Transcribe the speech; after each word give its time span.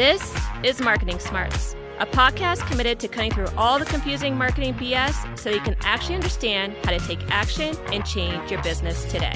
This 0.00 0.34
is 0.64 0.80
Marketing 0.80 1.18
Smarts, 1.18 1.76
a 1.98 2.06
podcast 2.06 2.66
committed 2.70 2.98
to 3.00 3.06
cutting 3.06 3.32
through 3.32 3.48
all 3.58 3.78
the 3.78 3.84
confusing 3.84 4.34
marketing 4.34 4.72
BS 4.72 5.38
so 5.38 5.50
you 5.50 5.60
can 5.60 5.76
actually 5.82 6.14
understand 6.14 6.74
how 6.84 6.92
to 6.92 7.06
take 7.06 7.18
action 7.30 7.76
and 7.92 8.02
change 8.06 8.50
your 8.50 8.62
business 8.62 9.04
today. 9.12 9.34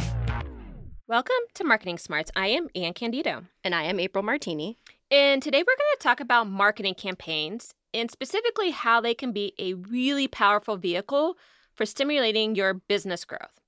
Welcome 1.06 1.36
to 1.52 1.64
Marketing 1.64 1.98
Smarts. 1.98 2.30
I 2.34 2.46
am 2.46 2.68
Anne 2.74 2.94
Candido. 2.94 3.42
And 3.62 3.74
I 3.74 3.82
am 3.82 4.00
April 4.00 4.24
Martini. 4.24 4.78
And 5.10 5.42
today 5.42 5.58
we're 5.58 5.64
going 5.64 5.98
to 5.98 6.02
talk 6.02 6.20
about 6.20 6.48
marketing 6.48 6.94
campaigns 6.94 7.74
and 7.92 8.10
specifically 8.10 8.70
how 8.70 9.02
they 9.02 9.12
can 9.12 9.32
be 9.32 9.52
a 9.58 9.74
really 9.74 10.28
powerful 10.28 10.78
vehicle 10.78 11.36
for 11.74 11.84
stimulating 11.84 12.54
your 12.54 12.72
business 12.72 13.26
growth. 13.26 13.60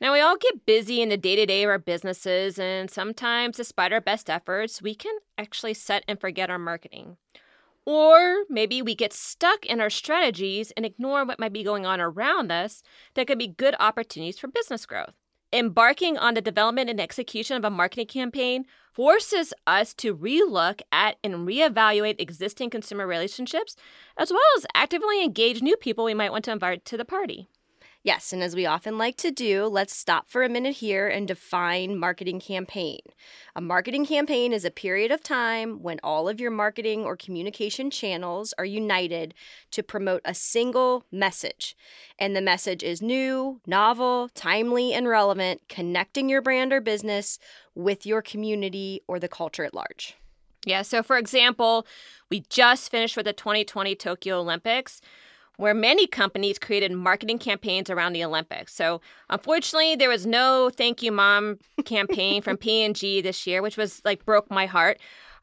Now, 0.00 0.12
we 0.12 0.20
all 0.20 0.36
get 0.36 0.64
busy 0.64 1.02
in 1.02 1.08
the 1.08 1.16
day 1.16 1.34
to 1.34 1.44
day 1.44 1.64
of 1.64 1.70
our 1.70 1.78
businesses, 1.78 2.56
and 2.56 2.88
sometimes, 2.88 3.56
despite 3.56 3.92
our 3.92 4.00
best 4.00 4.30
efforts, 4.30 4.80
we 4.80 4.94
can 4.94 5.16
actually 5.36 5.74
set 5.74 6.04
and 6.06 6.20
forget 6.20 6.50
our 6.50 6.58
marketing. 6.58 7.16
Or 7.84 8.44
maybe 8.48 8.80
we 8.80 8.94
get 8.94 9.12
stuck 9.12 9.66
in 9.66 9.80
our 9.80 9.90
strategies 9.90 10.70
and 10.72 10.86
ignore 10.86 11.24
what 11.24 11.40
might 11.40 11.52
be 11.52 11.64
going 11.64 11.84
on 11.84 12.00
around 12.00 12.52
us 12.52 12.82
that 13.14 13.26
could 13.26 13.38
be 13.38 13.48
good 13.48 13.74
opportunities 13.80 14.38
for 14.38 14.46
business 14.46 14.86
growth. 14.86 15.14
Embarking 15.52 16.18
on 16.18 16.34
the 16.34 16.42
development 16.42 16.90
and 16.90 17.00
execution 17.00 17.56
of 17.56 17.64
a 17.64 17.70
marketing 17.70 18.06
campaign 18.06 18.66
forces 18.92 19.54
us 19.66 19.94
to 19.94 20.14
relook 20.14 20.82
at 20.92 21.16
and 21.24 21.48
reevaluate 21.48 22.20
existing 22.20 22.68
consumer 22.68 23.06
relationships, 23.06 23.74
as 24.18 24.30
well 24.30 24.42
as 24.58 24.66
actively 24.74 25.24
engage 25.24 25.62
new 25.62 25.76
people 25.76 26.04
we 26.04 26.14
might 26.14 26.30
want 26.30 26.44
to 26.44 26.52
invite 26.52 26.84
to 26.84 26.98
the 26.98 27.04
party. 27.06 27.48
Yes, 28.04 28.32
and 28.32 28.44
as 28.44 28.54
we 28.54 28.64
often 28.64 28.96
like 28.96 29.16
to 29.16 29.32
do, 29.32 29.66
let's 29.66 29.94
stop 29.94 30.28
for 30.28 30.44
a 30.44 30.48
minute 30.48 30.76
here 30.76 31.08
and 31.08 31.26
define 31.26 31.98
marketing 31.98 32.38
campaign. 32.38 33.00
A 33.56 33.60
marketing 33.60 34.06
campaign 34.06 34.52
is 34.52 34.64
a 34.64 34.70
period 34.70 35.10
of 35.10 35.22
time 35.22 35.82
when 35.82 35.98
all 36.04 36.28
of 36.28 36.38
your 36.38 36.52
marketing 36.52 37.04
or 37.04 37.16
communication 37.16 37.90
channels 37.90 38.54
are 38.56 38.64
united 38.64 39.34
to 39.72 39.82
promote 39.82 40.22
a 40.24 40.32
single 40.32 41.04
message. 41.10 41.76
And 42.20 42.36
the 42.36 42.40
message 42.40 42.84
is 42.84 43.02
new, 43.02 43.60
novel, 43.66 44.28
timely, 44.32 44.94
and 44.94 45.08
relevant, 45.08 45.62
connecting 45.68 46.28
your 46.28 46.40
brand 46.40 46.72
or 46.72 46.80
business 46.80 47.40
with 47.74 48.06
your 48.06 48.22
community 48.22 49.02
or 49.08 49.18
the 49.18 49.28
culture 49.28 49.64
at 49.64 49.74
large. 49.74 50.16
Yeah, 50.64 50.82
so 50.82 51.02
for 51.02 51.18
example, 51.18 51.84
we 52.30 52.44
just 52.48 52.90
finished 52.90 53.16
with 53.16 53.26
the 53.26 53.32
2020 53.32 53.96
Tokyo 53.96 54.38
Olympics 54.38 55.00
where 55.58 55.74
many 55.74 56.06
companies 56.06 56.58
created 56.58 56.92
marketing 56.92 57.38
campaigns 57.38 57.90
around 57.90 58.14
the 58.14 58.24
Olympics. 58.24 58.74
So, 58.74 59.00
unfortunately, 59.28 59.96
there 59.96 60.08
was 60.08 60.24
no 60.24 60.70
"Thank 60.74 61.02
You, 61.02 61.12
Mom" 61.12 61.58
campaign 61.84 62.40
from 62.40 62.56
P&G 62.64 63.20
this 63.20 63.46
year, 63.46 63.60
which 63.60 63.76
was 63.76 64.00
like 64.04 64.24
broke 64.24 64.50
my 64.50 64.66
heart. 64.66 64.98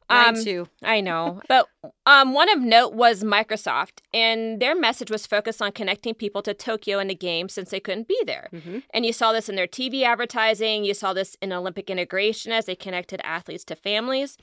Um, 0.08 0.34
Mine 0.34 0.44
too. 0.44 0.68
I 0.84 1.00
know, 1.00 1.42
but 1.48 1.66
um, 2.06 2.32
one 2.32 2.48
of 2.48 2.60
note 2.60 2.94
was 2.94 3.24
Microsoft, 3.24 3.98
and 4.14 4.60
their 4.60 4.74
message 4.74 5.10
was 5.10 5.26
focused 5.26 5.60
on 5.60 5.72
connecting 5.72 6.14
people 6.14 6.42
to 6.42 6.54
Tokyo 6.54 6.98
and 6.98 7.10
the 7.10 7.14
games 7.14 7.52
since 7.52 7.70
they 7.70 7.80
couldn't 7.80 8.08
be 8.08 8.20
there. 8.24 8.48
Mm-hmm. 8.52 8.78
And 8.94 9.04
you 9.04 9.12
saw 9.12 9.32
this 9.32 9.48
in 9.48 9.56
their 9.56 9.66
TV 9.66 10.02
advertising. 10.02 10.84
You 10.84 10.94
saw 10.94 11.12
this 11.12 11.36
in 11.42 11.52
Olympic 11.52 11.90
integration 11.90 12.52
as 12.52 12.66
they 12.66 12.76
connected 12.76 13.20
athletes 13.24 13.64
to 13.64 13.76
families. 13.76 14.38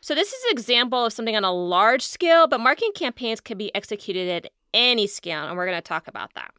So 0.00 0.14
this 0.14 0.32
is 0.32 0.44
an 0.44 0.52
example 0.52 1.06
of 1.06 1.12
something 1.12 1.34
on 1.34 1.44
a 1.44 1.52
large 1.52 2.02
scale, 2.02 2.46
but 2.46 2.60
marketing 2.60 2.92
campaigns 2.94 3.40
can 3.40 3.56
be 3.56 3.74
executed 3.74 4.28
at 4.28 4.52
any 4.76 5.08
scale, 5.08 5.48
and 5.48 5.56
we're 5.56 5.66
going 5.66 5.78
to 5.78 5.82
talk 5.82 6.06
about 6.06 6.34
that. 6.34 6.52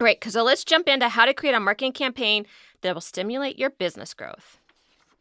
All 0.00 0.04
right, 0.04 0.22
so 0.24 0.42
let's 0.42 0.64
jump 0.64 0.88
into 0.88 1.08
how 1.08 1.24
to 1.24 1.34
create 1.34 1.54
a 1.54 1.60
marketing 1.60 1.92
campaign 1.92 2.46
that 2.80 2.94
will 2.94 3.00
stimulate 3.00 3.58
your 3.58 3.70
business 3.70 4.12
growth. 4.12 4.58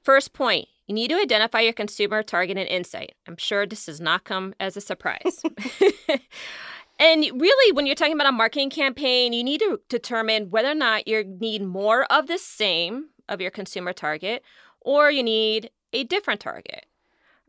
First 0.01 0.33
point, 0.33 0.67
you 0.87 0.95
need 0.95 1.09
to 1.09 1.15
identify 1.15 1.61
your 1.61 1.73
consumer 1.73 2.23
target 2.23 2.57
and 2.57 2.67
insight. 2.67 3.13
I'm 3.27 3.37
sure 3.37 3.65
this 3.65 3.85
does 3.85 4.01
not 4.01 4.23
come 4.23 4.55
as 4.59 4.75
a 4.75 4.81
surprise. 4.81 5.43
and 6.99 7.23
really, 7.39 7.71
when 7.71 7.85
you're 7.85 7.95
talking 7.95 8.13
about 8.13 8.27
a 8.27 8.31
marketing 8.31 8.69
campaign, 8.69 9.31
you 9.31 9.43
need 9.43 9.59
to 9.59 9.79
determine 9.89 10.49
whether 10.49 10.71
or 10.71 10.75
not 10.75 11.07
you 11.07 11.23
need 11.23 11.61
more 11.61 12.05
of 12.11 12.27
the 12.27 12.37
same 12.37 13.09
of 13.29 13.39
your 13.39 13.51
consumer 13.51 13.93
target 13.93 14.43
or 14.81 15.09
you 15.11 15.23
need 15.23 15.69
a 15.93 16.03
different 16.03 16.41
target. 16.41 16.85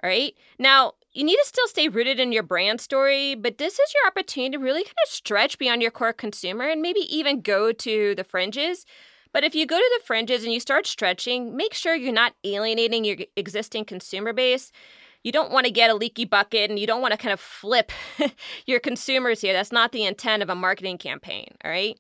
All 0.02 0.08
right. 0.08 0.34
Now, 0.58 0.92
you 1.14 1.24
need 1.24 1.36
to 1.36 1.46
still 1.46 1.68
stay 1.68 1.88
rooted 1.88 2.18
in 2.18 2.32
your 2.32 2.42
brand 2.42 2.80
story, 2.80 3.36
but 3.36 3.58
this 3.58 3.78
is 3.78 3.94
your 3.94 4.08
opportunity 4.08 4.50
to 4.50 4.58
really 4.58 4.82
kind 4.82 4.94
of 5.06 5.12
stretch 5.12 5.58
beyond 5.58 5.80
your 5.80 5.92
core 5.92 6.12
consumer 6.12 6.64
and 6.68 6.82
maybe 6.82 7.00
even 7.08 7.40
go 7.40 7.72
to 7.72 8.14
the 8.16 8.24
fringes. 8.24 8.84
But 9.32 9.44
if 9.44 9.54
you 9.54 9.64
go 9.64 9.78
to 9.78 9.90
the 9.98 10.04
fringes 10.04 10.44
and 10.44 10.52
you 10.52 10.60
start 10.60 10.86
stretching, 10.86 11.56
make 11.56 11.72
sure 11.72 11.94
you're 11.94 12.12
not 12.12 12.34
alienating 12.44 13.04
your 13.04 13.16
existing 13.36 13.84
consumer 13.84 14.32
base. 14.32 14.72
You 15.22 15.32
don't 15.32 15.52
want 15.52 15.66
to 15.66 15.72
get 15.72 15.90
a 15.90 15.94
leaky 15.94 16.24
bucket 16.24 16.68
and 16.70 16.78
you 16.78 16.86
don't 16.86 17.00
want 17.00 17.12
to 17.12 17.18
kind 17.18 17.32
of 17.32 17.40
flip 17.40 17.92
your 18.66 18.80
consumers 18.80 19.40
here. 19.40 19.52
That's 19.52 19.72
not 19.72 19.92
the 19.92 20.04
intent 20.04 20.42
of 20.42 20.50
a 20.50 20.54
marketing 20.54 20.98
campaign, 20.98 21.54
all 21.64 21.70
right? 21.70 21.98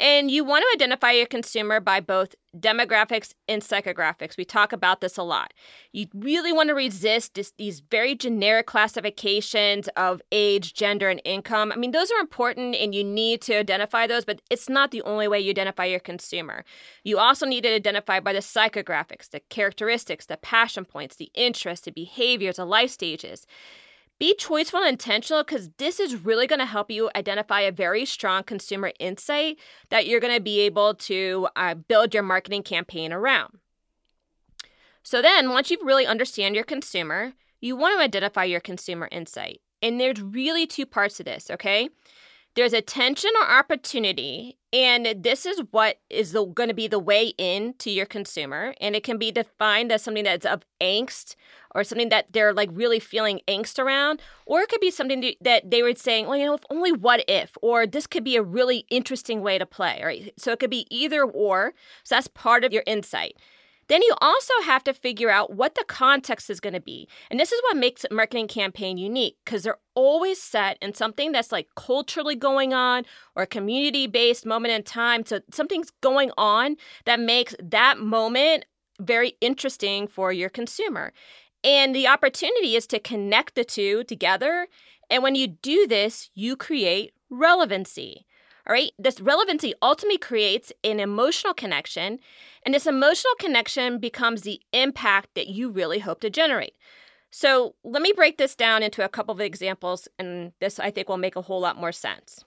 And 0.00 0.30
you 0.30 0.44
want 0.44 0.62
to 0.62 0.82
identify 0.82 1.12
your 1.12 1.26
consumer 1.26 1.78
by 1.78 2.00
both 2.00 2.34
demographics 2.58 3.34
and 3.46 3.60
psychographics. 3.60 4.38
We 4.38 4.46
talk 4.46 4.72
about 4.72 5.02
this 5.02 5.18
a 5.18 5.22
lot. 5.22 5.52
You 5.92 6.06
really 6.14 6.52
want 6.52 6.70
to 6.70 6.74
resist 6.74 7.34
this, 7.34 7.52
these 7.58 7.80
very 7.80 8.14
generic 8.14 8.66
classifications 8.66 9.88
of 9.98 10.22
age, 10.32 10.72
gender, 10.72 11.10
and 11.10 11.20
income. 11.26 11.70
I 11.70 11.76
mean, 11.76 11.90
those 11.90 12.10
are 12.10 12.18
important 12.18 12.76
and 12.76 12.94
you 12.94 13.04
need 13.04 13.42
to 13.42 13.58
identify 13.58 14.06
those, 14.06 14.24
but 14.24 14.40
it's 14.48 14.70
not 14.70 14.90
the 14.90 15.02
only 15.02 15.28
way 15.28 15.38
you 15.38 15.50
identify 15.50 15.84
your 15.84 16.00
consumer. 16.00 16.64
You 17.04 17.18
also 17.18 17.44
need 17.44 17.64
to 17.64 17.74
identify 17.74 18.20
by 18.20 18.32
the 18.32 18.38
psychographics, 18.38 19.28
the 19.28 19.40
characteristics, 19.50 20.24
the 20.24 20.38
passion 20.38 20.86
points, 20.86 21.16
the 21.16 21.30
interests, 21.34 21.84
the 21.84 21.92
behaviors, 21.92 22.56
the 22.56 22.64
life 22.64 22.90
stages. 22.90 23.46
Be 24.20 24.36
choiceful 24.38 24.80
and 24.80 24.90
intentional 24.90 25.42
because 25.42 25.70
this 25.78 25.98
is 25.98 26.14
really 26.14 26.46
going 26.46 26.58
to 26.58 26.66
help 26.66 26.90
you 26.90 27.10
identify 27.16 27.62
a 27.62 27.72
very 27.72 28.04
strong 28.04 28.42
consumer 28.42 28.92
insight 29.00 29.58
that 29.88 30.06
you're 30.06 30.20
going 30.20 30.34
to 30.34 30.42
be 30.42 30.60
able 30.60 30.94
to 30.94 31.48
uh, 31.56 31.74
build 31.74 32.12
your 32.12 32.22
marketing 32.22 32.62
campaign 32.62 33.14
around. 33.14 33.58
So, 35.02 35.22
then 35.22 35.48
once 35.50 35.70
you 35.70 35.78
really 35.82 36.06
understand 36.06 36.54
your 36.54 36.64
consumer, 36.64 37.32
you 37.62 37.74
want 37.76 37.96
to 37.98 38.04
identify 38.04 38.44
your 38.44 38.60
consumer 38.60 39.08
insight. 39.10 39.62
And 39.82 39.98
there's 39.98 40.20
really 40.20 40.66
two 40.66 40.84
parts 40.84 41.16
to 41.16 41.24
this, 41.24 41.50
okay? 41.50 41.88
There's 42.56 42.72
attention 42.72 43.30
or 43.40 43.48
opportunity, 43.48 44.58
and 44.72 45.06
this 45.22 45.46
is 45.46 45.62
what 45.70 45.98
is 46.10 46.32
going 46.32 46.68
to 46.68 46.74
be 46.74 46.88
the 46.88 46.98
way 46.98 47.32
in 47.38 47.74
to 47.78 47.90
your 47.90 48.06
consumer. 48.06 48.74
And 48.80 48.96
it 48.96 49.04
can 49.04 49.18
be 49.18 49.30
defined 49.30 49.92
as 49.92 50.02
something 50.02 50.24
that's 50.24 50.46
of 50.46 50.64
angst 50.80 51.36
or 51.74 51.84
something 51.84 52.08
that 52.08 52.32
they're 52.32 52.52
like 52.52 52.68
really 52.72 52.98
feeling 52.98 53.40
angst 53.46 53.78
around. 53.78 54.20
Or 54.46 54.60
it 54.60 54.68
could 54.68 54.80
be 54.80 54.90
something 54.90 55.34
that 55.40 55.70
they 55.70 55.82
were 55.82 55.94
saying, 55.94 56.26
well, 56.26 56.36
you 56.36 56.46
know, 56.46 56.54
if 56.54 56.64
only 56.70 56.92
what 56.92 57.24
if, 57.28 57.56
or 57.62 57.86
this 57.86 58.08
could 58.08 58.24
be 58.24 58.36
a 58.36 58.42
really 58.42 58.84
interesting 58.90 59.42
way 59.42 59.56
to 59.56 59.66
play, 59.66 60.00
right? 60.04 60.32
So 60.36 60.50
it 60.50 60.58
could 60.58 60.70
be 60.70 60.86
either 60.90 61.22
or. 61.22 61.72
So 62.02 62.16
that's 62.16 62.28
part 62.28 62.64
of 62.64 62.72
your 62.72 62.82
insight. 62.86 63.36
Then 63.90 64.02
you 64.02 64.14
also 64.20 64.54
have 64.64 64.84
to 64.84 64.94
figure 64.94 65.30
out 65.30 65.52
what 65.52 65.74
the 65.74 65.84
context 65.84 66.48
is 66.48 66.60
going 66.60 66.74
to 66.74 66.80
be. 66.80 67.08
And 67.28 67.40
this 67.40 67.50
is 67.50 67.60
what 67.64 67.76
makes 67.76 68.04
a 68.04 68.14
marketing 68.14 68.46
campaign 68.46 68.96
unique 68.98 69.36
because 69.44 69.64
they're 69.64 69.78
always 69.96 70.40
set 70.40 70.78
in 70.80 70.94
something 70.94 71.32
that's 71.32 71.50
like 71.50 71.66
culturally 71.74 72.36
going 72.36 72.72
on 72.72 73.04
or 73.34 73.42
a 73.42 73.48
community 73.48 74.06
based 74.06 74.46
moment 74.46 74.74
in 74.74 74.84
time. 74.84 75.26
So 75.26 75.40
something's 75.50 75.90
going 76.02 76.30
on 76.38 76.76
that 77.04 77.18
makes 77.18 77.56
that 77.60 77.98
moment 77.98 78.64
very 79.00 79.32
interesting 79.40 80.06
for 80.06 80.32
your 80.32 80.50
consumer. 80.50 81.12
And 81.64 81.92
the 81.92 82.06
opportunity 82.06 82.76
is 82.76 82.86
to 82.88 83.00
connect 83.00 83.56
the 83.56 83.64
two 83.64 84.04
together. 84.04 84.68
And 85.10 85.24
when 85.24 85.34
you 85.34 85.48
do 85.48 85.88
this, 85.88 86.30
you 86.34 86.54
create 86.54 87.12
relevancy. 87.28 88.24
All 88.66 88.74
right, 88.74 88.92
this 88.98 89.20
relevancy 89.20 89.74
ultimately 89.80 90.18
creates 90.18 90.72
an 90.84 91.00
emotional 91.00 91.54
connection, 91.54 92.18
and 92.64 92.74
this 92.74 92.86
emotional 92.86 93.34
connection 93.38 93.98
becomes 93.98 94.42
the 94.42 94.60
impact 94.72 95.30
that 95.34 95.48
you 95.48 95.70
really 95.70 95.98
hope 95.98 96.20
to 96.20 96.30
generate. 96.30 96.74
So, 97.30 97.74
let 97.84 98.02
me 98.02 98.12
break 98.12 98.38
this 98.38 98.54
down 98.54 98.82
into 98.82 99.04
a 99.04 99.08
couple 99.08 99.32
of 99.32 99.40
examples, 99.40 100.08
and 100.18 100.52
this 100.60 100.78
I 100.78 100.90
think 100.90 101.08
will 101.08 101.16
make 101.16 101.36
a 101.36 101.42
whole 101.42 101.60
lot 101.60 101.76
more 101.76 101.92
sense. 101.92 102.44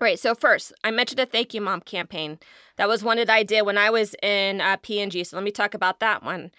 All 0.00 0.06
right, 0.06 0.18
so 0.18 0.34
first, 0.34 0.72
I 0.82 0.90
mentioned 0.90 1.20
a 1.20 1.26
Thank 1.26 1.52
You 1.52 1.60
Mom 1.60 1.82
campaign. 1.82 2.38
That 2.76 2.88
was 2.88 3.04
one 3.04 3.18
that 3.18 3.28
I 3.28 3.42
did 3.42 3.66
when 3.66 3.76
I 3.76 3.90
was 3.90 4.14
in 4.22 4.60
uh, 4.60 4.78
P&G, 4.80 5.24
so 5.24 5.36
let 5.36 5.44
me 5.44 5.50
talk 5.50 5.74
about 5.74 6.00
that 6.00 6.22
one. 6.22 6.52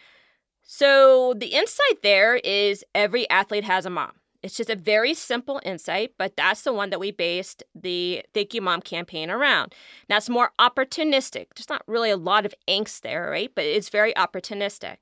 So, 0.62 1.34
the 1.36 1.48
insight 1.48 2.04
there 2.04 2.36
is 2.36 2.86
every 2.94 3.28
athlete 3.30 3.64
has 3.64 3.86
a 3.86 3.90
mom. 3.90 4.12
It's 4.44 4.58
just 4.58 4.72
a 4.72 4.76
very 4.76 5.14
simple 5.14 5.62
insight, 5.64 6.14
but 6.18 6.36
that's 6.36 6.64
the 6.64 6.74
one 6.74 6.90
that 6.90 7.00
we 7.00 7.12
based 7.12 7.64
the 7.76 8.24
Thank 8.34 8.54
You 8.54 8.62
Mom 8.62 8.82
campaign 8.82 9.30
around. 9.30 9.76
Now 10.10 10.18
it's 10.18 10.30
more 10.30 10.52
opportunistic. 10.58 11.48
There's 11.56 11.70
not 11.70 11.84
really 11.86 12.10
a 12.10 12.18
lot 12.18 12.46
of 12.46 12.56
angst 12.68 13.02
there, 13.02 13.30
right? 13.30 13.52
But 13.54 13.66
it's 13.66 13.90
very 13.90 14.14
opportunistic. 14.16 14.98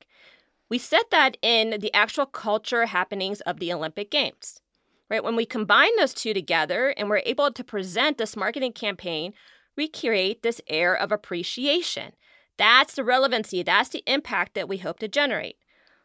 We 0.70 0.78
set 0.78 1.10
that 1.12 1.38
in 1.42 1.80
the 1.80 1.94
actual 1.94 2.26
culture 2.26 2.86
happenings 2.86 3.40
of 3.42 3.60
the 3.60 3.72
Olympic 3.72 4.12
Games, 4.12 4.62
right? 5.10 5.24
When 5.24 5.38
we 5.38 5.46
combine 5.46 5.96
those 5.98 6.14
two 6.14 6.34
together 6.34 6.94
and 6.98 7.10
we're 7.10 7.24
able 7.26 7.52
to 7.52 7.64
present 7.64 8.18
this 8.18 8.36
marketing 8.36 8.74
campaign, 8.74 9.34
we 9.78 9.88
create 9.88 10.44
this 10.44 10.60
air 10.68 10.94
of 10.94 11.12
appreciation. 11.12 12.12
That's 12.58 12.96
the 12.96 13.06
relevancy, 13.06 13.64
that's 13.64 13.90
the 13.90 14.04
impact 14.06 14.54
that 14.56 14.68
we 14.68 14.78
hope 14.78 15.00
to 15.00 15.08
generate. 15.08 15.56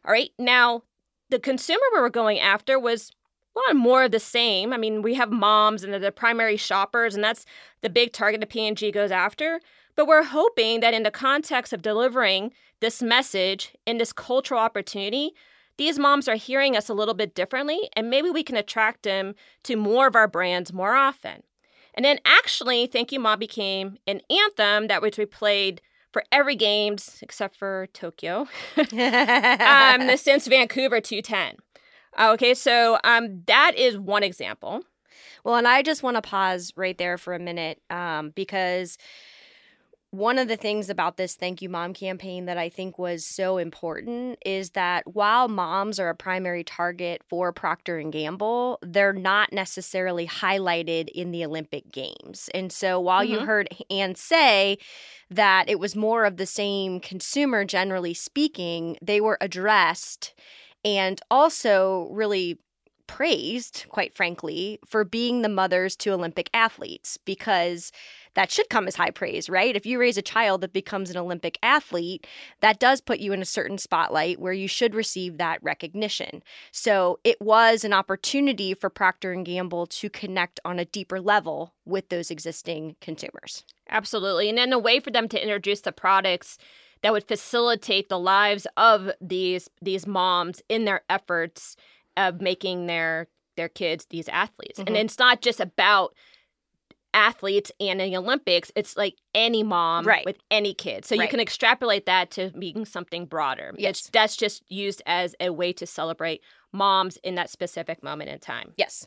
All 0.05 0.13
right, 0.13 0.31
now 0.39 0.85
the 1.29 1.41
consumer 1.41 1.83
we 1.93 2.01
were 2.01 2.11
going 2.11 2.39
after 2.39 2.79
was 2.79 3.11
a 3.55 3.69
lot 3.69 3.77
more 3.77 4.05
of 4.05 4.11
the 4.11 4.21
same. 4.21 4.73
I 4.73 4.77
mean, 4.77 5.03
we 5.03 5.15
have 5.15 5.31
moms 5.31 5.85
and 5.85 5.93
they're 5.93 6.01
the 6.01 6.13
primary 6.13 6.57
shoppers, 6.57 7.15
and 7.15 7.23
that's 7.23 7.47
the 7.83 7.91
big 7.91 8.13
target 8.13 8.41
that 8.41 8.51
P&G 8.51 8.91
goes 8.91 9.11
after. 9.11 9.61
But 9.97 10.07
we're 10.07 10.25
hoping 10.25 10.81
that 10.81 10.95
in 10.95 11.05
the 11.05 11.11
context 11.11 11.73
of 11.73 11.83
delivering 11.83 12.53
this 12.81 13.01
message 13.01 13.75
in 13.87 13.99
this 13.99 14.13
cultural 14.13 14.61
opportunity, 14.61 15.33
these 15.77 15.99
moms 15.99 16.29
are 16.29 16.37
hearing 16.37 16.77
us 16.77 16.89
a 16.89 16.95
little 16.95 17.15
bit 17.15 17.35
differently, 17.35 17.89
and 17.97 18.11
maybe 18.11 18.31
we 18.31 18.43
can 18.43 18.57
attract 18.57 19.03
them 19.03 19.35
to 19.65 19.77
more 19.77 20.07
of 20.07 20.17
our 20.17 20.29
brands 20.29 20.73
more 20.73 20.95
often. 20.95 21.43
And 21.95 22.05
then 22.05 22.19
actually, 22.25 22.87
Thank 22.87 23.13
You 23.13 23.21
Mom 23.21 23.39
became 23.39 23.99
an 24.07 24.21
anthem 24.31 24.89
that 24.89 25.03
which 25.03 25.17
we 25.17 25.27
played 25.27 25.81
for 26.13 26.25
every 26.31 26.55
games 26.55 27.19
except 27.23 27.57
for 27.57 27.89
Tokyo 27.93 28.47
um, 28.77 30.17
since 30.17 30.47
Vancouver 30.47 31.01
210. 31.01 31.57
Okay, 32.19 32.55
so 32.55 32.99
um, 33.05 33.43
that 33.47 33.73
is 33.77 33.99
one 33.99 34.23
example. 34.23 34.83
Well, 35.45 35.57
and 35.57 35.69
I 35.69 35.83
just 35.83 36.03
want 36.03 36.17
to 36.17 36.23
pause 36.23 36.73
right 36.77 36.97
there 36.97 37.19
for 37.19 37.35
a 37.35 37.39
minute 37.39 37.81
um, 37.91 38.31
because 38.31 38.97
one 40.15 40.39
of 40.39 40.47
the 40.47 40.57
things 40.57 40.89
about 40.89 41.17
this 41.17 41.35
thank 41.35 41.61
you 41.61 41.69
mom 41.69 41.93
campaign 41.93 42.45
that 42.45 42.57
i 42.57 42.69
think 42.69 43.01
was 43.01 43.27
so 43.27 43.59
important 43.59 44.39
is 44.47 44.71
that 44.71 45.03
while 45.13 45.49
moms 45.49 45.99
are 45.99 46.09
a 46.09 46.15
primary 46.15 46.63
target 46.63 47.21
for 47.29 47.53
procter 47.53 47.99
and 47.99 48.13
gamble 48.13 48.79
they're 48.81 49.13
not 49.13 49.53
necessarily 49.53 50.25
highlighted 50.25 51.09
in 51.09 51.33
the 51.33 51.45
olympic 51.45 51.91
games 51.91 52.49
and 52.55 52.71
so 52.71 53.01
while 53.01 53.25
mm-hmm. 53.25 53.33
you 53.33 53.41
heard 53.41 53.69
anne 53.91 54.15
say 54.15 54.79
that 55.31 55.69
it 55.69 55.81
was 55.81 55.97
more 55.97 56.25
of 56.25 56.37
the 56.37 56.47
same 56.47 57.01
consumer 57.01 57.65
generally 57.65 58.15
speaking 58.15 58.97
they 59.03 59.21
were 59.21 59.37
addressed 59.41 60.33
and 60.85 61.21
also 61.31 62.09
really 62.13 62.59
praised, 63.07 63.85
quite 63.89 64.17
frankly, 64.17 64.79
for 64.87 65.05
being 65.05 65.43
the 65.43 65.49
mothers 65.49 65.97
to 65.97 66.13
Olympic 66.13 66.49
athletes 66.55 67.19
because 67.25 67.93
that 68.35 68.51
should 68.51 68.69
come 68.69 68.89
as 68.89 68.97
high 68.97 69.11
praise, 69.11 69.49
right? 69.49 69.77
If 69.77 69.87
you 69.87 69.99
raise 69.99 70.17
a 70.17 70.23
child 70.23 70.61
that 70.63 70.73
becomes 70.73 71.11
an 71.11 71.17
Olympic 71.17 71.59
athlete, 71.63 72.27
that 72.61 72.81
does 72.81 73.01
put 73.01 73.21
you 73.21 73.33
in 73.33 73.43
a 73.43 73.47
certain 73.47 73.79
spotlight 73.79 74.41
where 74.41 74.53
you 74.53 74.67
should 74.67 74.95
receive 74.95 75.39
that 75.39 75.63
recognition. 75.63 76.43
So 76.73 77.21
it 77.23 77.41
was 77.41 77.85
an 77.85 77.93
opportunity 77.93 78.75
for 78.75 78.91
Procter 78.91 79.33
and 79.33 79.47
Gamble 79.47 79.87
to 79.87 80.11
connect 80.11 80.59
on 80.65 80.79
a 80.79 80.85
deeper 80.85 81.21
level 81.21 81.75
with 81.85 82.09
those 82.09 82.31
existing 82.31 82.97
consumers. 83.01 83.65
Absolutely. 83.89 84.49
And 84.49 84.59
then 84.59 84.73
a 84.73 84.79
way 84.79 84.99
for 84.99 85.11
them 85.11 85.29
to 85.29 85.41
introduce 85.41 85.83
the 85.83 85.93
products 85.93 86.59
that 87.05 87.13
would 87.13 87.29
facilitate 87.29 88.09
the 88.09 88.19
lives 88.19 88.67
of 88.79 89.11
these 89.21 89.69
these 89.83 90.07
moms 90.07 90.63
in 90.71 90.87
their 90.87 91.03
efforts 91.11 91.77
of 92.17 92.41
making 92.41 92.87
their 92.87 93.29
their 93.57 93.69
kids 93.69 94.07
these 94.09 94.27
athletes. 94.29 94.81
Mm-hmm. 94.81 94.89
And 94.89 94.97
it's 94.97 95.19
not 95.19 95.43
just 95.43 95.61
about 95.61 96.15
athletes 97.13 97.71
and 97.79 98.01
the 98.01 98.17
Olympics, 98.17 98.73
it's 98.75 98.97
like 98.97 99.17
any 99.35 99.63
mom 99.63 100.05
right. 100.05 100.25
with 100.25 100.39
any 100.51 100.73
kid. 100.73 101.05
So 101.05 101.15
right. 101.15 101.25
you 101.25 101.29
can 101.29 101.41
extrapolate 101.41 102.07
that 102.07 102.31
to 102.33 102.51
being 102.59 102.87
something 102.87 103.27
broader. 103.27 103.73
Yes. 103.77 104.01
It's, 104.01 104.11
that's 104.11 104.37
just 104.37 104.65
used 104.69 105.03
as 105.07 105.37
a 105.39 105.51
way 105.51 105.73
to 105.75 105.87
celebrate 105.87 106.41
moms 106.73 107.19
in 107.19 107.37
that 107.37 107.51
specific 107.51 108.03
moment 108.03 108.31
in 108.31 108.41
time. 108.41 108.73
Yes. 108.77 109.07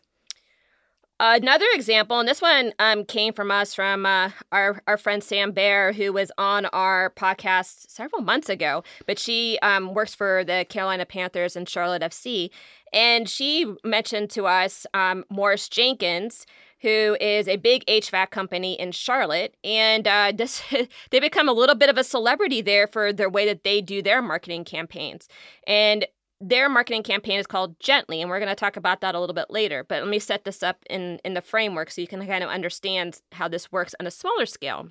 Another 1.19 1.65
example, 1.73 2.19
and 2.19 2.29
this 2.29 2.43
one 2.43 2.73
um, 2.77 3.03
came 3.03 3.33
from 3.33 3.49
us 3.49 3.73
from 3.73 4.05
uh, 4.05 4.29
our 4.51 4.83
our 4.85 4.97
friend 4.97 5.23
Sam 5.23 5.51
Bear, 5.51 5.91
who 5.91 6.13
was 6.13 6.31
on 6.37 6.67
our 6.67 7.11
podcast 7.15 7.89
several 7.89 8.21
months 8.21 8.49
ago. 8.49 8.83
But 9.07 9.17
she 9.17 9.57
um, 9.63 9.95
works 9.95 10.13
for 10.13 10.43
the 10.43 10.67
Carolina 10.69 11.07
Panthers 11.07 11.55
and 11.55 11.67
Charlotte 11.67 12.03
FC, 12.03 12.51
and 12.93 13.27
she 13.27 13.65
mentioned 13.83 14.29
to 14.31 14.45
us 14.45 14.85
um, 14.93 15.25
Morris 15.31 15.67
Jenkins, 15.69 16.45
who 16.81 17.17
is 17.19 17.47
a 17.47 17.57
big 17.57 17.83
HVAC 17.87 18.29
company 18.29 18.79
in 18.79 18.91
Charlotte, 18.91 19.55
and 19.63 20.07
uh, 20.07 20.31
this 20.37 20.61
they 21.09 21.19
become 21.19 21.49
a 21.49 21.53
little 21.53 21.75
bit 21.75 21.89
of 21.89 21.97
a 21.97 22.03
celebrity 22.03 22.61
there 22.61 22.85
for 22.85 23.11
the 23.11 23.27
way 23.27 23.47
that 23.47 23.63
they 23.63 23.81
do 23.81 24.03
their 24.03 24.21
marketing 24.21 24.63
campaigns. 24.65 25.27
And 25.65 26.05
their 26.39 26.69
marketing 26.69 27.03
campaign 27.03 27.39
is 27.39 27.47
called 27.47 27.79
Gently, 27.79 28.21
and 28.21 28.29
we're 28.29 28.39
going 28.39 28.49
to 28.49 28.55
talk 28.55 28.77
about 28.77 29.01
that 29.01 29.15
a 29.15 29.19
little 29.19 29.33
bit 29.33 29.49
later. 29.49 29.83
But 29.83 30.03
let 30.03 30.09
me 30.09 30.19
set 30.19 30.43
this 30.43 30.61
up 30.61 30.83
in 30.89 31.19
in 31.25 31.33
the 31.33 31.41
framework 31.41 31.91
so 31.91 32.01
you 32.01 32.07
can 32.07 32.25
kind 32.27 32.43
of 32.43 32.49
understand 32.49 33.21
how 33.31 33.47
this 33.47 33.71
works 33.71 33.95
on 33.99 34.07
a 34.07 34.11
smaller 34.11 34.45
scale. 34.45 34.89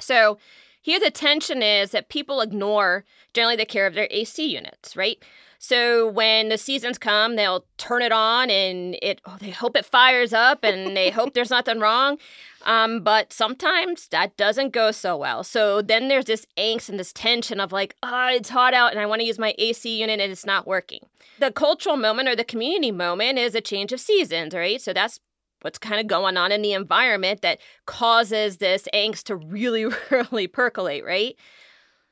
So 0.00 0.38
here 0.80 1.00
the 1.00 1.10
tension 1.10 1.62
is 1.62 1.92
that 1.92 2.08
people 2.08 2.40
ignore 2.40 3.04
generally 3.32 3.56
the 3.56 3.64
care 3.64 3.86
of 3.86 3.94
their 3.94 4.08
AC 4.10 4.44
units, 4.44 4.96
right? 4.96 5.22
So 5.64 6.08
when 6.08 6.50
the 6.50 6.58
seasons 6.58 6.98
come, 6.98 7.36
they'll 7.36 7.64
turn 7.78 8.02
it 8.02 8.12
on 8.12 8.50
and 8.50 8.98
it 9.00 9.22
oh, 9.24 9.38
they 9.40 9.48
hope 9.48 9.78
it 9.78 9.86
fires 9.86 10.34
up 10.34 10.62
and 10.62 10.94
they 10.94 11.08
hope 11.08 11.32
there's 11.32 11.48
nothing 11.48 11.80
wrong. 11.80 12.18
Um, 12.64 13.00
but 13.00 13.32
sometimes 13.32 14.08
that 14.08 14.36
doesn't 14.36 14.74
go 14.74 14.90
so 14.90 15.16
well. 15.16 15.42
So 15.42 15.80
then 15.80 16.08
there's 16.08 16.26
this 16.26 16.46
angst 16.58 16.90
and 16.90 16.98
this 16.98 17.14
tension 17.14 17.60
of 17.60 17.72
like, 17.72 17.96
oh, 18.02 18.28
it's 18.30 18.50
hot 18.50 18.74
out 18.74 18.90
and 18.90 19.00
I 19.00 19.06
want 19.06 19.22
to 19.22 19.26
use 19.26 19.38
my 19.38 19.54
AC 19.56 20.00
unit 20.00 20.20
and 20.20 20.30
it's 20.30 20.44
not 20.44 20.66
working. 20.66 21.00
The 21.38 21.50
cultural 21.50 21.96
moment 21.96 22.28
or 22.28 22.36
the 22.36 22.44
community 22.44 22.92
moment 22.92 23.38
is 23.38 23.54
a 23.54 23.62
change 23.62 23.90
of 23.94 24.00
seasons, 24.00 24.52
right? 24.52 24.82
So 24.82 24.92
that's 24.92 25.18
what's 25.62 25.78
kind 25.78 25.98
of 25.98 26.06
going 26.06 26.36
on 26.36 26.52
in 26.52 26.60
the 26.60 26.74
environment 26.74 27.40
that 27.40 27.58
causes 27.86 28.58
this 28.58 28.86
angst 28.92 29.24
to 29.24 29.36
really, 29.36 29.86
really 30.10 30.46
percolate, 30.46 31.06
right? 31.06 31.36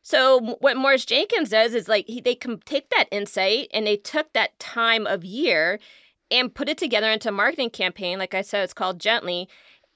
So 0.03 0.57
what 0.61 0.77
Morris 0.77 1.05
Jenkins 1.05 1.51
does 1.51 1.75
is 1.75 1.89
like 1.89 2.07
he, 2.09 2.21
they 2.21 2.35
can 2.35 2.59
take 2.61 2.91
that 2.91 3.09
insight 3.13 3.69
and 3.73 3.87
they 3.87 3.97
took 3.97 4.33
that 4.33 4.59
time 4.59 5.07
of 5.07 5.25
year 5.25 5.79
and 6.31 6.55
put 6.55 6.69
it 6.69 6.79
together 6.79 7.11
into 7.11 7.29
a 7.29 7.33
marketing 7.33 7.71
campaign. 7.71 8.19
Like 8.19 8.35
I 8.35 8.43
said, 8.43 8.65
it's 8.65 8.75
called 8.75 9.01
Gently. 9.01 9.49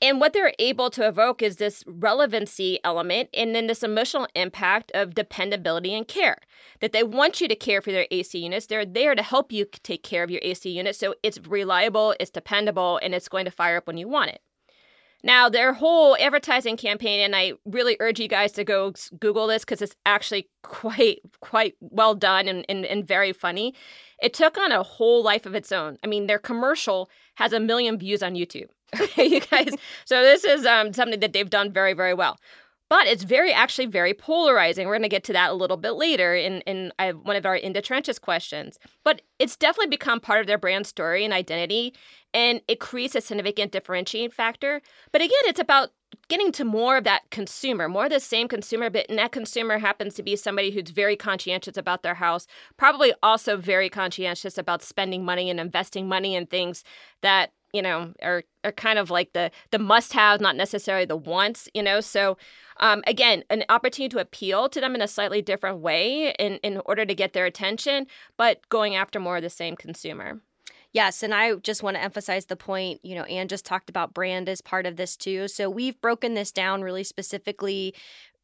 And 0.02 0.20
what 0.20 0.34
they're 0.34 0.52
able 0.58 0.90
to 0.90 1.08
evoke 1.08 1.42
is 1.42 1.56
this 1.56 1.82
relevancy 1.86 2.78
element 2.84 3.30
and 3.32 3.54
then 3.54 3.66
this 3.66 3.82
emotional 3.82 4.28
impact 4.34 4.92
of 4.94 5.14
dependability 5.14 5.94
and 5.94 6.06
care. 6.06 6.36
That 6.80 6.92
they 6.92 7.02
want 7.02 7.40
you 7.40 7.48
to 7.48 7.56
care 7.56 7.80
for 7.80 7.90
their 7.90 8.06
AC 8.10 8.38
units. 8.38 8.66
They're 8.66 8.84
there 8.84 9.14
to 9.14 9.22
help 9.22 9.52
you 9.52 9.66
take 9.82 10.02
care 10.02 10.22
of 10.22 10.30
your 10.30 10.42
AC 10.44 10.68
unit 10.68 10.96
so 10.96 11.14
it's 11.22 11.38
reliable, 11.48 12.14
it's 12.20 12.30
dependable, 12.30 13.00
and 13.02 13.14
it's 13.14 13.28
going 13.28 13.46
to 13.46 13.50
fire 13.50 13.78
up 13.78 13.86
when 13.86 13.96
you 13.96 14.06
want 14.06 14.30
it. 14.30 14.42
Now, 15.22 15.48
their 15.48 15.72
whole 15.72 16.16
advertising 16.18 16.76
campaign, 16.76 17.20
and 17.20 17.34
I 17.34 17.54
really 17.64 17.96
urge 18.00 18.20
you 18.20 18.28
guys 18.28 18.52
to 18.52 18.64
go 18.64 18.92
Google 19.18 19.46
this 19.46 19.64
because 19.64 19.82
it's 19.82 19.96
actually 20.04 20.48
quite 20.62 21.20
quite 21.40 21.74
well 21.80 22.14
done 22.14 22.48
and, 22.48 22.64
and, 22.68 22.84
and 22.84 23.06
very 23.06 23.32
funny. 23.32 23.74
It 24.22 24.34
took 24.34 24.56
on 24.56 24.72
a 24.72 24.82
whole 24.82 25.22
life 25.22 25.46
of 25.46 25.54
its 25.54 25.72
own. 25.72 25.98
I 26.04 26.06
mean, 26.06 26.26
their 26.26 26.38
commercial 26.38 27.10
has 27.36 27.52
a 27.52 27.60
million 27.60 27.98
views 27.98 28.22
on 28.22 28.34
YouTube. 28.34 28.68
Okay, 29.00 29.26
you 29.34 29.40
guys, 29.40 29.70
so 30.04 30.22
this 30.22 30.44
is 30.44 30.64
um, 30.64 30.92
something 30.92 31.20
that 31.20 31.32
they've 31.32 31.50
done 31.50 31.72
very, 31.72 31.92
very 31.92 32.14
well 32.14 32.38
but 32.88 33.06
it's 33.06 33.24
very 33.24 33.52
actually 33.52 33.86
very 33.86 34.14
polarizing. 34.14 34.86
We're 34.86 34.94
going 34.94 35.02
to 35.02 35.08
get 35.08 35.24
to 35.24 35.32
that 35.32 35.50
a 35.50 35.54
little 35.54 35.76
bit 35.76 35.92
later 35.92 36.34
in 36.34 36.60
in 36.62 36.92
one 37.22 37.36
of 37.36 37.46
our 37.46 37.56
in 37.56 37.72
the 37.72 37.82
trenches 37.82 38.18
questions. 38.18 38.78
But 39.04 39.22
it's 39.38 39.56
definitely 39.56 39.90
become 39.90 40.20
part 40.20 40.40
of 40.40 40.46
their 40.46 40.58
brand 40.58 40.86
story 40.86 41.24
and 41.24 41.32
identity, 41.32 41.94
and 42.32 42.60
it 42.68 42.80
creates 42.80 43.14
a 43.14 43.20
significant 43.20 43.72
differentiating 43.72 44.30
factor. 44.30 44.80
But 45.12 45.20
again, 45.22 45.32
it's 45.44 45.60
about 45.60 45.90
getting 46.28 46.52
to 46.52 46.64
more 46.64 46.96
of 46.96 47.04
that 47.04 47.22
consumer, 47.30 47.88
more 47.88 48.04
of 48.04 48.10
the 48.10 48.20
same 48.20 48.48
consumer, 48.48 48.90
but 48.90 49.06
that 49.08 49.32
consumer 49.32 49.78
happens 49.78 50.14
to 50.14 50.22
be 50.22 50.36
somebody 50.36 50.70
who's 50.70 50.90
very 50.90 51.16
conscientious 51.16 51.76
about 51.76 52.02
their 52.02 52.14
house, 52.14 52.46
probably 52.76 53.12
also 53.22 53.56
very 53.56 53.88
conscientious 53.88 54.56
about 54.56 54.82
spending 54.82 55.24
money 55.24 55.50
and 55.50 55.60
investing 55.60 56.08
money 56.08 56.34
in 56.34 56.46
things 56.46 56.84
that 57.22 57.52
you 57.72 57.82
know 57.82 58.12
are 58.22 58.42
are 58.64 58.72
kind 58.72 58.98
of 58.98 59.10
like 59.10 59.32
the 59.32 59.50
the 59.70 59.78
must 59.78 60.12
have 60.12 60.40
not 60.40 60.56
necessarily 60.56 61.04
the 61.04 61.16
wants 61.16 61.68
you 61.74 61.82
know 61.82 62.00
so 62.00 62.36
um, 62.78 63.02
again 63.06 63.42
an 63.50 63.64
opportunity 63.68 64.08
to 64.08 64.20
appeal 64.20 64.68
to 64.68 64.80
them 64.80 64.94
in 64.94 65.02
a 65.02 65.08
slightly 65.08 65.42
different 65.42 65.78
way 65.78 66.34
in 66.38 66.54
in 66.56 66.80
order 66.86 67.04
to 67.04 67.14
get 67.14 67.32
their 67.32 67.46
attention 67.46 68.06
but 68.36 68.66
going 68.68 68.94
after 68.94 69.20
more 69.20 69.36
of 69.36 69.42
the 69.42 69.50
same 69.50 69.76
consumer 69.76 70.40
Yes, 70.92 71.22
and 71.22 71.34
I 71.34 71.56
just 71.56 71.82
want 71.82 71.96
to 71.96 72.02
emphasize 72.02 72.46
the 72.46 72.56
point, 72.56 73.00
you 73.04 73.14
know, 73.14 73.24
Anne 73.24 73.48
just 73.48 73.66
talked 73.66 73.90
about 73.90 74.14
brand 74.14 74.48
as 74.48 74.62
part 74.62 74.86
of 74.86 74.96
this 74.96 75.14
too. 75.14 75.46
So 75.46 75.68
we've 75.68 76.00
broken 76.00 76.32
this 76.32 76.50
down 76.50 76.80
really 76.80 77.04
specifically 77.04 77.94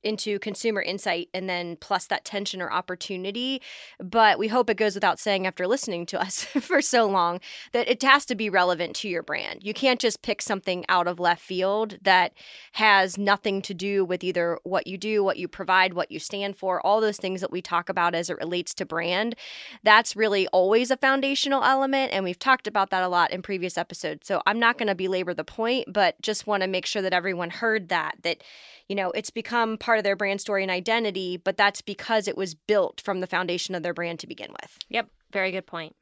into 0.04 0.38
consumer 0.38 0.82
insight 0.82 1.28
and 1.32 1.48
then 1.48 1.76
plus 1.76 2.06
that 2.06 2.24
tension 2.24 2.60
or 2.60 2.72
opportunity. 2.72 3.62
But 3.98 4.38
we 4.38 4.48
hope 4.48 4.70
it 4.70 4.76
goes 4.76 4.94
without 4.94 5.18
saying 5.18 5.46
after 5.46 5.66
listening 5.66 6.06
to 6.06 6.20
us 6.20 6.44
for 6.60 6.80
so 6.80 7.06
long 7.06 7.40
that 7.72 7.88
it 7.88 8.02
has 8.02 8.26
to 8.26 8.34
be 8.34 8.50
relevant 8.50 8.96
to 8.96 9.08
your 9.08 9.22
brand. 9.22 9.60
You 9.62 9.74
can't 9.74 10.00
just 10.00 10.22
pick 10.22 10.42
something 10.42 10.84
out 10.88 11.06
of 11.06 11.20
left 11.20 11.42
field 11.42 11.98
that 12.02 12.32
has 12.72 13.18
nothing 13.18 13.62
to 13.62 13.74
do 13.74 14.04
with 14.04 14.24
either 14.24 14.58
what 14.64 14.86
you 14.86 14.98
do, 14.98 15.22
what 15.22 15.36
you 15.36 15.48
provide, 15.48 15.94
what 15.94 16.10
you 16.10 16.18
stand 16.18 16.56
for, 16.56 16.84
all 16.84 17.00
those 17.00 17.16
things 17.16 17.40
that 17.40 17.52
we 17.52 17.62
talk 17.62 17.88
about 17.88 18.14
as 18.14 18.30
it 18.30 18.38
relates 18.38 18.74
to 18.74 18.86
brand. 18.86 19.34
That's 19.82 20.16
really 20.16 20.46
always 20.48 20.90
a 20.90 20.96
foundational 20.96 21.64
element. 21.64 22.12
And 22.12 22.24
we've 22.24 22.38
talked 22.38 22.66
about 22.66 22.90
that 22.90 23.02
a 23.02 23.08
lot 23.08 23.30
in 23.30 23.42
previous 23.42 23.78
episodes. 23.78 24.26
So 24.26 24.42
I'm 24.46 24.58
not 24.58 24.78
going 24.78 24.88
to 24.88 24.94
belabor 24.94 25.34
the 25.34 25.44
point, 25.44 25.92
but 25.92 26.20
just 26.20 26.46
want 26.46 26.62
to 26.62 26.68
make 26.68 26.86
sure 26.86 27.02
that 27.02 27.12
everyone 27.12 27.50
heard 27.50 27.88
that, 27.88 28.16
that, 28.22 28.42
you 28.88 28.96
know, 28.96 29.10
it's 29.12 29.30
become 29.30 29.78
part 29.78 29.91
part 29.92 29.98
of 29.98 30.04
their 30.04 30.16
brand 30.16 30.40
story 30.40 30.62
and 30.62 30.70
identity, 30.70 31.36
but 31.36 31.58
that's 31.58 31.82
because 31.82 32.26
it 32.26 32.34
was 32.34 32.54
built 32.54 32.98
from 33.02 33.20
the 33.20 33.26
foundation 33.26 33.74
of 33.74 33.82
their 33.82 33.92
brand 33.92 34.18
to 34.18 34.26
begin 34.26 34.50
with. 34.50 34.78
Yep, 34.88 35.10
very 35.30 35.52
good 35.52 35.66
point. 35.66 35.94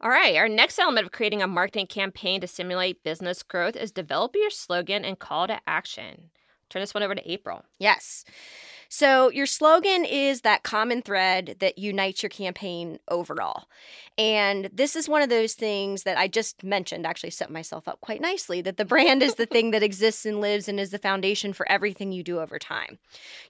All 0.00 0.08
right, 0.08 0.36
our 0.36 0.48
next 0.48 0.78
element 0.78 1.04
of 1.04 1.10
creating 1.10 1.42
a 1.42 1.48
marketing 1.48 1.88
campaign 1.88 2.40
to 2.42 2.46
stimulate 2.46 3.02
business 3.02 3.42
growth 3.42 3.74
is 3.74 3.90
develop 3.90 4.36
your 4.36 4.50
slogan 4.50 5.04
and 5.04 5.18
call 5.18 5.48
to 5.48 5.58
action. 5.66 6.30
Turn 6.72 6.80
this 6.80 6.94
one 6.94 7.02
over 7.02 7.14
to 7.14 7.30
April. 7.30 7.62
Yes. 7.78 8.24
So, 8.88 9.30
your 9.30 9.46
slogan 9.46 10.06
is 10.06 10.40
that 10.40 10.62
common 10.62 11.02
thread 11.02 11.56
that 11.60 11.78
unites 11.78 12.22
your 12.22 12.30
campaign 12.30 12.98
overall. 13.08 13.64
And 14.16 14.70
this 14.72 14.96
is 14.96 15.08
one 15.08 15.20
of 15.20 15.28
those 15.28 15.52
things 15.52 16.04
that 16.04 16.16
I 16.16 16.28
just 16.28 16.62
mentioned, 16.64 17.06
actually 17.06 17.30
set 17.30 17.50
myself 17.50 17.88
up 17.88 18.00
quite 18.00 18.20
nicely 18.22 18.62
that 18.62 18.78
the 18.78 18.84
brand 18.84 19.22
is 19.22 19.34
the 19.34 19.46
thing 19.46 19.70
that 19.72 19.82
exists 19.82 20.24
and 20.24 20.40
lives 20.40 20.66
and 20.66 20.80
is 20.80 20.90
the 20.90 20.98
foundation 20.98 21.52
for 21.52 21.70
everything 21.70 22.12
you 22.12 22.22
do 22.22 22.40
over 22.40 22.58
time. 22.58 22.98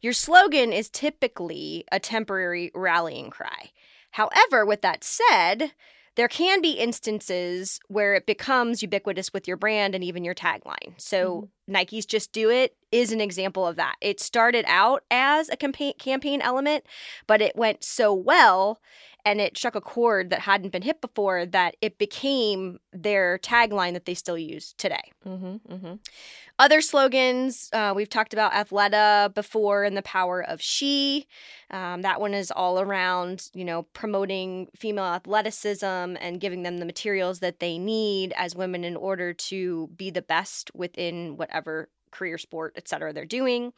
Your 0.00 0.12
slogan 0.12 0.72
is 0.72 0.90
typically 0.90 1.84
a 1.92 2.00
temporary 2.00 2.72
rallying 2.74 3.30
cry. 3.30 3.70
However, 4.12 4.66
with 4.66 4.82
that 4.82 5.04
said, 5.04 5.72
there 6.14 6.28
can 6.28 6.60
be 6.60 6.72
instances 6.72 7.80
where 7.88 8.14
it 8.14 8.26
becomes 8.26 8.82
ubiquitous 8.82 9.32
with 9.32 9.48
your 9.48 9.56
brand 9.56 9.94
and 9.94 10.04
even 10.04 10.24
your 10.24 10.34
tagline. 10.34 10.94
So, 10.98 11.30
mm-hmm. 11.30 11.46
Nike's 11.66 12.06
Just 12.06 12.32
Do 12.32 12.50
It 12.50 12.76
is 12.90 13.12
an 13.12 13.20
example 13.20 13.66
of 13.66 13.76
that. 13.76 13.96
It 14.00 14.20
started 14.20 14.64
out 14.68 15.04
as 15.10 15.48
a 15.48 15.56
campaign, 15.56 15.94
campaign 15.98 16.40
element, 16.40 16.84
but 17.26 17.40
it 17.40 17.56
went 17.56 17.84
so 17.84 18.12
well 18.12 18.80
and 19.24 19.40
it 19.40 19.56
struck 19.56 19.74
a 19.74 19.80
chord 19.80 20.30
that 20.30 20.40
hadn't 20.40 20.70
been 20.70 20.82
hit 20.82 21.00
before 21.00 21.46
that 21.46 21.76
it 21.80 21.98
became 21.98 22.78
their 22.92 23.38
tagline 23.38 23.92
that 23.92 24.04
they 24.04 24.14
still 24.14 24.38
use 24.38 24.74
today. 24.78 25.12
Mm-hmm, 25.26 25.72
mm-hmm. 25.72 25.94
Other 26.58 26.80
slogans, 26.80 27.70
uh, 27.72 27.92
we've 27.94 28.08
talked 28.08 28.32
about 28.32 28.52
Athleta 28.52 29.32
before 29.34 29.84
and 29.84 29.96
the 29.96 30.02
power 30.02 30.42
of 30.42 30.60
she. 30.60 31.26
Um, 31.70 32.02
that 32.02 32.20
one 32.20 32.34
is 32.34 32.50
all 32.50 32.80
around, 32.80 33.48
you 33.54 33.64
know, 33.64 33.84
promoting 33.94 34.68
female 34.76 35.04
athleticism 35.04 35.86
and 35.86 36.40
giving 36.40 36.62
them 36.62 36.78
the 36.78 36.84
materials 36.84 37.40
that 37.40 37.60
they 37.60 37.78
need 37.78 38.34
as 38.36 38.54
women 38.54 38.84
in 38.84 38.96
order 38.96 39.32
to 39.32 39.88
be 39.96 40.10
the 40.10 40.22
best 40.22 40.70
within 40.74 41.36
whatever 41.52 41.88
career 42.10 42.38
sport, 42.38 42.72
et 42.76 42.88
cetera, 42.88 43.12
they're 43.12 43.24
doing. 43.26 43.72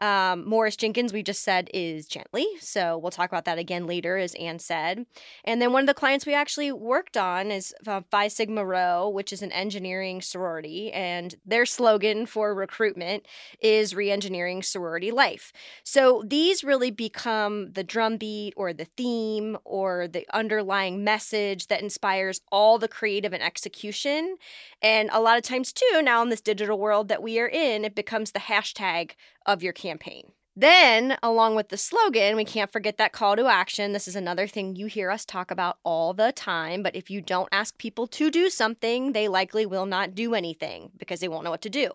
Um, 0.00 0.48
Morris 0.48 0.76
Jenkins, 0.76 1.12
we 1.12 1.22
just 1.22 1.42
said, 1.42 1.70
is 1.72 2.06
gently. 2.06 2.46
So 2.60 2.98
we'll 2.98 3.10
talk 3.10 3.30
about 3.30 3.46
that 3.46 3.58
again 3.58 3.86
later, 3.86 4.16
as 4.18 4.34
Anne 4.34 4.58
said. 4.58 5.06
And 5.44 5.60
then 5.60 5.72
one 5.72 5.82
of 5.82 5.86
the 5.86 5.94
clients 5.94 6.26
we 6.26 6.34
actually 6.34 6.70
worked 6.72 7.16
on 7.16 7.50
is 7.50 7.74
uh, 7.86 8.02
Phi 8.10 8.28
Sigma 8.28 8.64
Rho, 8.64 9.08
which 9.08 9.32
is 9.32 9.42
an 9.42 9.52
engineering 9.52 10.20
sorority. 10.20 10.92
And 10.92 11.34
their 11.46 11.64
slogan 11.64 12.26
for 12.26 12.54
recruitment 12.54 13.26
is 13.60 13.94
re-engineering 13.94 14.62
sorority 14.62 15.10
life. 15.10 15.52
So 15.82 16.22
these 16.26 16.62
really 16.62 16.90
become 16.90 17.72
the 17.72 17.84
drumbeat 17.84 18.54
or 18.56 18.72
the 18.72 18.86
theme 18.96 19.56
or 19.64 20.08
the 20.08 20.26
underlying 20.32 21.04
message 21.04 21.68
that 21.68 21.82
inspires 21.82 22.40
all 22.52 22.78
the 22.78 22.88
creative 22.88 23.32
and 23.32 23.42
execution. 23.42 24.36
And 24.82 25.08
a 25.12 25.20
lot 25.20 25.38
of 25.38 25.42
times, 25.42 25.72
too, 25.72 26.02
now 26.02 26.22
in 26.22 26.28
this 26.28 26.40
digital 26.40 26.78
world 26.78 27.08
that 27.08 27.22
we 27.22 27.40
are 27.40 27.48
in, 27.48 27.84
it 27.84 27.94
becomes 27.94 28.32
the 28.32 28.40
hashtag 28.40 29.12
of 29.46 29.62
your 29.62 29.72
campaign. 29.72 30.32
Then, 30.58 31.18
along 31.22 31.54
with 31.54 31.68
the 31.68 31.76
slogan, 31.76 32.34
we 32.34 32.46
can't 32.46 32.72
forget 32.72 32.96
that 32.96 33.12
call 33.12 33.36
to 33.36 33.46
action. 33.46 33.92
This 33.92 34.08
is 34.08 34.16
another 34.16 34.46
thing 34.46 34.74
you 34.74 34.86
hear 34.86 35.10
us 35.10 35.26
talk 35.26 35.50
about 35.50 35.76
all 35.84 36.14
the 36.14 36.32
time. 36.32 36.82
But 36.82 36.96
if 36.96 37.10
you 37.10 37.20
don't 37.20 37.50
ask 37.52 37.76
people 37.76 38.06
to 38.06 38.30
do 38.30 38.48
something, 38.48 39.12
they 39.12 39.28
likely 39.28 39.66
will 39.66 39.84
not 39.84 40.14
do 40.14 40.34
anything 40.34 40.92
because 40.96 41.20
they 41.20 41.28
won't 41.28 41.44
know 41.44 41.50
what 41.50 41.60
to 41.60 41.68
do. 41.68 41.90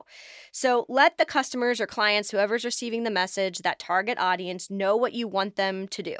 So 0.51 0.85
let 0.87 1.17
the 1.17 1.25
customers 1.25 1.81
or 1.81 1.87
clients, 1.87 2.29
whoever's 2.29 2.63
receiving 2.63 3.03
the 3.03 3.09
message, 3.09 3.59
that 3.59 3.79
target 3.79 4.19
audience, 4.19 4.69
know 4.69 4.95
what 4.95 5.13
you 5.13 5.27
want 5.27 5.55
them 5.55 5.87
to 5.87 6.03
do. 6.03 6.17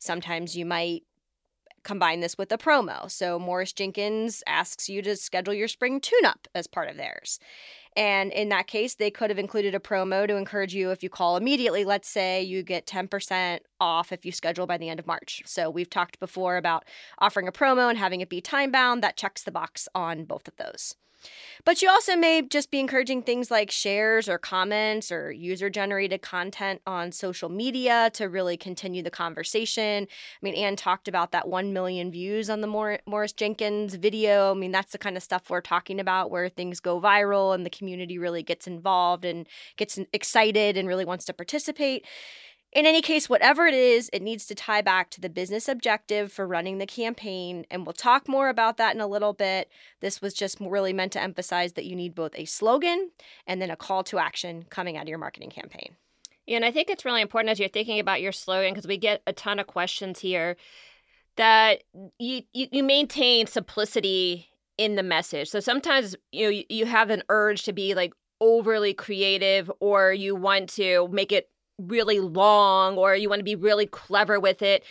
Sometimes 0.00 0.56
you 0.56 0.66
might 0.66 1.04
combine 1.84 2.18
this 2.18 2.36
with 2.36 2.50
a 2.50 2.58
promo. 2.58 3.08
So 3.08 3.38
Morris 3.38 3.72
Jenkins 3.72 4.42
asks 4.44 4.88
you 4.88 5.02
to 5.02 5.14
schedule 5.14 5.54
your 5.54 5.68
spring 5.68 6.00
tune 6.00 6.24
up 6.24 6.48
as 6.52 6.66
part 6.66 6.90
of 6.90 6.96
theirs. 6.96 7.38
And 7.96 8.30
in 8.32 8.50
that 8.50 8.66
case, 8.66 8.94
they 8.94 9.10
could 9.10 9.30
have 9.30 9.38
included 9.38 9.74
a 9.74 9.80
promo 9.80 10.28
to 10.28 10.36
encourage 10.36 10.74
you 10.74 10.90
if 10.90 11.02
you 11.02 11.08
call 11.08 11.38
immediately. 11.38 11.84
Let's 11.84 12.08
say 12.08 12.42
you 12.42 12.62
get 12.62 12.86
10% 12.86 13.60
off 13.80 14.12
if 14.12 14.26
you 14.26 14.32
schedule 14.32 14.66
by 14.66 14.76
the 14.76 14.90
end 14.90 15.00
of 15.00 15.06
March. 15.06 15.42
So 15.46 15.70
we've 15.70 15.88
talked 15.88 16.20
before 16.20 16.58
about 16.58 16.84
offering 17.18 17.48
a 17.48 17.52
promo 17.52 17.88
and 17.88 17.98
having 17.98 18.20
it 18.20 18.28
be 18.28 18.42
time 18.42 18.70
bound. 18.70 19.02
That 19.02 19.16
checks 19.16 19.42
the 19.42 19.50
box 19.50 19.88
on 19.94 20.24
both 20.24 20.46
of 20.46 20.56
those. 20.56 20.94
But 21.64 21.82
you 21.82 21.88
also 21.88 22.16
may 22.16 22.42
just 22.42 22.70
be 22.70 22.78
encouraging 22.78 23.22
things 23.22 23.50
like 23.50 23.70
shares 23.70 24.28
or 24.28 24.38
comments 24.38 25.10
or 25.10 25.32
user 25.32 25.68
generated 25.68 26.22
content 26.22 26.80
on 26.86 27.12
social 27.12 27.48
media 27.48 28.10
to 28.14 28.28
really 28.28 28.56
continue 28.56 29.02
the 29.02 29.10
conversation. 29.10 30.04
I 30.04 30.38
mean, 30.42 30.54
Anne 30.54 30.76
talked 30.76 31.08
about 31.08 31.32
that 31.32 31.48
1 31.48 31.72
million 31.72 32.10
views 32.10 32.48
on 32.48 32.60
the 32.60 32.66
Mor- 32.66 33.00
Morris 33.06 33.32
Jenkins 33.32 33.94
video. 33.94 34.52
I 34.52 34.54
mean, 34.54 34.72
that's 34.72 34.92
the 34.92 34.98
kind 34.98 35.16
of 35.16 35.22
stuff 35.22 35.50
we're 35.50 35.60
talking 35.60 35.98
about 35.98 36.30
where 36.30 36.48
things 36.48 36.80
go 36.80 37.00
viral 37.00 37.54
and 37.54 37.66
the 37.66 37.70
community 37.70 38.18
really 38.18 38.42
gets 38.42 38.66
involved 38.66 39.24
and 39.24 39.46
gets 39.76 39.98
excited 40.12 40.76
and 40.76 40.86
really 40.86 41.04
wants 41.04 41.24
to 41.24 41.32
participate. 41.32 42.04
In 42.76 42.84
any 42.84 43.00
case, 43.00 43.26
whatever 43.26 43.66
it 43.66 43.72
is, 43.72 44.10
it 44.12 44.20
needs 44.20 44.44
to 44.44 44.54
tie 44.54 44.82
back 44.82 45.08
to 45.12 45.20
the 45.22 45.30
business 45.30 45.66
objective 45.66 46.30
for 46.30 46.46
running 46.46 46.76
the 46.76 46.84
campaign. 46.84 47.64
And 47.70 47.86
we'll 47.86 47.94
talk 47.94 48.28
more 48.28 48.50
about 48.50 48.76
that 48.76 48.94
in 48.94 49.00
a 49.00 49.06
little 49.06 49.32
bit. 49.32 49.70
This 50.00 50.20
was 50.20 50.34
just 50.34 50.60
really 50.60 50.92
meant 50.92 51.12
to 51.12 51.22
emphasize 51.22 51.72
that 51.72 51.86
you 51.86 51.96
need 51.96 52.14
both 52.14 52.32
a 52.34 52.44
slogan 52.44 53.12
and 53.46 53.62
then 53.62 53.70
a 53.70 53.76
call 53.76 54.04
to 54.04 54.18
action 54.18 54.66
coming 54.68 54.98
out 54.98 55.04
of 55.04 55.08
your 55.08 55.16
marketing 55.16 55.48
campaign. 55.48 55.96
Yeah, 56.46 56.56
and 56.56 56.66
I 56.66 56.70
think 56.70 56.90
it's 56.90 57.06
really 57.06 57.22
important 57.22 57.50
as 57.50 57.58
you're 57.58 57.70
thinking 57.70 57.98
about 57.98 58.20
your 58.20 58.30
slogan 58.30 58.74
because 58.74 58.86
we 58.86 58.98
get 58.98 59.22
a 59.26 59.32
ton 59.32 59.58
of 59.58 59.66
questions 59.66 60.18
here 60.18 60.58
that 61.36 61.82
you, 62.18 62.42
you, 62.52 62.66
you 62.70 62.82
maintain 62.82 63.46
simplicity 63.46 64.50
in 64.76 64.96
the 64.96 65.02
message. 65.02 65.48
So 65.48 65.60
sometimes 65.60 66.14
you 66.30 66.44
know 66.44 66.50
you, 66.50 66.64
you 66.68 66.84
have 66.84 67.08
an 67.08 67.22
urge 67.30 67.62
to 67.62 67.72
be 67.72 67.94
like 67.94 68.12
overly 68.38 68.92
creative 68.92 69.72
or 69.80 70.12
you 70.12 70.36
want 70.36 70.68
to 70.68 71.08
make 71.08 71.32
it 71.32 71.48
really 71.78 72.20
long 72.20 72.96
or 72.96 73.14
you 73.14 73.28
want 73.28 73.40
to 73.40 73.44
be 73.44 73.56
really 73.56 73.86
clever 73.86 74.40
with 74.40 74.62
it. 74.62 74.84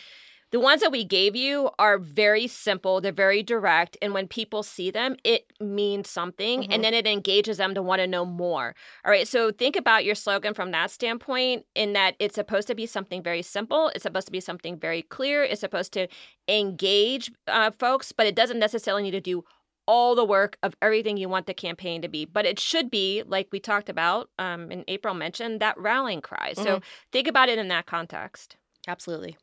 The 0.51 0.59
ones 0.59 0.81
that 0.81 0.91
we 0.91 1.03
gave 1.03 1.35
you 1.35 1.71
are 1.79 1.97
very 1.97 2.47
simple, 2.47 3.01
they're 3.01 3.11
very 3.11 3.43
direct, 3.43 3.97
and 4.01 4.13
when 4.13 4.27
people 4.27 4.63
see 4.63 4.89
them, 4.89 5.17
it 5.23 5.51
means 5.59 6.09
something 6.09 6.61
mm-hmm. 6.61 6.71
and 6.71 6.83
then 6.83 6.93
it 6.93 7.05
engages 7.05 7.57
them 7.57 7.73
to 7.73 7.81
want 7.81 7.99
to 7.99 8.07
know 8.07 8.25
more. 8.25 8.73
All 9.03 9.11
right, 9.11 9.27
so 9.27 9.51
think 9.51 9.75
about 9.75 10.05
your 10.05 10.15
slogan 10.15 10.53
from 10.53 10.71
that 10.71 10.91
standpoint 10.91 11.65
in 11.73 11.91
that 11.93 12.15
it's 12.19 12.35
supposed 12.35 12.67
to 12.67 12.75
be 12.75 12.85
something 12.85 13.21
very 13.21 13.41
simple, 13.41 13.89
it's 13.89 14.03
supposed 14.03 14.27
to 14.27 14.31
be 14.31 14.39
something 14.39 14.79
very 14.79 15.01
clear, 15.01 15.43
it's 15.43 15.61
supposed 15.61 15.91
to 15.93 16.07
engage 16.47 17.31
uh, 17.47 17.71
folks, 17.71 18.11
but 18.11 18.27
it 18.27 18.35
doesn't 18.35 18.59
necessarily 18.59 19.03
need 19.03 19.11
to 19.11 19.19
do 19.19 19.43
all 19.87 20.15
the 20.15 20.25
work 20.25 20.57
of 20.63 20.75
everything 20.81 21.17
you 21.17 21.29
want 21.29 21.45
the 21.45 21.53
campaign 21.53 22.01
to 22.01 22.07
be. 22.07 22.25
But 22.25 22.45
it 22.45 22.59
should 22.59 22.89
be, 22.89 23.23
like 23.25 23.47
we 23.51 23.59
talked 23.59 23.89
about 23.89 24.29
um, 24.39 24.71
and 24.71 24.83
April 24.87 25.13
mentioned, 25.13 25.59
that 25.59 25.77
rallying 25.77 26.21
cry. 26.21 26.53
Mm-hmm. 26.53 26.63
So 26.63 26.81
think 27.11 27.27
about 27.27 27.49
it 27.49 27.59
in 27.59 27.67
that 27.69 27.85
context. 27.85 28.57
Absolutely. 28.87 29.37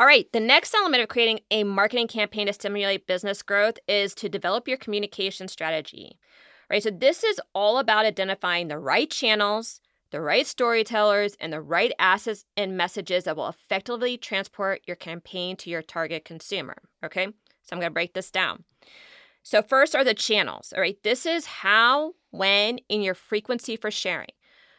All 0.00 0.06
right, 0.06 0.30
the 0.32 0.38
next 0.38 0.74
element 0.74 1.02
of 1.02 1.08
creating 1.08 1.40
a 1.50 1.64
marketing 1.64 2.06
campaign 2.06 2.46
to 2.46 2.52
stimulate 2.52 3.08
business 3.08 3.42
growth 3.42 3.78
is 3.88 4.14
to 4.14 4.28
develop 4.28 4.68
your 4.68 4.76
communication 4.76 5.48
strategy. 5.48 6.18
Right, 6.70 6.82
so 6.82 6.90
this 6.90 7.24
is 7.24 7.40
all 7.54 7.78
about 7.78 8.04
identifying 8.04 8.68
the 8.68 8.78
right 8.78 9.10
channels, 9.10 9.80
the 10.10 10.20
right 10.20 10.46
storytellers, 10.46 11.34
and 11.40 11.52
the 11.52 11.60
right 11.60 11.92
assets 11.98 12.44
and 12.56 12.76
messages 12.76 13.24
that 13.24 13.36
will 13.36 13.48
effectively 13.48 14.16
transport 14.16 14.82
your 14.86 14.94
campaign 14.94 15.56
to 15.56 15.70
your 15.70 15.82
target 15.82 16.24
consumer. 16.24 16.76
Okay, 17.04 17.26
so 17.26 17.72
I'm 17.72 17.80
going 17.80 17.90
to 17.90 17.94
break 17.94 18.14
this 18.14 18.30
down. 18.30 18.64
So, 19.48 19.62
first 19.62 19.96
are 19.96 20.04
the 20.04 20.12
channels. 20.12 20.74
All 20.76 20.82
right. 20.82 21.02
This 21.02 21.24
is 21.24 21.46
how, 21.46 22.12
when, 22.32 22.80
in 22.90 23.00
your 23.00 23.14
frequency 23.14 23.76
for 23.76 23.90
sharing. 23.90 24.28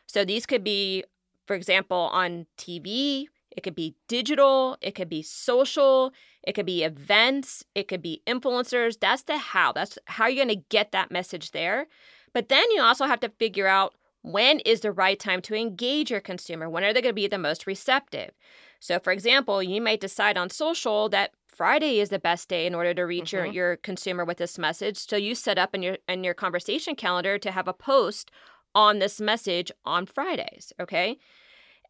So, 0.05 0.23
these 0.23 0.45
could 0.45 0.63
be, 0.63 1.03
for 1.47 1.55
example, 1.55 1.97
on 2.13 2.45
TV, 2.55 3.25
it 3.49 3.61
could 3.61 3.73
be 3.73 3.95
digital, 4.07 4.77
it 4.79 4.93
could 4.93 5.09
be 5.09 5.23
social, 5.23 6.13
it 6.43 6.53
could 6.53 6.67
be 6.67 6.83
events, 6.83 7.65
it 7.73 7.87
could 7.87 8.03
be 8.03 8.21
influencers. 8.27 8.99
That's 8.99 9.23
the 9.23 9.39
how. 9.39 9.71
That's 9.71 9.97
how 10.05 10.27
you're 10.27 10.45
going 10.45 10.55
to 10.55 10.67
get 10.69 10.91
that 10.91 11.09
message 11.09 11.49
there. 11.49 11.87
But 12.31 12.49
then 12.49 12.69
you 12.69 12.83
also 12.83 13.05
have 13.05 13.21
to 13.21 13.29
figure 13.29 13.65
out 13.65 13.95
when 14.21 14.59
is 14.59 14.81
the 14.81 14.91
right 14.91 15.19
time 15.19 15.41
to 15.43 15.55
engage 15.55 16.11
your 16.11 16.21
consumer? 16.21 16.69
When 16.69 16.83
are 16.83 16.93
they 16.93 17.01
going 17.01 17.15
to 17.15 17.21
be 17.21 17.27
the 17.27 17.39
most 17.39 17.65
receptive? 17.65 18.33
So, 18.79 18.99
for 18.99 19.11
example, 19.11 19.63
you 19.63 19.81
might 19.81 19.99
decide 19.99 20.37
on 20.37 20.51
social 20.51 21.09
that 21.09 21.31
Friday 21.59 21.99
is 21.99 22.07
the 22.07 22.19
best 22.19 22.47
day 22.47 22.65
in 22.65 22.73
order 22.73 22.93
to 22.93 23.01
reach 23.01 23.33
mm-hmm. 23.33 23.47
your, 23.47 23.71
your 23.71 23.75
consumer 23.75 24.23
with 24.23 24.37
this 24.37 24.57
message. 24.57 24.97
So 24.97 25.17
you 25.17 25.35
set 25.35 25.57
up 25.57 25.75
in 25.75 25.83
your 25.83 25.97
in 26.07 26.23
your 26.23 26.33
conversation 26.33 26.95
calendar 26.95 27.37
to 27.37 27.51
have 27.51 27.67
a 27.67 27.73
post 27.73 28.31
on 28.73 28.99
this 28.99 29.19
message 29.19 29.69
on 29.83 30.05
Fridays, 30.05 30.71
okay? 30.79 31.17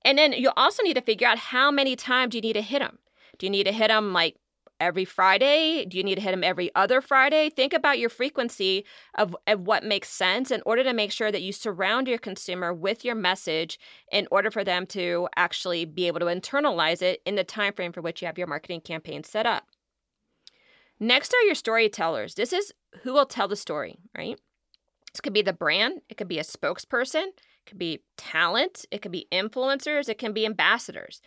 And 0.04 0.18
then 0.18 0.34
you 0.34 0.50
also 0.58 0.82
need 0.82 0.96
to 0.96 1.02
figure 1.02 1.28
out 1.28 1.38
how 1.38 1.70
many 1.70 1.96
times 1.96 2.34
you 2.34 2.42
need 2.42 2.54
to 2.54 2.64
hit 2.64 2.80
them. 2.80 2.98
Do 3.38 3.46
you 3.46 3.52
need 3.52 3.66
to 3.66 3.72
hit 3.72 3.90
them 3.90 4.12
like 4.12 4.38
every 4.80 5.06
Friday? 5.06 5.86
Do 5.86 5.98
you 5.98 6.04
need 6.04 6.16
to 6.16 6.22
hit 6.22 6.32
them 6.32 6.44
every 6.44 6.72
other 6.76 7.02
Friday? 7.02 7.50
Think 7.50 7.74
about 7.74 8.00
your 8.00 8.10
frequency 8.10 8.86
of, 9.16 9.36
of 9.48 9.62
what 9.62 9.84
makes 9.84 10.10
sense 10.10 10.52
in 10.52 10.62
order 10.66 10.84
to 10.84 10.94
make 10.94 11.12
sure 11.12 11.32
that 11.32 11.42
you 11.42 11.52
surround 11.52 12.08
your 12.08 12.18
consumer 12.18 12.74
with 12.74 13.04
your 13.06 13.16
message 13.16 13.80
in 14.12 14.28
order 14.32 14.52
for 14.52 14.64
them 14.64 14.86
to 14.88 15.28
actually 15.36 15.86
be 15.86 16.08
able 16.08 16.20
to 16.20 16.26
internalize 16.28 17.02
it 17.02 17.22
in 17.26 17.36
the 17.36 17.44
time 17.44 17.74
frame 17.74 17.92
for 17.92 18.02
which 18.02 18.22
you 18.22 18.26
have 18.26 18.38
your 18.38 18.48
marketing 18.48 18.82
campaign 18.82 19.24
set 19.24 19.46
up. 19.46 19.66
Next 21.00 21.34
are 21.34 21.46
your 21.46 21.56
storytellers. 21.56 22.36
This 22.36 22.52
is 22.52 22.74
who 23.04 23.14
will 23.14 23.26
tell 23.26 23.48
the 23.48 23.56
story, 23.56 23.98
right? 24.18 24.40
This 25.14 25.22
could 25.22 25.34
be 25.34 25.42
the 25.42 25.54
brand, 25.54 26.02
it 26.10 26.18
could 26.18 26.28
be 26.28 26.40
a 26.40 26.44
spokesperson, 26.44 27.28
it 27.28 27.66
could 27.66 27.80
be 27.80 28.04
talent, 28.18 28.86
it 28.92 29.02
could 29.02 29.12
be 29.12 29.28
influencers, 29.32 30.10
it 30.10 30.18
can 30.18 30.34
be 30.34 30.46
ambassadors. 30.46 31.22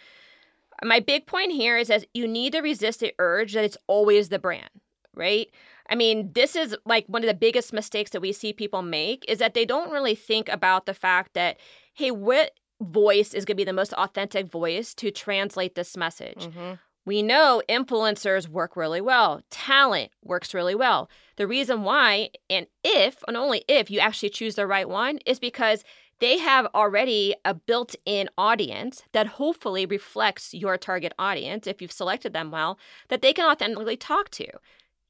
My 0.84 1.00
big 1.00 1.26
point 1.26 1.52
here 1.52 1.76
is 1.76 1.88
that 1.88 2.06
you 2.12 2.26
need 2.26 2.52
to 2.52 2.60
resist 2.60 3.00
the 3.00 3.14
urge 3.18 3.52
that 3.52 3.64
it's 3.64 3.76
always 3.86 4.28
the 4.28 4.38
brand, 4.38 4.70
right? 5.14 5.48
I 5.88 5.94
mean, 5.94 6.32
this 6.32 6.56
is 6.56 6.76
like 6.84 7.06
one 7.06 7.22
of 7.22 7.28
the 7.28 7.34
biggest 7.34 7.72
mistakes 7.72 8.10
that 8.10 8.20
we 8.20 8.32
see 8.32 8.52
people 8.52 8.82
make 8.82 9.24
is 9.28 9.38
that 9.38 9.54
they 9.54 9.64
don't 9.64 9.92
really 9.92 10.14
think 10.14 10.48
about 10.48 10.86
the 10.86 10.94
fact 10.94 11.34
that, 11.34 11.58
hey, 11.94 12.10
what 12.10 12.52
voice 12.80 13.34
is 13.34 13.44
going 13.44 13.56
to 13.56 13.60
be 13.60 13.64
the 13.64 13.72
most 13.72 13.92
authentic 13.94 14.50
voice 14.50 14.94
to 14.94 15.10
translate 15.10 15.74
this 15.74 15.96
message? 15.96 16.46
Mm-hmm. 16.46 16.74
We 17.04 17.22
know 17.22 17.62
influencers 17.68 18.48
work 18.48 18.76
really 18.76 19.00
well. 19.00 19.42
Talent 19.50 20.12
works 20.22 20.54
really 20.54 20.76
well. 20.76 21.10
The 21.36 21.48
reason 21.48 21.82
why, 21.82 22.30
and 22.48 22.66
if, 22.84 23.24
and 23.26 23.36
only 23.36 23.64
if 23.66 23.90
you 23.90 23.98
actually 23.98 24.30
choose 24.30 24.54
the 24.54 24.68
right 24.68 24.88
one, 24.88 25.18
is 25.26 25.40
because 25.40 25.82
they 26.22 26.38
have 26.38 26.68
already 26.72 27.34
a 27.44 27.52
built 27.52 27.96
in 28.06 28.30
audience 28.38 29.02
that 29.10 29.26
hopefully 29.26 29.84
reflects 29.84 30.54
your 30.54 30.78
target 30.78 31.12
audience, 31.18 31.66
if 31.66 31.82
you've 31.82 31.90
selected 31.90 32.32
them 32.32 32.52
well, 32.52 32.78
that 33.08 33.22
they 33.22 33.32
can 33.32 33.50
authentically 33.50 33.96
talk 33.96 34.30
to. 34.30 34.46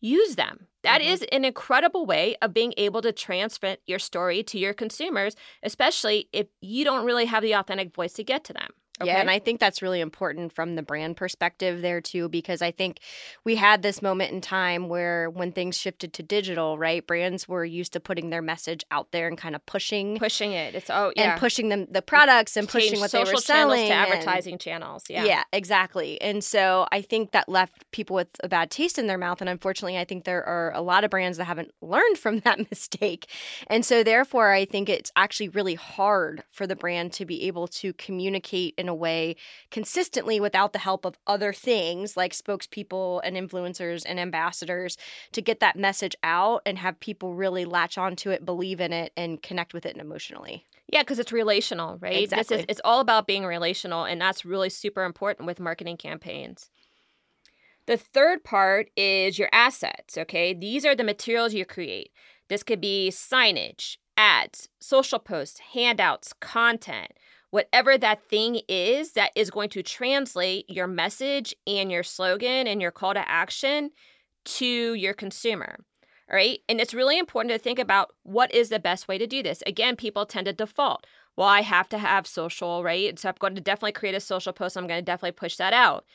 Use 0.00 0.36
them. 0.36 0.68
That 0.82 1.02
mm-hmm. 1.02 1.12
is 1.12 1.22
an 1.30 1.44
incredible 1.44 2.06
way 2.06 2.36
of 2.40 2.54
being 2.54 2.72
able 2.78 3.02
to 3.02 3.12
transmit 3.12 3.82
your 3.86 3.98
story 3.98 4.42
to 4.44 4.58
your 4.58 4.72
consumers, 4.72 5.36
especially 5.62 6.30
if 6.32 6.46
you 6.62 6.82
don't 6.82 7.04
really 7.04 7.26
have 7.26 7.42
the 7.42 7.52
authentic 7.52 7.94
voice 7.94 8.14
to 8.14 8.24
get 8.24 8.42
to 8.44 8.54
them. 8.54 8.70
Okay. 9.00 9.10
Yeah, 9.10 9.20
and 9.20 9.30
I 9.30 9.38
think 9.38 9.58
that's 9.58 9.80
really 9.80 10.00
important 10.00 10.52
from 10.52 10.74
the 10.74 10.82
brand 10.82 11.16
perspective 11.16 11.80
there 11.80 12.02
too, 12.02 12.28
because 12.28 12.60
I 12.60 12.70
think 12.70 13.00
we 13.42 13.56
had 13.56 13.82
this 13.82 14.02
moment 14.02 14.32
in 14.32 14.42
time 14.42 14.88
where 14.88 15.30
when 15.30 15.50
things 15.50 15.78
shifted 15.78 16.12
to 16.14 16.22
digital, 16.22 16.76
right? 16.76 17.04
Brands 17.06 17.48
were 17.48 17.64
used 17.64 17.94
to 17.94 18.00
putting 18.00 18.28
their 18.28 18.42
message 18.42 18.84
out 18.90 19.10
there 19.10 19.28
and 19.28 19.38
kind 19.38 19.54
of 19.54 19.64
pushing, 19.64 20.18
pushing 20.18 20.52
it. 20.52 20.74
It's 20.74 20.90
oh 20.90 21.10
yeah, 21.16 21.32
and 21.32 21.40
pushing 21.40 21.70
them 21.70 21.86
the 21.90 22.02
products 22.02 22.54
and 22.56 22.68
pushing 22.68 23.00
what 23.00 23.10
they 23.12 23.24
were 23.24 23.36
selling 23.36 23.86
to 23.86 23.94
advertising 23.94 24.54
and, 24.54 24.60
channels. 24.60 25.04
Yeah, 25.08 25.24
yeah, 25.24 25.44
exactly. 25.54 26.20
And 26.20 26.44
so 26.44 26.86
I 26.92 27.00
think 27.00 27.32
that 27.32 27.48
left 27.48 27.90
people 27.92 28.14
with 28.14 28.28
a 28.44 28.48
bad 28.48 28.70
taste 28.70 28.98
in 28.98 29.06
their 29.06 29.18
mouth, 29.18 29.40
and 29.40 29.48
unfortunately, 29.48 29.96
I 29.96 30.04
think 30.04 30.24
there 30.24 30.44
are 30.44 30.70
a 30.74 30.82
lot 30.82 31.02
of 31.02 31.10
brands 31.10 31.38
that 31.38 31.44
haven't 31.44 31.70
learned 31.80 32.18
from 32.18 32.40
that 32.40 32.58
mistake, 32.70 33.26
and 33.68 33.86
so 33.86 34.04
therefore, 34.04 34.52
I 34.52 34.66
think 34.66 34.90
it's 34.90 35.10
actually 35.16 35.48
really 35.48 35.76
hard 35.76 36.44
for 36.50 36.66
the 36.66 36.76
brand 36.76 37.14
to 37.14 37.24
be 37.24 37.46
able 37.46 37.68
to 37.68 37.94
communicate 37.94 38.74
in 38.82 38.88
a 38.88 38.94
way 38.94 39.36
consistently 39.70 40.40
without 40.40 40.74
the 40.74 40.78
help 40.78 41.06
of 41.06 41.16
other 41.26 41.52
things 41.52 42.16
like 42.16 42.32
spokespeople 42.32 43.20
and 43.24 43.36
influencers 43.36 44.02
and 44.04 44.20
ambassadors 44.20 44.98
to 45.32 45.40
get 45.40 45.60
that 45.60 45.76
message 45.76 46.16
out 46.22 46.60
and 46.66 46.76
have 46.78 47.00
people 47.00 47.32
really 47.34 47.64
latch 47.64 47.96
onto 47.96 48.30
it, 48.30 48.44
believe 48.44 48.80
in 48.80 48.92
it, 48.92 49.12
and 49.16 49.42
connect 49.42 49.72
with 49.72 49.86
it 49.86 49.96
emotionally. 49.96 50.66
Yeah, 50.88 51.02
because 51.02 51.18
it's 51.18 51.32
relational, 51.32 51.96
right? 52.00 52.24
Exactly. 52.24 52.56
This 52.56 52.64
is 52.64 52.66
it's 52.68 52.80
all 52.84 53.00
about 53.00 53.26
being 53.26 53.46
relational, 53.46 54.04
and 54.04 54.20
that's 54.20 54.44
really 54.44 54.68
super 54.68 55.04
important 55.04 55.46
with 55.46 55.60
marketing 55.60 55.96
campaigns. 55.96 56.68
The 57.86 57.96
third 57.96 58.44
part 58.44 58.90
is 58.96 59.38
your 59.38 59.48
assets, 59.52 60.18
okay? 60.18 60.52
These 60.52 60.84
are 60.84 60.94
the 60.94 61.04
materials 61.04 61.54
you 61.54 61.64
create. 61.64 62.10
This 62.48 62.62
could 62.62 62.80
be 62.80 63.10
signage, 63.10 63.96
ads, 64.16 64.68
social 64.80 65.18
posts, 65.18 65.60
handouts, 65.72 66.32
content, 66.34 67.12
whatever 67.52 67.98
that 67.98 68.24
thing 68.24 68.60
is 68.66 69.12
that 69.12 69.30
is 69.36 69.50
going 69.50 69.68
to 69.68 69.82
translate 69.82 70.68
your 70.70 70.86
message 70.86 71.54
and 71.66 71.92
your 71.92 72.02
slogan 72.02 72.66
and 72.66 72.80
your 72.80 72.90
call 72.90 73.12
to 73.12 73.30
action 73.30 73.90
to 74.44 74.94
your 74.94 75.12
consumer. 75.12 75.76
All 76.30 76.36
right. 76.36 76.60
And 76.66 76.80
it's 76.80 76.94
really 76.94 77.18
important 77.18 77.52
to 77.52 77.58
think 77.58 77.78
about 77.78 78.14
what 78.22 78.52
is 78.54 78.70
the 78.70 78.78
best 78.78 79.06
way 79.06 79.18
to 79.18 79.26
do 79.26 79.42
this. 79.42 79.62
Again, 79.66 79.96
people 79.96 80.24
tend 80.24 80.46
to 80.46 80.54
default. 80.54 81.06
Well, 81.36 81.46
I 81.46 81.60
have 81.60 81.90
to 81.90 81.98
have 81.98 82.26
social, 82.26 82.82
right? 82.82 83.18
So 83.18 83.28
I'm 83.28 83.34
going 83.38 83.54
to 83.54 83.60
definitely 83.60 83.92
create 83.92 84.14
a 84.14 84.20
social 84.20 84.54
post. 84.54 84.78
I'm 84.78 84.86
going 84.86 85.00
to 85.00 85.04
definitely 85.04 85.32
push 85.32 85.56
that 85.56 85.74
out 85.74 86.06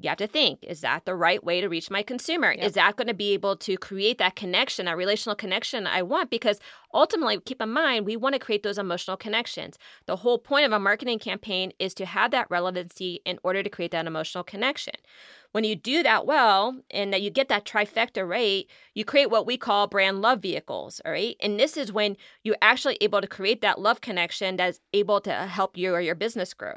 you 0.00 0.08
have 0.08 0.18
to 0.18 0.26
think 0.26 0.58
is 0.62 0.80
that 0.80 1.04
the 1.04 1.14
right 1.14 1.44
way 1.44 1.60
to 1.60 1.68
reach 1.68 1.90
my 1.90 2.02
consumer? 2.02 2.52
Yep. 2.52 2.64
is 2.64 2.72
that 2.72 2.96
going 2.96 3.08
to 3.08 3.14
be 3.14 3.32
able 3.32 3.56
to 3.56 3.76
create 3.76 4.18
that 4.18 4.36
connection 4.36 4.86
that 4.86 4.96
relational 4.96 5.36
connection 5.36 5.86
i 5.86 6.02
want? 6.02 6.30
Because 6.30 6.60
ultimately 6.94 7.38
keep 7.40 7.60
in 7.60 7.70
mind 7.70 8.06
we 8.06 8.16
want 8.16 8.34
to 8.34 8.38
create 8.38 8.62
those 8.62 8.78
emotional 8.78 9.16
connections. 9.16 9.78
The 10.06 10.16
whole 10.16 10.38
point 10.38 10.66
of 10.66 10.72
a 10.72 10.78
marketing 10.78 11.18
campaign 11.18 11.72
is 11.78 11.94
to 11.94 12.06
have 12.06 12.30
that 12.30 12.46
relevancy 12.50 13.20
in 13.24 13.38
order 13.42 13.62
to 13.62 13.70
create 13.70 13.90
that 13.92 14.06
emotional 14.06 14.44
connection. 14.44 14.94
When 15.52 15.64
you 15.64 15.76
do 15.76 16.02
that 16.02 16.24
well 16.24 16.76
and 16.90 17.12
that 17.12 17.20
you 17.20 17.30
get 17.30 17.48
that 17.48 17.66
trifecta 17.66 18.26
right 18.26 18.66
you 18.94 19.04
create 19.04 19.30
what 19.30 19.46
we 19.46 19.56
call 19.56 19.86
brand 19.86 20.22
love 20.22 20.40
vehicles 20.40 21.00
all 21.04 21.12
right? 21.12 21.36
And 21.40 21.60
this 21.60 21.76
is 21.76 21.92
when 21.92 22.16
you're 22.44 22.56
actually 22.62 22.96
able 23.00 23.20
to 23.20 23.26
create 23.26 23.60
that 23.60 23.80
love 23.80 24.00
connection 24.00 24.56
that's 24.56 24.80
able 24.92 25.20
to 25.22 25.32
help 25.32 25.76
you 25.76 25.94
or 25.94 26.00
your 26.00 26.14
business 26.14 26.54
grow 26.54 26.76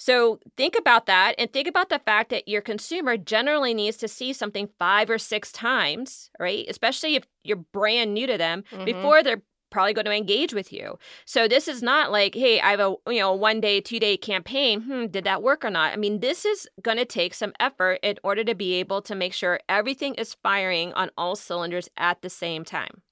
so 0.00 0.40
think 0.56 0.76
about 0.78 1.04
that 1.06 1.34
and 1.36 1.52
think 1.52 1.68
about 1.68 1.90
the 1.90 1.98
fact 1.98 2.30
that 2.30 2.48
your 2.48 2.62
consumer 2.62 3.18
generally 3.18 3.74
needs 3.74 3.98
to 3.98 4.08
see 4.08 4.32
something 4.32 4.70
five 4.78 5.10
or 5.10 5.18
six 5.18 5.52
times, 5.52 6.30
right? 6.40 6.64
Especially 6.70 7.16
if 7.16 7.24
you're 7.44 7.58
brand 7.58 8.14
new 8.14 8.26
to 8.26 8.38
them 8.38 8.64
mm-hmm. 8.72 8.86
before 8.86 9.22
they're 9.22 9.42
probably 9.70 9.92
going 9.92 10.06
to 10.06 10.16
engage 10.16 10.54
with 10.54 10.72
you. 10.72 10.98
So 11.26 11.46
this 11.46 11.68
is 11.68 11.82
not 11.82 12.10
like, 12.10 12.34
hey, 12.34 12.62
I 12.62 12.70
have 12.70 12.80
a 12.80 12.94
you 13.08 13.20
know 13.20 13.34
one 13.34 13.60
day, 13.60 13.82
two 13.82 14.00
day 14.00 14.16
campaign. 14.16 14.80
Hmm, 14.80 15.06
did 15.08 15.24
that 15.24 15.42
work 15.42 15.66
or 15.66 15.70
not? 15.70 15.92
I 15.92 15.96
mean, 15.96 16.20
this 16.20 16.46
is 16.46 16.66
going 16.80 16.96
to 16.96 17.04
take 17.04 17.34
some 17.34 17.52
effort 17.60 18.00
in 18.02 18.16
order 18.24 18.42
to 18.42 18.54
be 18.54 18.76
able 18.76 19.02
to 19.02 19.14
make 19.14 19.34
sure 19.34 19.60
everything 19.68 20.14
is 20.14 20.34
firing 20.42 20.94
on 20.94 21.10
all 21.18 21.36
cylinders 21.36 21.90
at 21.98 22.22
the 22.22 22.30
same 22.30 22.64
time. 22.64 23.02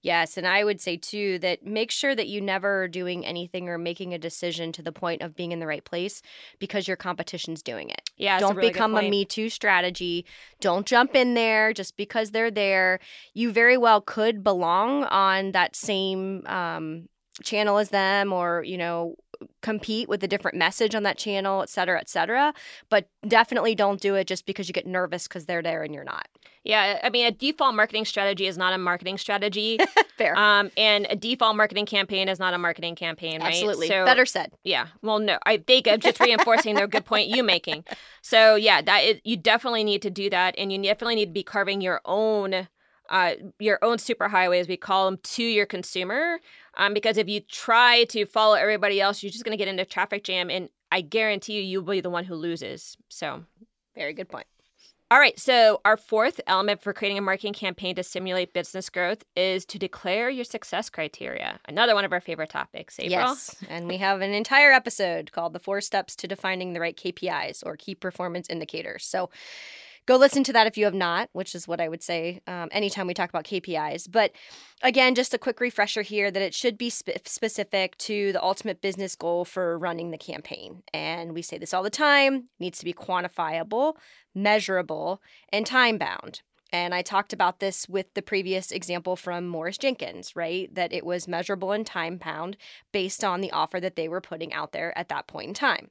Yes, 0.00 0.36
and 0.36 0.46
I 0.46 0.62
would 0.62 0.80
say 0.80 0.96
too 0.96 1.38
that 1.40 1.66
make 1.66 1.90
sure 1.90 2.14
that 2.14 2.28
you 2.28 2.40
never 2.40 2.82
are 2.82 2.88
doing 2.88 3.26
anything 3.26 3.68
or 3.68 3.78
making 3.78 4.14
a 4.14 4.18
decision 4.18 4.70
to 4.72 4.82
the 4.82 4.92
point 4.92 5.22
of 5.22 5.34
being 5.34 5.50
in 5.50 5.58
the 5.58 5.66
right 5.66 5.84
place 5.84 6.22
because 6.60 6.86
your 6.86 6.96
competition's 6.96 7.62
doing 7.62 7.90
it. 7.90 8.02
Yeah, 8.16 8.38
don't 8.38 8.54
really 8.54 8.70
become 8.70 8.96
a 8.96 9.02
me 9.02 9.24
too 9.24 9.48
strategy. 9.48 10.24
Don't 10.60 10.86
jump 10.86 11.16
in 11.16 11.34
there 11.34 11.72
just 11.72 11.96
because 11.96 12.30
they're 12.30 12.50
there. 12.50 13.00
You 13.34 13.50
very 13.50 13.76
well 13.76 14.00
could 14.00 14.44
belong 14.44 15.04
on 15.04 15.52
that 15.52 15.74
same 15.74 16.46
um, 16.46 17.08
channel 17.42 17.78
as 17.78 17.90
them 17.90 18.32
or 18.32 18.62
you 18.64 18.78
know 18.78 19.16
compete 19.62 20.08
with 20.08 20.22
a 20.24 20.28
different 20.28 20.56
message 20.56 20.94
on 20.94 21.02
that 21.04 21.18
channel 21.18 21.62
et 21.62 21.68
cetera 21.68 21.98
et 21.98 22.08
cetera. 22.08 22.52
But 22.88 23.08
definitely 23.26 23.74
don't 23.74 24.00
do 24.00 24.14
it 24.14 24.26
just 24.26 24.46
because 24.46 24.68
you 24.68 24.72
get 24.72 24.86
nervous 24.86 25.28
because 25.28 25.46
they're 25.46 25.62
there 25.62 25.82
and 25.82 25.94
you're 25.94 26.04
not. 26.04 26.28
Yeah 26.64 27.00
i 27.02 27.10
mean 27.10 27.26
a 27.26 27.30
default 27.30 27.74
marketing 27.74 28.04
strategy 28.04 28.46
is 28.46 28.58
not 28.58 28.72
a 28.72 28.78
marketing 28.78 29.18
strategy. 29.18 29.78
Fair. 30.18 30.36
Um, 30.36 30.70
and 30.76 31.06
a 31.08 31.16
default 31.16 31.56
marketing 31.56 31.86
campaign 31.86 32.28
is 32.28 32.38
not 32.38 32.54
a 32.54 32.58
marketing 32.58 32.96
campaign 32.96 33.40
right? 33.40 33.48
Absolutely. 33.48 33.88
So, 33.88 34.04
better 34.04 34.26
said. 34.26 34.52
Yeah. 34.64 34.88
Well 35.02 35.18
no 35.18 35.38
i 35.46 35.58
think 35.58 35.86
i'm 35.88 36.00
just 36.00 36.20
reinforcing 36.20 36.74
the 36.74 36.86
good 36.86 37.04
point 37.04 37.28
you 37.28 37.42
making. 37.42 37.84
So 38.22 38.56
yeah 38.56 38.82
that 38.82 39.04
is, 39.04 39.20
you 39.24 39.36
definitely 39.36 39.84
need 39.84 40.02
to 40.02 40.10
do 40.10 40.30
that 40.30 40.54
and 40.58 40.72
you 40.72 40.82
definitely 40.82 41.16
need 41.16 41.26
to 41.26 41.32
be 41.32 41.42
carving 41.42 41.80
your 41.80 42.00
own 42.04 42.68
uh, 43.10 43.34
your 43.58 43.78
own 43.82 43.96
superhighway, 43.96 44.60
as 44.60 44.68
we 44.68 44.76
call 44.76 45.06
them, 45.06 45.18
to 45.22 45.42
your 45.42 45.66
consumer. 45.66 46.40
Um, 46.78 46.94
because 46.94 47.18
if 47.18 47.28
you 47.28 47.40
try 47.40 48.04
to 48.04 48.24
follow 48.24 48.54
everybody 48.54 49.00
else, 49.00 49.22
you're 49.22 49.32
just 49.32 49.44
going 49.44 49.56
to 49.56 49.62
get 49.62 49.68
into 49.68 49.84
traffic 49.84 50.24
jam, 50.24 50.48
and 50.48 50.68
I 50.90 51.00
guarantee 51.00 51.54
you, 51.54 51.62
you'll 51.62 51.82
be 51.82 52.00
the 52.00 52.10
one 52.10 52.24
who 52.24 52.36
loses. 52.36 52.96
So, 53.08 53.44
very 53.94 54.14
good 54.14 54.28
point. 54.28 54.46
All 55.10 55.18
right, 55.18 55.38
so 55.40 55.80
our 55.86 55.96
fourth 55.96 56.38
element 56.46 56.82
for 56.82 56.92
creating 56.92 57.16
a 57.16 57.22
marketing 57.22 57.54
campaign 57.54 57.94
to 57.94 58.02
stimulate 58.02 58.52
business 58.52 58.90
growth 58.90 59.24
is 59.34 59.64
to 59.64 59.78
declare 59.78 60.28
your 60.28 60.44
success 60.44 60.90
criteria. 60.90 61.58
Another 61.66 61.94
one 61.94 62.04
of 62.04 62.12
our 62.12 62.20
favorite 62.20 62.50
topics, 62.50 63.00
April. 63.00 63.18
Yes, 63.18 63.56
and 63.70 63.88
we 63.88 63.96
have 63.96 64.20
an 64.20 64.34
entire 64.34 64.70
episode 64.70 65.32
called 65.32 65.54
The 65.54 65.60
Four 65.60 65.80
Steps 65.80 66.14
to 66.16 66.28
Defining 66.28 66.74
the 66.74 66.80
Right 66.80 66.94
KPIs 66.94 67.64
or 67.64 67.78
Key 67.78 67.94
Performance 67.94 68.48
Indicators. 68.50 69.06
So 69.06 69.30
go 70.08 70.16
listen 70.16 70.42
to 70.42 70.54
that 70.54 70.66
if 70.66 70.78
you 70.78 70.86
have 70.86 70.94
not, 70.94 71.28
which 71.34 71.54
is 71.54 71.68
what 71.68 71.82
I 71.82 71.88
would 71.88 72.02
say 72.02 72.40
um, 72.46 72.70
anytime 72.72 73.06
we 73.06 73.12
talk 73.12 73.28
about 73.28 73.44
KPIs. 73.44 74.10
But 74.10 74.32
again, 74.82 75.14
just 75.14 75.34
a 75.34 75.38
quick 75.38 75.60
refresher 75.60 76.00
here 76.00 76.30
that 76.30 76.42
it 76.42 76.54
should 76.54 76.78
be 76.78 76.88
spe- 76.88 77.26
specific 77.26 77.96
to 77.98 78.32
the 78.32 78.42
ultimate 78.42 78.80
business 78.80 79.14
goal 79.14 79.44
for 79.44 79.78
running 79.78 80.10
the 80.10 80.16
campaign. 80.16 80.82
And 80.94 81.34
we 81.34 81.42
say 81.42 81.58
this 81.58 81.74
all 81.74 81.82
the 81.82 81.90
time 81.90 82.48
needs 82.58 82.78
to 82.78 82.86
be 82.86 82.94
quantifiable, 82.94 83.96
measurable, 84.34 85.20
and 85.52 85.66
time 85.66 85.98
bound. 85.98 86.40
And 86.72 86.94
I 86.94 87.02
talked 87.02 87.34
about 87.34 87.60
this 87.60 87.86
with 87.86 88.12
the 88.14 88.22
previous 88.22 88.72
example 88.72 89.14
from 89.14 89.46
Morris 89.46 89.76
Jenkins, 89.76 90.34
right? 90.34 90.74
That 90.74 90.92
it 90.92 91.04
was 91.04 91.28
measurable 91.28 91.72
and 91.72 91.86
time 91.86 92.16
bound 92.16 92.56
based 92.92 93.22
on 93.22 93.42
the 93.42 93.52
offer 93.52 93.78
that 93.80 93.96
they 93.96 94.08
were 94.08 94.22
putting 94.22 94.54
out 94.54 94.72
there 94.72 94.96
at 94.96 95.10
that 95.10 95.26
point 95.26 95.48
in 95.48 95.54
time. 95.54 95.90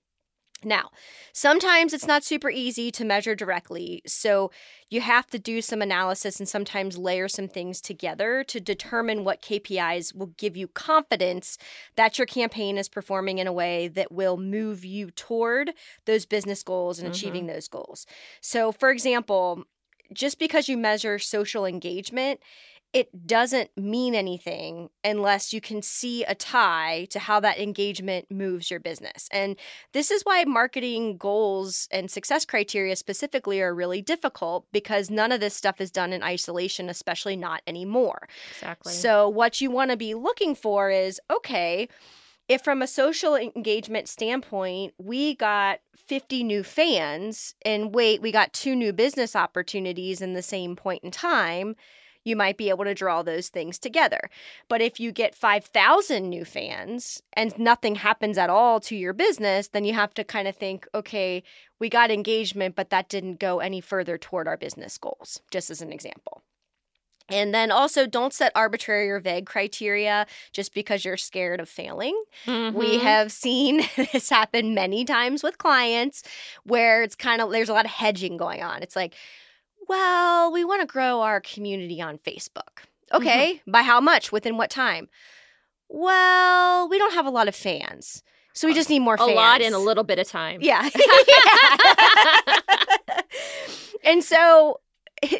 Now, 0.64 0.90
sometimes 1.34 1.94
it's 1.94 2.08
not 2.08 2.24
super 2.24 2.50
easy 2.50 2.90
to 2.92 3.06
measure 3.06 3.36
directly, 3.36 4.02
so 4.08 4.50
you 4.90 5.02
have 5.02 5.28
to 5.28 5.38
do 5.38 5.62
some 5.62 5.84
analysis 5.84 6.40
and 6.40 6.50
sometimes 6.50 6.98
layer 6.98 7.28
some 7.28 7.48
things 7.48 7.80
together 7.80 8.44
to 8.46 8.60
determine 8.60 9.24
what 9.24 9.44
KPIs 9.44 10.16
will 10.16 10.34
give 10.38 10.58
you 10.58 10.68
confidence 10.68 11.60
that 11.96 12.18
your 12.18 12.26
campaign 12.26 12.78
is 12.78 12.90
performing 12.90 13.38
in 13.38 13.46
a 13.46 13.54
way 13.54 13.88
that 13.88 14.12
will 14.12 14.38
move 14.38 14.84
you 14.84 15.12
toward 15.12 15.74
those 16.06 16.26
business 16.26 16.64
goals 16.64 16.98
and 16.98 17.06
mm-hmm. 17.06 17.14
achieving 17.14 17.46
those 17.46 17.68
goals. 17.68 18.08
So, 18.42 18.72
for 18.72 18.90
example, 18.90 19.64
just 20.14 20.40
because 20.40 20.68
you 20.68 20.78
measure 20.78 21.20
social 21.20 21.66
engagement, 21.66 22.40
it 22.94 23.28
doesn't 23.28 23.70
mean 23.78 24.16
anything 24.16 24.90
unless 25.04 25.52
you 25.52 25.60
can 25.60 25.82
see 25.82 26.24
a 26.24 26.34
tie 26.34 27.06
to 27.10 27.20
how 27.20 27.40
that 27.42 27.60
engagement 27.60 28.26
moves 28.32 28.72
your 28.72 28.80
business. 28.80 29.28
And 29.32 29.58
this 29.94 30.10
is 30.10 30.24
why 30.24 30.44
marketing 30.46 31.18
goals 31.18 31.88
and 31.92 32.10
success 32.10 32.46
criteria 32.46 32.96
specifically 32.96 33.62
are 33.62 33.76
really 33.76 34.02
difficult 34.02 34.66
because 34.72 35.10
none 35.10 35.32
of 35.32 35.42
this 35.42 35.54
stuff 35.54 35.82
is 35.82 35.92
done 35.92 36.14
in 36.14 36.24
isolation, 36.24 36.90
especially 36.90 37.36
not 37.36 37.62
anymore. 37.68 38.28
Exactly. 38.56 38.94
So, 38.94 39.28
what 39.28 39.60
you 39.60 39.70
want 39.70 39.92
to 39.92 39.98
be 39.98 40.14
looking 40.14 40.56
for 40.56 40.90
is 40.90 41.20
okay, 41.30 41.90
if 42.48 42.62
from 42.64 42.82
a 42.82 42.88
social 42.88 43.36
engagement 43.36 44.08
standpoint, 44.08 44.94
we 44.98 45.36
got 45.36 45.80
50 45.98 46.44
new 46.46 46.64
fans 46.64 47.54
and 47.66 47.94
wait, 47.94 48.22
we 48.22 48.32
got 48.32 48.54
two 48.54 48.76
new 48.76 48.94
business 48.94 49.36
opportunities 49.36 50.22
in 50.22 50.34
the 50.34 50.42
same 50.42 50.78
point 50.78 51.04
in 51.04 51.12
time 51.12 51.76
you 52.28 52.36
might 52.36 52.58
be 52.58 52.70
able 52.70 52.84
to 52.84 52.94
draw 52.94 53.24
those 53.24 53.48
things 53.50 53.80
together. 53.80 54.30
But 54.68 54.82
if 54.82 55.00
you 55.00 55.12
get 55.12 55.34
5,000 55.34 56.30
new 56.30 56.46
fans 56.46 57.24
and 57.34 57.58
nothing 57.58 57.96
happens 57.96 58.38
at 58.38 58.50
all 58.50 58.80
to 58.82 58.96
your 58.96 59.14
business, 59.14 59.70
then 59.70 59.86
you 59.86 59.94
have 59.94 60.14
to 60.16 60.24
kind 60.24 60.48
of 60.48 60.56
think, 60.56 60.86
okay, 60.94 61.42
we 61.80 61.90
got 61.90 62.12
engagement, 62.12 62.76
but 62.76 62.90
that 62.90 63.10
didn't 63.10 63.40
go 63.40 63.60
any 63.60 63.82
further 63.82 64.18
toward 64.18 64.48
our 64.48 64.58
business 64.58 64.98
goals, 64.98 65.42
just 65.52 65.70
as 65.70 65.82
an 65.82 65.94
example. 65.94 66.44
And 67.30 67.54
then 67.54 67.72
also, 67.72 68.08
don't 68.08 68.34
set 68.34 68.54
arbitrary 68.56 69.10
or 69.10 69.20
vague 69.20 69.46
criteria 69.46 70.26
just 70.54 70.74
because 70.74 71.04
you're 71.04 71.18
scared 71.18 71.60
of 71.60 71.68
failing. 71.68 72.18
Mm-hmm. 72.46 72.78
We 72.78 73.00
have 73.00 73.32
seen 73.32 73.82
this 74.14 74.30
happen 74.30 74.74
many 74.74 75.04
times 75.04 75.44
with 75.44 75.58
clients 75.58 76.24
where 76.64 77.04
it's 77.04 77.16
kind 77.16 77.42
of, 77.42 77.52
there's 77.52 77.70
a 77.70 77.74
lot 77.74 77.86
of 77.86 77.92
hedging 77.92 78.38
going 78.38 78.64
on. 78.64 78.82
It's 78.82 78.96
like, 78.96 79.14
well, 79.88 80.52
we 80.52 80.64
want 80.64 80.82
to 80.82 80.88
grow 80.88 81.22
our 81.22 81.42
community 81.42 82.02
on 82.02 82.18
Facebook. 82.18 82.84
Mm-hmm. 83.12 83.18
Okay, 83.18 83.54
mm-hmm. 83.56 83.72
by 83.72 83.84
how 83.84 84.02
much? 84.02 84.32
Within 84.32 84.58
what 84.58 84.70
time? 84.70 85.08
Well, 85.90 86.90
we 86.90 86.98
don't 86.98 87.14
have 87.14 87.26
a 87.26 87.30
lot 87.30 87.48
of 87.48 87.56
fans. 87.56 88.24
So 88.54 88.68
we 88.68 88.74
just 88.74 88.90
need 88.90 89.00
more 89.00 89.18
fans. 89.18 89.32
A 89.32 89.36
lot 89.36 89.62
in 89.62 89.74
a 89.74 89.80
little 89.80 90.04
bit 90.04 90.20
of 90.20 90.28
time. 90.28 90.60
Yeah. 90.62 90.90
and 94.04 94.24
so 94.24 94.80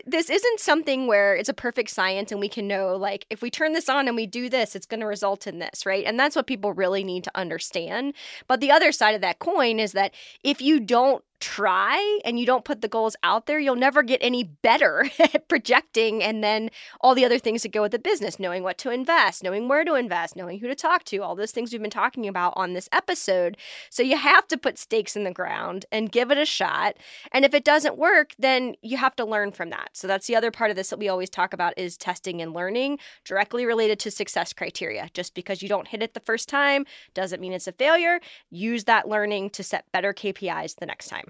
this 0.06 0.30
isn't 0.30 0.60
something 0.60 1.08
where 1.08 1.36
it's 1.36 1.50
a 1.50 1.54
perfect 1.54 1.90
science 1.90 2.32
and 2.32 2.42
we 2.42 2.50
can 2.50 2.68
know 2.68 2.96
like 2.96 3.26
if 3.30 3.42
we 3.42 3.50
turn 3.50 3.74
this 3.74 3.90
on 3.90 4.08
and 4.08 4.16
we 4.16 4.26
do 4.26 4.50
this 4.50 4.76
it's 4.76 4.86
going 4.86 5.00
to 5.00 5.06
result 5.06 5.46
in 5.46 5.60
this 5.60 5.86
right 5.86 6.04
and 6.06 6.20
that's 6.20 6.36
what 6.36 6.48
people 6.48 6.74
really 6.74 7.04
need 7.04 7.24
to 7.24 7.32
understand 7.36 8.14
but 8.48 8.60
the 8.60 8.72
other 8.72 8.92
side 8.92 9.14
of 9.14 9.22
that 9.22 9.40
coin 9.40 9.80
is 9.80 9.92
that 9.92 10.14
if 10.44 10.62
you 10.62 10.80
don't 10.80 11.24
try 11.40 12.20
and 12.26 12.40
you 12.40 12.46
don't 12.46 12.66
put 12.66 12.82
the 12.82 12.88
goals 12.88 13.16
out 13.24 13.46
there, 13.46 13.60
you'll 13.60 13.76
never 13.76 14.04
get 14.04 14.20
any 14.22 14.44
better 14.44 15.10
at 15.20 15.48
projecting 15.48 16.24
and 16.24 16.44
then 16.44 16.70
all 17.02 17.16
the 17.16 17.26
other 17.26 17.40
things 17.40 17.64
that 17.64 17.72
go 17.72 17.82
with 17.82 17.92
the 17.92 18.00
business, 18.00 18.40
knowing 18.40 18.64
what 18.64 18.78
to 18.80 18.90
invest, 18.90 19.44
knowing 19.44 19.68
where 19.68 19.86
to 19.86 19.96
invest, 19.96 20.36
knowing 20.36 20.60
who 20.60 20.68
to 20.68 20.76
talk 20.76 21.04
to, 21.06 21.20
all 21.20 21.36
those 21.36 21.52
things 21.52 21.72
we've 21.72 21.82
been 21.82 21.90
talking 21.90 22.28
about 22.28 22.54
on 22.56 22.74
this 22.74 22.90
episode. 22.92 23.58
So 23.90 24.04
you 24.04 24.18
have 24.18 24.48
to 24.48 24.58
put 24.58 24.78
stakes 24.78 25.16
in 25.16 25.24
the 25.24 25.32
ground 25.32 25.86
and 25.92 26.12
give 26.12 26.32
it 26.32 26.38
a 26.38 26.46
shot. 26.46 26.96
And 27.32 27.46
if 27.46 27.54
it 27.54 27.64
doesn't 27.64 27.98
work, 27.98 28.34
then 28.40 28.76
you 28.82 28.98
have 28.98 29.16
to 29.18 29.26
learn 29.26 29.52
from 29.52 29.70
that. 29.70 29.90
So 29.94 30.08
that's 30.08 30.28
the 30.28 30.36
other 30.36 30.52
part 30.52 30.70
of 30.70 30.76
this 30.76 30.90
that 30.90 31.00
we 31.00 31.10
always 31.10 31.30
talk 31.30 31.54
about 31.54 31.78
is 31.78 31.98
testing 31.98 32.42
and 32.42 32.54
learning 32.54 33.00
directly 33.26 33.66
related 33.66 34.00
to 34.00 34.12
success 34.12 34.54
criteria. 34.54 35.10
Just 35.14 35.34
because 35.34 35.62
you 35.62 35.70
don't 35.70 35.88
hit 35.88 36.02
it 36.02 36.14
the 36.14 36.20
first 36.20 36.50
time 36.50 36.86
doesn't 37.14 37.42
mean 37.42 37.54
it's 37.54 37.68
a 37.68 37.72
failure. 37.72 38.20
Use 38.50 38.86
that 38.86 39.08
learning 39.08 39.52
to 39.52 39.64
set 39.64 39.92
better 39.92 40.14
KPIs 40.14 40.76
the 40.76 40.86
next 40.86 41.10
time. 41.10 41.27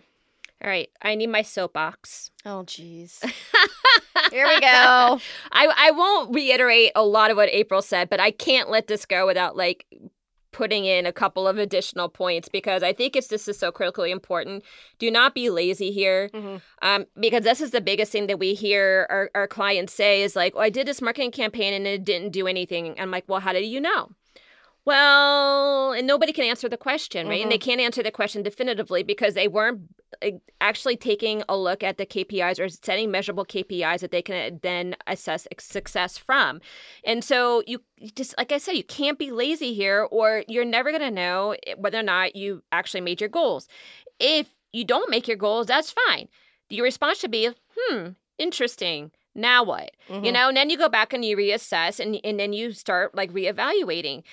All 0.64 0.70
right, 0.70 0.90
I 1.02 1.16
need 1.16 1.28
my 1.28 1.44
soapbox. 1.44 2.32
Oh, 2.46 2.64
jeez. 2.66 3.24
Here 4.32 4.48
we 4.48 4.60
go. 4.60 4.68
I 4.68 5.20
I 5.52 5.92
won't 5.92 6.34
reiterate 6.34 6.92
a 6.96 7.04
lot 7.04 7.30
of 7.30 7.38
what 7.38 7.50
April 7.50 7.82
said, 7.82 8.10
but 8.10 8.20
I 8.20 8.32
can't 8.32 8.70
let 8.70 8.88
this 8.88 9.06
go 9.06 9.28
without 9.28 9.56
like 9.56 9.86
putting 10.52 10.86
in 10.86 11.06
a 11.06 11.14
couple 11.14 11.48
of 11.48 11.60
additional 11.60 12.10
points 12.10 12.50
because 12.50 12.82
I 12.82 12.92
think 12.92 13.16
it's 13.16 13.28
this 13.28 13.48
is 13.48 13.60
so 13.60 13.72
critically 13.72 14.10
important. 14.10 14.64
Do 14.98 15.12
not 15.12 15.36
be 15.36 15.52
lazy 15.52 15.92
here, 15.92 16.30
mm-hmm. 16.34 16.58
um, 16.82 17.06
because 17.20 17.44
this 17.44 17.62
is 17.62 17.70
the 17.70 17.82
biggest 17.82 18.12
thing 18.12 18.26
that 18.26 18.40
we 18.40 18.56
hear 18.56 19.06
our, 19.12 19.30
our 19.36 19.48
clients 19.48 19.94
say 19.94 20.24
is 20.24 20.36
like, 20.36 20.54
"Oh, 20.56 20.60
I 20.60 20.72
did 20.72 20.88
this 20.88 21.02
marketing 21.02 21.32
campaign 21.32 21.76
and 21.76 21.86
it 21.86 22.04
didn't 22.04 22.32
do 22.32 22.48
anything." 22.48 23.00
I'm 23.00 23.12
like, 23.12 23.26
"Well, 23.28 23.42
how 23.42 23.54
did 23.54 23.66
you 23.66 23.80
know?" 23.80 24.10
Well, 24.88 25.92
and 25.92 26.08
nobody 26.08 26.32
can 26.32 26.46
answer 26.46 26.70
the 26.70 26.78
question, 26.78 27.28
right? 27.28 27.34
Mm-hmm. 27.34 27.44
And 27.44 27.52
they 27.52 27.58
mm-hmm. 27.58 27.72
can't 27.72 27.82
answer 27.82 28.02
the 28.02 28.10
question 28.10 28.42
definitively 28.42 29.04
because 29.04 29.34
they 29.34 29.50
weren't 29.50 29.82
actually 30.62 30.96
taking 30.96 31.44
a 31.50 31.58
look 31.58 31.84
at 31.84 31.98
the 31.98 32.06
KPIs 32.06 32.58
or 32.58 32.70
setting 32.70 33.12
measurable 33.12 33.44
KPIs 33.44 34.00
that 34.00 34.12
they 34.12 34.22
can 34.22 34.54
uh, 34.54 34.58
then 34.62 34.96
assess 35.06 35.46
success 35.60 36.18
from. 36.18 36.62
And 37.04 37.22
so 37.22 37.64
you 37.68 37.82
just 38.16 38.34
like 38.38 38.54
I 38.54 38.60
said, 38.60 38.78
you 38.78 38.84
can't 38.86 39.20
be 39.20 39.30
lazy 39.30 39.74
here 39.74 40.08
or 40.10 40.46
you're 40.48 40.64
never 40.64 40.92
going 40.92 41.02
to 41.02 41.12
know 41.12 41.58
whether 41.76 42.00
or 42.00 42.04
not 42.04 42.38
you 42.38 42.64
actually 42.72 43.02
made 43.02 43.20
your 43.20 43.30
goals. 43.30 43.68
If 44.22 44.48
you 44.72 44.86
don't 44.86 45.10
make 45.10 45.28
your 45.28 45.36
goals, 45.36 45.68
that's 45.68 45.94
fine. 46.08 46.30
Your 46.70 46.86
response 46.86 47.20
should 47.20 47.32
be, 47.32 47.50
"Hmm, 47.78 48.12
interesting." 48.38 49.12
Now 49.36 49.64
what? 49.64 49.92
Mm-hmm. 50.10 50.26
You 50.26 50.32
know, 50.32 50.48
and 50.48 50.58
then 50.58 50.70
you 50.70 50.78
go 50.78 50.90
back 50.90 51.14
and 51.14 51.26
you 51.26 51.36
reassess 51.36 52.00
and 52.00 52.20
and 52.24 52.40
then 52.40 52.54
you 52.54 52.72
start 52.72 53.14
like 53.16 53.34
reevaluating. 53.34 54.24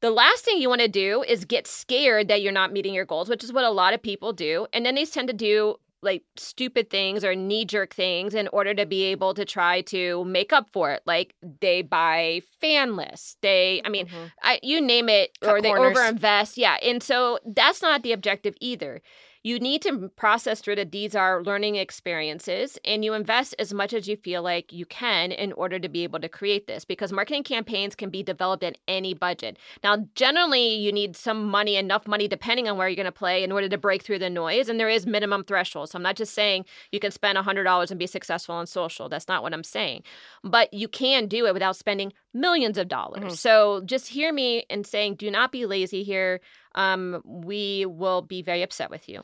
The 0.00 0.10
last 0.10 0.44
thing 0.44 0.58
you 0.58 0.68
want 0.68 0.80
to 0.80 0.88
do 0.88 1.22
is 1.22 1.44
get 1.44 1.66
scared 1.66 2.28
that 2.28 2.42
you're 2.42 2.52
not 2.52 2.72
meeting 2.72 2.94
your 2.94 3.04
goals, 3.04 3.28
which 3.28 3.44
is 3.44 3.52
what 3.52 3.64
a 3.64 3.70
lot 3.70 3.92
of 3.92 4.02
people 4.02 4.32
do. 4.32 4.66
And 4.72 4.84
then 4.84 4.94
they 4.94 5.04
tend 5.04 5.28
to 5.28 5.34
do 5.34 5.76
like 6.02 6.22
stupid 6.36 6.88
things 6.88 7.24
or 7.24 7.34
knee 7.34 7.66
jerk 7.66 7.92
things 7.92 8.34
in 8.34 8.48
order 8.48 8.72
to 8.72 8.86
be 8.86 9.04
able 9.04 9.34
to 9.34 9.44
try 9.44 9.82
to 9.82 10.24
make 10.24 10.52
up 10.52 10.70
for 10.72 10.90
it. 10.92 11.02
Like 11.04 11.34
they 11.60 11.82
buy 11.82 12.40
fan 12.60 12.96
lists, 12.96 13.36
they, 13.42 13.82
I 13.84 13.90
mean, 13.90 14.06
mm-hmm. 14.06 14.24
I, 14.42 14.60
you 14.62 14.80
name 14.80 15.08
it, 15.10 15.38
Cut 15.40 15.50
or 15.50 15.60
corners. 15.60 15.94
they 15.94 16.00
overinvest. 16.00 16.56
Yeah. 16.56 16.76
And 16.82 17.02
so 17.02 17.38
that's 17.44 17.82
not 17.82 18.02
the 18.02 18.12
objective 18.12 18.54
either 18.60 19.02
you 19.42 19.58
need 19.58 19.80
to 19.82 20.08
process 20.16 20.60
through 20.60 20.76
that 20.76 20.92
these 20.92 21.14
are 21.14 21.42
learning 21.42 21.76
experiences 21.76 22.78
and 22.84 23.04
you 23.04 23.14
invest 23.14 23.54
as 23.58 23.72
much 23.72 23.94
as 23.94 24.06
you 24.06 24.16
feel 24.16 24.42
like 24.42 24.72
you 24.72 24.84
can 24.84 25.32
in 25.32 25.52
order 25.52 25.78
to 25.78 25.88
be 25.88 26.02
able 26.04 26.20
to 26.20 26.28
create 26.28 26.66
this 26.66 26.84
because 26.84 27.10
marketing 27.10 27.42
campaigns 27.42 27.94
can 27.94 28.10
be 28.10 28.22
developed 28.22 28.62
at 28.62 28.76
any 28.86 29.14
budget. 29.14 29.58
Now, 29.82 30.06
generally, 30.14 30.74
you 30.74 30.92
need 30.92 31.16
some 31.16 31.46
money, 31.46 31.76
enough 31.76 32.06
money, 32.06 32.28
depending 32.28 32.68
on 32.68 32.76
where 32.76 32.88
you're 32.88 32.96
going 32.96 33.06
to 33.06 33.12
play, 33.12 33.42
in 33.42 33.52
order 33.52 33.68
to 33.68 33.78
break 33.78 34.02
through 34.02 34.18
the 34.18 34.28
noise. 34.28 34.68
And 34.68 34.78
there 34.78 34.88
is 34.88 35.06
minimum 35.06 35.44
thresholds. 35.44 35.92
So 35.92 35.96
I'm 35.96 36.02
not 36.02 36.16
just 36.16 36.34
saying 36.34 36.66
you 36.92 37.00
can 37.00 37.10
spend 37.10 37.38
$100 37.38 37.90
and 37.90 37.98
be 37.98 38.06
successful 38.06 38.54
on 38.54 38.66
social. 38.66 39.08
That's 39.08 39.28
not 39.28 39.42
what 39.42 39.54
I'm 39.54 39.64
saying. 39.64 40.02
But 40.44 40.74
you 40.74 40.88
can 40.88 41.28
do 41.28 41.46
it 41.46 41.54
without 41.54 41.76
spending 41.76 42.12
millions 42.34 42.78
of 42.78 42.88
dollars. 42.88 43.22
Mm-hmm. 43.22 43.34
So 43.34 43.82
just 43.84 44.08
hear 44.08 44.32
me 44.32 44.64
in 44.68 44.84
saying, 44.84 45.16
do 45.16 45.30
not 45.30 45.50
be 45.50 45.66
lazy 45.66 46.02
here 46.02 46.40
um, 46.74 47.22
we 47.24 47.86
will 47.86 48.22
be 48.22 48.42
very 48.42 48.62
upset 48.62 48.90
with 48.90 49.08
you. 49.08 49.22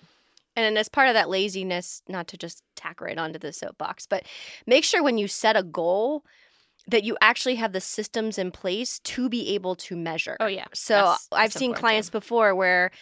And 0.57 0.79
as 0.79 0.89
part 0.89 1.09
of 1.09 1.15
that 1.15 1.29
laziness, 1.29 2.03
not 2.09 2.29
to 2.29 2.39
just 2.39 2.63
tack 2.77 3.01
right 3.01 3.19
onto 3.19 3.39
the 3.39 3.53
soapbox, 3.53 4.07
but 4.07 4.25
make 4.67 4.85
sure 4.85 5.03
when 5.03 5.19
you 5.19 5.29
set 5.29 5.55
a 5.55 5.63
goal 5.63 6.25
that 6.89 7.05
you 7.05 7.17
actually 7.21 7.57
have 7.57 7.73
the 7.73 7.81
systems 7.81 8.39
in 8.39 8.51
place 8.51 9.01
to 9.01 9.29
be 9.29 9.55
able 9.55 9.75
to 9.75 9.97
measure. 9.97 10.37
Oh, 10.41 10.47
yeah. 10.47 10.67
So 10.73 10.95
that's, 10.95 11.29
I've 11.33 11.53
seen 11.53 11.75
clients 11.75 12.11
before 12.11 12.55
where, 12.55 12.93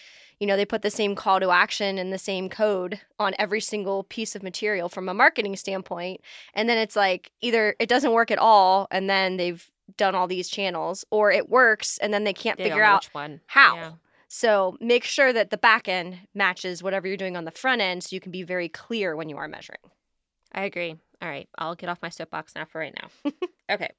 you 0.41 0.47
know, 0.47 0.57
they 0.57 0.65
put 0.65 0.83
the 0.83 0.91
same 0.91 1.15
call 1.15 1.39
to 1.39 1.51
action 1.51 1.99
and 1.99 2.13
the 2.13 2.19
same 2.19 2.49
code 2.49 3.01
on 3.19 3.35
every 3.39 3.61
single 3.61 4.05
piece 4.05 4.35
of 4.35 4.43
material 4.43 4.89
from 4.89 5.09
a 5.09 5.15
marketing 5.15 5.55
standpoint. 5.57 6.23
And 6.55 6.69
then 6.69 6.79
it's 6.79 6.97
like 6.97 7.31
either 7.41 7.77
it 7.79 7.89
doesn't 7.89 8.13
work 8.13 8.31
at 8.31 8.39
all 8.39 8.89
and 8.91 9.09
then 9.09 9.37
they've 9.37 9.71
done 9.97 10.15
all 10.15 10.27
these 10.27 10.49
channels 10.49 11.05
or 11.11 11.31
it 11.31 11.51
works 11.51 11.99
and 11.99 12.13
then 12.13 12.25
they 12.25 12.33
can't 12.33 12.57
they 12.57 12.65
figure 12.65 12.83
out 12.83 13.09
how. 13.47 13.77
Yeah. 13.77 13.93
So 14.29 14.77
make 14.81 15.05
sure 15.05 15.33
that 15.33 15.51
the 15.51 15.57
back 15.57 15.89
end 15.89 16.19
matches 16.35 16.83
whatever 16.83 17.07
you're 17.07 17.17
doing 17.17 17.37
on 17.37 17.45
the 17.45 17.51
front 17.51 17.81
end 17.81 18.03
so 18.03 18.15
you 18.15 18.21
can 18.21 18.33
be 18.33 18.43
very 18.43 18.69
clear 18.69 19.17
when 19.17 19.29
you 19.29 19.37
are 19.37 19.49
measuring. 19.49 19.81
I 20.53 20.65
agree. 20.65 20.97
All 21.21 21.29
right, 21.29 21.49
I'll 21.59 21.75
get 21.75 21.89
off 21.89 22.03
my 22.03 22.09
soapbox 22.09 22.55
now 22.55 22.65
for 22.65 22.81
right 22.81 22.95
now. 22.95 23.33
okay. 23.71 23.91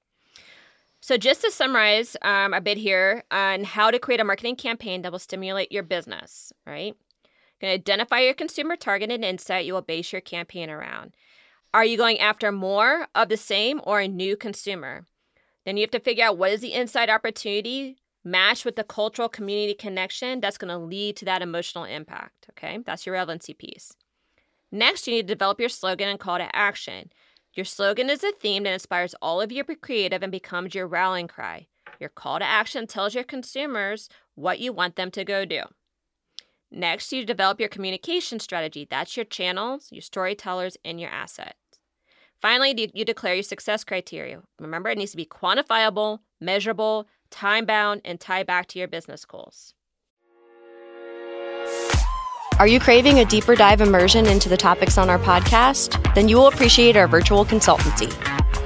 So, 1.01 1.17
just 1.17 1.41
to 1.41 1.51
summarize 1.51 2.17
um, 2.23 2.53
a 2.53 2.61
bit 2.61 2.77
here 2.77 3.23
on 3.29 3.63
how 3.63 3.91
to 3.91 3.99
create 3.99 4.19
a 4.19 4.23
marketing 4.23 4.55
campaign 4.55 5.03
that 5.03 5.11
will 5.11 5.19
stimulate 5.19 5.71
your 5.71 5.83
business, 5.83 6.51
right? 6.65 6.95
You're 7.61 7.69
going 7.69 7.71
to 7.71 7.91
identify 7.91 8.21
your 8.21 8.33
consumer 8.33 8.75
target 8.75 9.11
and 9.11 9.23
insight 9.23 9.65
you 9.65 9.73
will 9.73 9.81
base 9.81 10.11
your 10.11 10.21
campaign 10.21 10.69
around. 10.69 11.13
Are 11.73 11.85
you 11.85 11.97
going 11.97 12.19
after 12.19 12.51
more 12.51 13.07
of 13.13 13.29
the 13.29 13.37
same 13.37 13.81
or 13.83 13.99
a 13.99 14.07
new 14.07 14.35
consumer? 14.35 15.05
Then 15.65 15.77
you 15.77 15.81
have 15.81 15.91
to 15.91 15.99
figure 15.99 16.25
out 16.25 16.37
what 16.37 16.51
is 16.51 16.61
the 16.61 16.73
inside 16.73 17.09
opportunity 17.09 17.97
matched 18.25 18.65
with 18.65 18.75
the 18.75 18.83
cultural 18.83 19.29
community 19.29 19.75
connection 19.75 20.41
that's 20.41 20.57
going 20.57 20.69
to 20.69 20.77
lead 20.77 21.15
to 21.17 21.25
that 21.25 21.41
emotional 21.41 21.85
impact. 21.85 22.47
Okay, 22.51 22.79
that's 22.85 23.05
your 23.05 23.13
relevancy 23.13 23.53
piece. 23.53 23.93
Next, 24.71 25.07
you 25.07 25.13
need 25.13 25.27
to 25.27 25.33
develop 25.33 25.59
your 25.59 25.69
slogan 25.69 26.09
and 26.09 26.19
call 26.19 26.39
to 26.39 26.53
action. 26.53 27.11
Your 27.53 27.65
slogan 27.65 28.09
is 28.09 28.23
a 28.23 28.31
theme 28.33 28.63
that 28.63 28.73
inspires 28.73 29.15
all 29.21 29.39
of 29.39 29.51
your 29.51 29.63
creative 29.63 30.21
and 30.23 30.31
becomes 30.31 30.75
your 30.75 30.87
rallying 30.87 31.29
cry. 31.29 31.67
Your 31.99 32.09
call 32.09 32.39
to 32.39 32.45
action 32.45 32.87
tells 32.87 33.15
your 33.15 33.23
consumers 33.23 34.09
what 34.33 34.59
you 34.59 34.73
want 34.73 34.97
them 34.97 35.11
to 35.11 35.23
go 35.23 35.45
do. 35.45 35.61
Next, 36.71 37.13
you 37.13 37.25
develop 37.25 37.59
your 37.59 37.69
communication 37.69 38.39
strategy. 38.39 38.85
That's 38.89 39.15
your 39.15 39.23
channels, 39.23 39.89
your 39.91 40.01
storytellers, 40.01 40.75
and 40.83 40.99
your 40.99 41.09
assets. 41.09 41.53
Finally, 42.41 42.91
you 42.93 43.05
declare 43.05 43.35
your 43.35 43.43
success 43.43 43.85
criteria. 43.85 44.41
Remember, 44.59 44.89
it 44.89 44.97
needs 44.97 45.11
to 45.11 45.17
be 45.17 45.25
quantifiable, 45.25 46.19
measurable, 46.41 47.07
time 47.29 47.65
bound, 47.65 48.01
and 48.05 48.19
tie 48.19 48.43
back 48.43 48.67
to 48.67 48.79
your 48.79 48.87
business 48.87 49.25
goals. 49.25 49.73
Are 52.57 52.67
you 52.67 52.79
craving 52.79 53.19
a 53.19 53.25
deeper 53.25 53.53
dive 53.53 53.81
immersion 53.81 54.27
into 54.27 54.47
the 54.47 54.55
topics 54.55 54.97
on 54.97 55.09
our 55.09 55.19
podcast? 55.19 56.15
Then 56.15 56.29
you 56.29 56.37
will 56.37 56.47
appreciate 56.47 56.95
our 56.95 57.07
virtual 57.07 57.43
consultancy. 57.43 58.09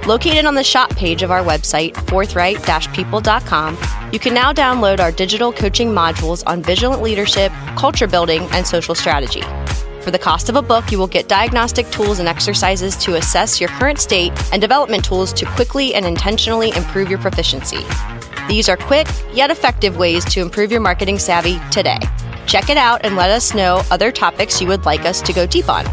Located 0.06 0.46
on 0.46 0.54
the 0.54 0.64
shop 0.64 0.92
page 0.96 1.24
of 1.24 1.32
our 1.32 1.44
website, 1.44 1.96
forthright 2.08 2.58
people.com, 2.94 3.78
you 4.14 4.20
can 4.20 4.36
now 4.36 4.54
download 4.54 5.00
our 5.00 5.12
digital 5.12 5.52
coaching 5.52 5.90
modules 5.90 6.44
on 6.46 6.62
vigilant 6.62 7.02
leadership, 7.02 7.52
culture 7.76 8.08
building, 8.08 8.48
and 8.52 8.66
social 8.66 8.94
strategy. 8.94 9.42
For 10.02 10.12
the 10.12 10.20
cost 10.20 10.50
of 10.50 10.56
a 10.56 10.62
book, 10.62 10.92
you 10.92 11.00
will 11.00 11.08
get 11.08 11.28
diagnostic 11.28 11.90
tools 11.90 12.20
and 12.20 12.28
exercises 12.28 12.96
to 12.98 13.16
assess 13.16 13.60
your 13.60 13.70
current 13.70 14.00
state 14.00 14.32
and 14.54 14.62
development 14.62 15.04
tools 15.04 15.34
to 15.34 15.46
quickly 15.46 15.96
and 15.96 16.06
intentionally 16.06 16.70
improve 16.76 17.10
your 17.10 17.20
proficiency. 17.20 17.84
These 18.50 18.68
are 18.68 18.78
quick 18.78 19.08
yet 19.32 19.52
effective 19.52 19.98
ways 19.98 20.26
to 20.34 20.42
improve 20.42 20.72
your 20.72 20.82
marketing 20.82 21.20
savvy 21.20 21.60
today. 21.70 22.00
Check 22.48 22.72
it 22.72 22.78
out 22.78 23.06
and 23.06 23.16
let 23.16 23.30
us 23.30 23.54
know 23.54 23.84
other 23.92 24.12
topics 24.12 24.60
you 24.60 24.68
would 24.68 24.86
like 24.86 25.02
us 25.02 25.22
to 25.22 25.32
go 25.32 25.46
deep 25.46 25.70
on. 25.70 25.86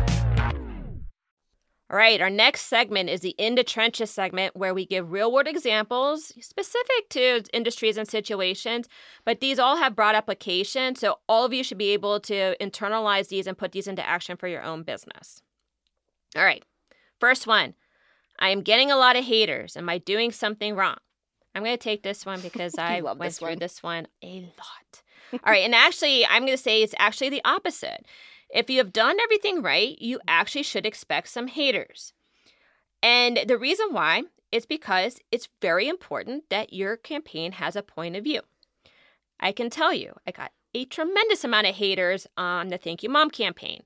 All 1.90 1.98
right, 1.98 2.18
our 2.18 2.30
next 2.30 2.62
segment 2.62 3.10
is 3.10 3.20
the 3.20 3.34
In 3.36 3.56
the 3.56 3.62
Trenches 3.62 4.10
segment 4.10 4.56
where 4.56 4.72
we 4.72 4.86
give 4.86 5.12
real 5.12 5.30
world 5.30 5.46
examples 5.46 6.32
specific 6.40 7.10
to 7.10 7.42
industries 7.52 7.98
and 7.98 8.08
situations, 8.08 8.88
but 9.26 9.40
these 9.40 9.58
all 9.58 9.76
have 9.76 9.94
broad 9.94 10.14
application. 10.14 10.96
So 10.96 11.18
all 11.28 11.44
of 11.44 11.52
you 11.52 11.62
should 11.62 11.76
be 11.76 11.90
able 11.90 12.20
to 12.20 12.56
internalize 12.58 13.28
these 13.28 13.46
and 13.46 13.58
put 13.58 13.72
these 13.72 13.86
into 13.86 14.04
action 14.08 14.38
for 14.38 14.48
your 14.48 14.62
own 14.62 14.82
business. 14.82 15.42
All 16.34 16.42
right, 16.42 16.64
first 17.20 17.46
one 17.46 17.74
I 18.38 18.48
am 18.48 18.62
getting 18.62 18.90
a 18.90 18.96
lot 18.96 19.16
of 19.16 19.26
haters. 19.26 19.76
Am 19.76 19.90
I 19.90 19.98
doing 19.98 20.32
something 20.32 20.74
wrong? 20.74 20.96
I'm 21.56 21.64
going 21.64 21.76
to 21.76 21.82
take 21.82 22.02
this 22.02 22.26
one 22.26 22.40
because 22.40 22.74
I 22.78 23.00
went 23.00 23.18
this 23.18 23.38
through 23.38 23.48
one. 23.48 23.58
this 23.58 23.82
one 23.82 24.06
a 24.22 24.42
lot. 24.58 25.02
All 25.32 25.52
right. 25.52 25.64
And 25.64 25.74
actually, 25.74 26.26
I'm 26.26 26.42
going 26.42 26.56
to 26.56 26.62
say 26.62 26.82
it's 26.82 26.94
actually 26.98 27.30
the 27.30 27.44
opposite. 27.44 28.04
If 28.50 28.70
you 28.70 28.78
have 28.78 28.92
done 28.92 29.18
everything 29.18 29.62
right, 29.62 29.98
you 29.98 30.20
actually 30.28 30.62
should 30.62 30.86
expect 30.86 31.28
some 31.28 31.48
haters. 31.48 32.12
And 33.02 33.40
the 33.48 33.58
reason 33.58 33.88
why 33.90 34.24
is 34.52 34.66
because 34.66 35.18
it's 35.32 35.48
very 35.60 35.88
important 35.88 36.44
that 36.50 36.72
your 36.72 36.96
campaign 36.96 37.52
has 37.52 37.74
a 37.74 37.82
point 37.82 38.16
of 38.16 38.24
view. 38.24 38.42
I 39.40 39.52
can 39.52 39.70
tell 39.70 39.92
you, 39.92 40.14
I 40.26 40.30
got 40.30 40.52
a 40.74 40.84
tremendous 40.84 41.42
amount 41.42 41.66
of 41.66 41.74
haters 41.74 42.26
on 42.36 42.68
the 42.68 42.78
Thank 42.78 43.02
You 43.02 43.08
Mom 43.08 43.30
campaign. 43.30 43.82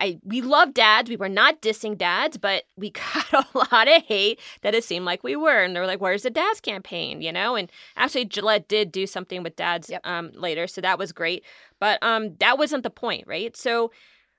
I 0.00 0.18
we 0.24 0.40
love 0.40 0.74
dads. 0.74 1.10
We 1.10 1.16
were 1.16 1.28
not 1.28 1.60
dissing 1.60 1.96
dads, 1.96 2.36
but 2.36 2.64
we 2.76 2.90
got 3.22 3.32
a 3.32 3.58
lot 3.58 3.88
of 3.88 4.02
hate 4.04 4.40
that 4.62 4.74
it 4.74 4.84
seemed 4.84 5.04
like 5.04 5.22
we 5.22 5.36
were. 5.36 5.62
And 5.62 5.74
they 5.74 5.80
were 5.80 5.86
like, 5.86 6.00
"Where's 6.00 6.22
the 6.22 6.30
dads 6.30 6.60
campaign?" 6.60 7.22
You 7.22 7.32
know. 7.32 7.56
And 7.56 7.70
actually, 7.96 8.26
Gillette 8.26 8.68
did 8.68 8.92
do 8.92 9.06
something 9.06 9.42
with 9.42 9.56
dads 9.56 9.90
yep. 9.90 10.00
um, 10.04 10.32
later, 10.34 10.66
so 10.66 10.80
that 10.80 10.98
was 10.98 11.12
great. 11.12 11.44
But 11.80 12.02
um, 12.02 12.36
that 12.36 12.58
wasn't 12.58 12.82
the 12.82 12.90
point, 12.90 13.26
right? 13.26 13.56
So. 13.56 13.90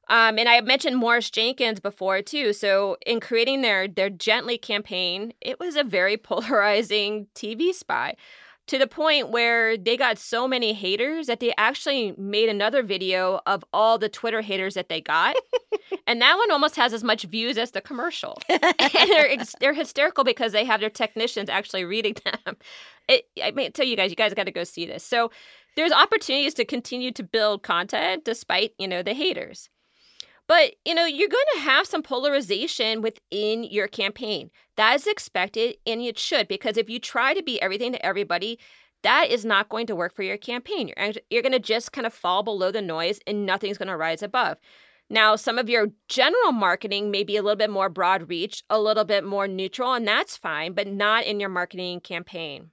Um, 0.08 0.38
and 0.38 0.48
I 0.48 0.62
mentioned 0.62 0.98
Morris 0.98 1.32
Jenkins 1.32 1.80
before 1.80 2.22
too. 2.22 2.54
So 2.54 2.96
in 3.08 3.20
creating 3.20 3.63
their 3.63 3.88
their 3.88 4.12
gently 4.12 4.56
campaign, 4.56 5.34
it 5.41 5.60
was 5.60 5.76
a 5.76 5.84
very 5.84 6.15
polarizing 6.32 7.26
TV 7.34 7.74
spot 7.74 8.13
to 8.67 8.78
the 8.80 8.88
point 8.88 9.30
where 9.30 9.78
they 9.78 9.95
got 9.95 10.17
so 10.17 10.47
many 10.47 10.73
haters 10.73 11.28
that 11.28 11.39
they 11.39 11.54
actually 11.58 12.13
made 12.17 12.49
another 12.49 12.82
video 12.82 13.39
of 13.45 13.63
all 13.71 13.97
the 13.97 14.10
Twitter 14.10 14.41
haters 14.41 14.73
that 14.73 14.89
they 14.89 15.01
got. 15.01 15.36
and 16.08 16.21
that 16.21 16.36
one 16.38 16.51
almost 16.51 16.75
has 16.75 16.93
as 16.93 17.04
much 17.04 17.23
views 17.23 17.58
as 17.58 17.71
the 17.71 17.82
commercial. 17.82 18.39
and 18.49 19.10
they're, 19.10 19.38
they're 19.60 19.73
hysterical 19.73 20.23
because 20.23 20.51
they 20.51 20.65
have 20.65 20.80
their 20.80 20.89
technicians 20.89 21.49
actually 21.49 21.86
reading 21.86 22.15
them. 22.23 22.58
It, 23.08 23.25
I 23.43 23.51
mean, 23.51 23.71
tell 23.71 23.86
you 23.86 23.95
guys, 23.95 24.10
you 24.10 24.15
guys 24.15 24.34
got 24.34 24.45
to 24.45 24.51
go 24.51 24.63
see 24.63 24.86
this. 24.86 25.04
So 25.04 25.32
there's 25.75 25.91
opportunities 25.91 26.56
to 26.56 26.65
continue 26.65 27.12
to 27.12 27.23
build 27.23 27.62
content 27.62 28.25
despite, 28.25 28.73
you 28.80 28.88
know, 28.88 29.04
the 29.04 29.13
haters. 29.13 29.69
But, 30.47 30.75
you 30.86 30.93
know, 30.93 31.05
you're 31.05 31.27
going 31.27 31.43
to 31.55 31.62
have 31.62 31.88
some 31.88 32.03
polarization 32.03 33.01
within 33.01 33.63
your 33.63 33.88
campaign. 33.88 34.51
That 34.77 34.95
is 34.95 35.08
expected 35.08 35.77
and 35.88 36.01
it 36.01 36.19
should 36.19 36.47
because 36.47 36.77
if 36.77 36.89
you 36.89 36.99
try 36.99 37.34
to 37.34 37.41
be 37.41 37.62
everything 37.62 37.91
to 37.93 38.05
everybody, 38.05 38.60
that 39.01 39.29
is 39.29 39.45
not 39.45 39.69
going 39.69 39.88
to 39.88 39.95
work 39.95 40.15
for 40.15 40.23
your 40.23 40.38
campaign. 40.38 40.91
You're, 40.97 41.13
you're 41.29 41.41
going 41.41 41.51
to 41.51 41.60
just 41.60 41.91
kind 41.91 42.08
of 42.08 42.13
fall 42.13 42.43
below 42.43 42.71
the 42.71 42.81
noise 42.81 43.19
and 43.25 43.45
nothing's 43.45 43.77
going 43.77 43.88
to 43.88 43.97
rise 43.97 44.21
above. 44.21 44.58
Now, 45.10 45.36
some 45.36 45.60
of 45.60 45.69
your 45.69 45.89
general 46.08 46.51
marketing 46.51 47.12
may 47.12 47.23
be 47.23 47.38
a 47.38 47.43
little 47.43 47.55
bit 47.55 47.69
more 47.69 47.89
broad 47.89 48.27
reach, 48.29 48.63
a 48.69 48.79
little 48.79 49.03
bit 49.03 49.23
more 49.23 49.47
neutral, 49.47 49.93
and 49.93 50.08
that's 50.08 50.36
fine, 50.36 50.73
but 50.73 50.88
not 50.88 51.25
in 51.25 51.39
your 51.39 51.49
marketing 51.49 51.99
campaign, 51.99 52.71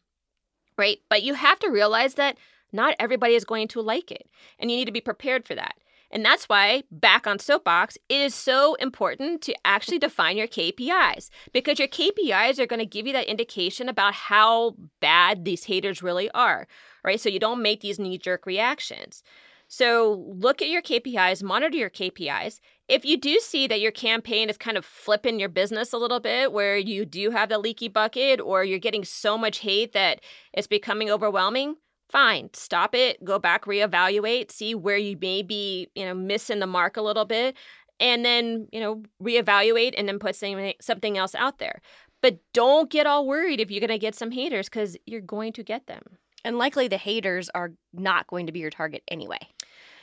right? 0.78 0.98
But 1.10 1.22
you 1.22 1.34
have 1.34 1.58
to 1.58 1.70
realize 1.70 2.14
that 2.14 2.38
not 2.72 2.96
everybody 2.98 3.34
is 3.34 3.44
going 3.44 3.68
to 3.68 3.82
like 3.82 4.10
it, 4.10 4.30
and 4.58 4.70
you 4.70 4.78
need 4.78 4.86
to 4.86 4.92
be 4.92 5.02
prepared 5.02 5.46
for 5.46 5.54
that. 5.54 5.74
And 6.12 6.24
that's 6.24 6.48
why, 6.48 6.82
back 6.90 7.26
on 7.26 7.38
Soapbox, 7.38 7.96
it 8.08 8.20
is 8.20 8.34
so 8.34 8.74
important 8.74 9.40
to 9.42 9.54
actually 9.64 9.98
define 9.98 10.36
your 10.36 10.46
KPIs 10.46 11.30
because 11.52 11.78
your 11.78 11.88
KPIs 11.88 12.58
are 12.58 12.66
going 12.66 12.80
to 12.80 12.86
give 12.86 13.06
you 13.06 13.14
that 13.14 13.26
indication 13.26 13.88
about 13.88 14.14
how 14.14 14.76
bad 15.00 15.44
these 15.44 15.64
haters 15.64 16.02
really 16.02 16.30
are, 16.32 16.68
right? 17.02 17.18
So 17.20 17.30
you 17.30 17.38
don't 17.40 17.62
make 17.62 17.80
these 17.80 17.98
knee 17.98 18.18
jerk 18.18 18.44
reactions. 18.44 19.22
So 19.68 20.22
look 20.28 20.60
at 20.60 20.68
your 20.68 20.82
KPIs, 20.82 21.42
monitor 21.42 21.78
your 21.78 21.88
KPIs. 21.88 22.60
If 22.88 23.06
you 23.06 23.16
do 23.16 23.38
see 23.38 23.66
that 23.68 23.80
your 23.80 23.90
campaign 23.90 24.50
is 24.50 24.58
kind 24.58 24.76
of 24.76 24.84
flipping 24.84 25.40
your 25.40 25.48
business 25.48 25.94
a 25.94 25.98
little 25.98 26.20
bit, 26.20 26.52
where 26.52 26.76
you 26.76 27.06
do 27.06 27.30
have 27.30 27.48
the 27.48 27.56
leaky 27.56 27.88
bucket 27.88 28.38
or 28.38 28.64
you're 28.64 28.78
getting 28.78 29.02
so 29.02 29.38
much 29.38 29.60
hate 29.60 29.94
that 29.94 30.20
it's 30.52 30.66
becoming 30.66 31.10
overwhelming, 31.10 31.76
fine 32.12 32.48
stop 32.52 32.94
it 32.94 33.22
go 33.24 33.38
back 33.38 33.64
reevaluate 33.64 34.52
see 34.52 34.74
where 34.74 34.98
you 34.98 35.16
may 35.20 35.42
be 35.42 35.88
you 35.94 36.04
know 36.04 36.14
missing 36.14 36.58
the 36.58 36.66
mark 36.66 36.96
a 36.96 37.02
little 37.02 37.24
bit 37.24 37.56
and 38.02 38.24
then 38.24 38.68
you 38.72 38.80
know 38.80 39.02
reevaluate 39.22 39.94
and 39.96 40.08
then 40.08 40.18
put 40.18 40.36
something, 40.36 41.16
else 41.16 41.34
out 41.34 41.58
there. 41.58 41.80
But 42.20 42.38
don't 42.52 42.90
get 42.90 43.06
all 43.06 43.26
worried 43.26 43.60
if 43.60 43.70
you're 43.70 43.80
going 43.80 43.88
to 43.88 43.98
get 43.98 44.14
some 44.14 44.30
haters 44.30 44.68
because 44.68 44.96
you're 45.06 45.20
going 45.20 45.52
to 45.54 45.62
get 45.62 45.86
them. 45.86 46.02
And 46.44 46.58
likely 46.58 46.88
the 46.88 46.96
haters 46.96 47.48
are 47.54 47.72
not 47.92 48.26
going 48.26 48.46
to 48.46 48.52
be 48.52 48.60
your 48.60 48.70
target 48.70 49.02
anyway 49.08 49.38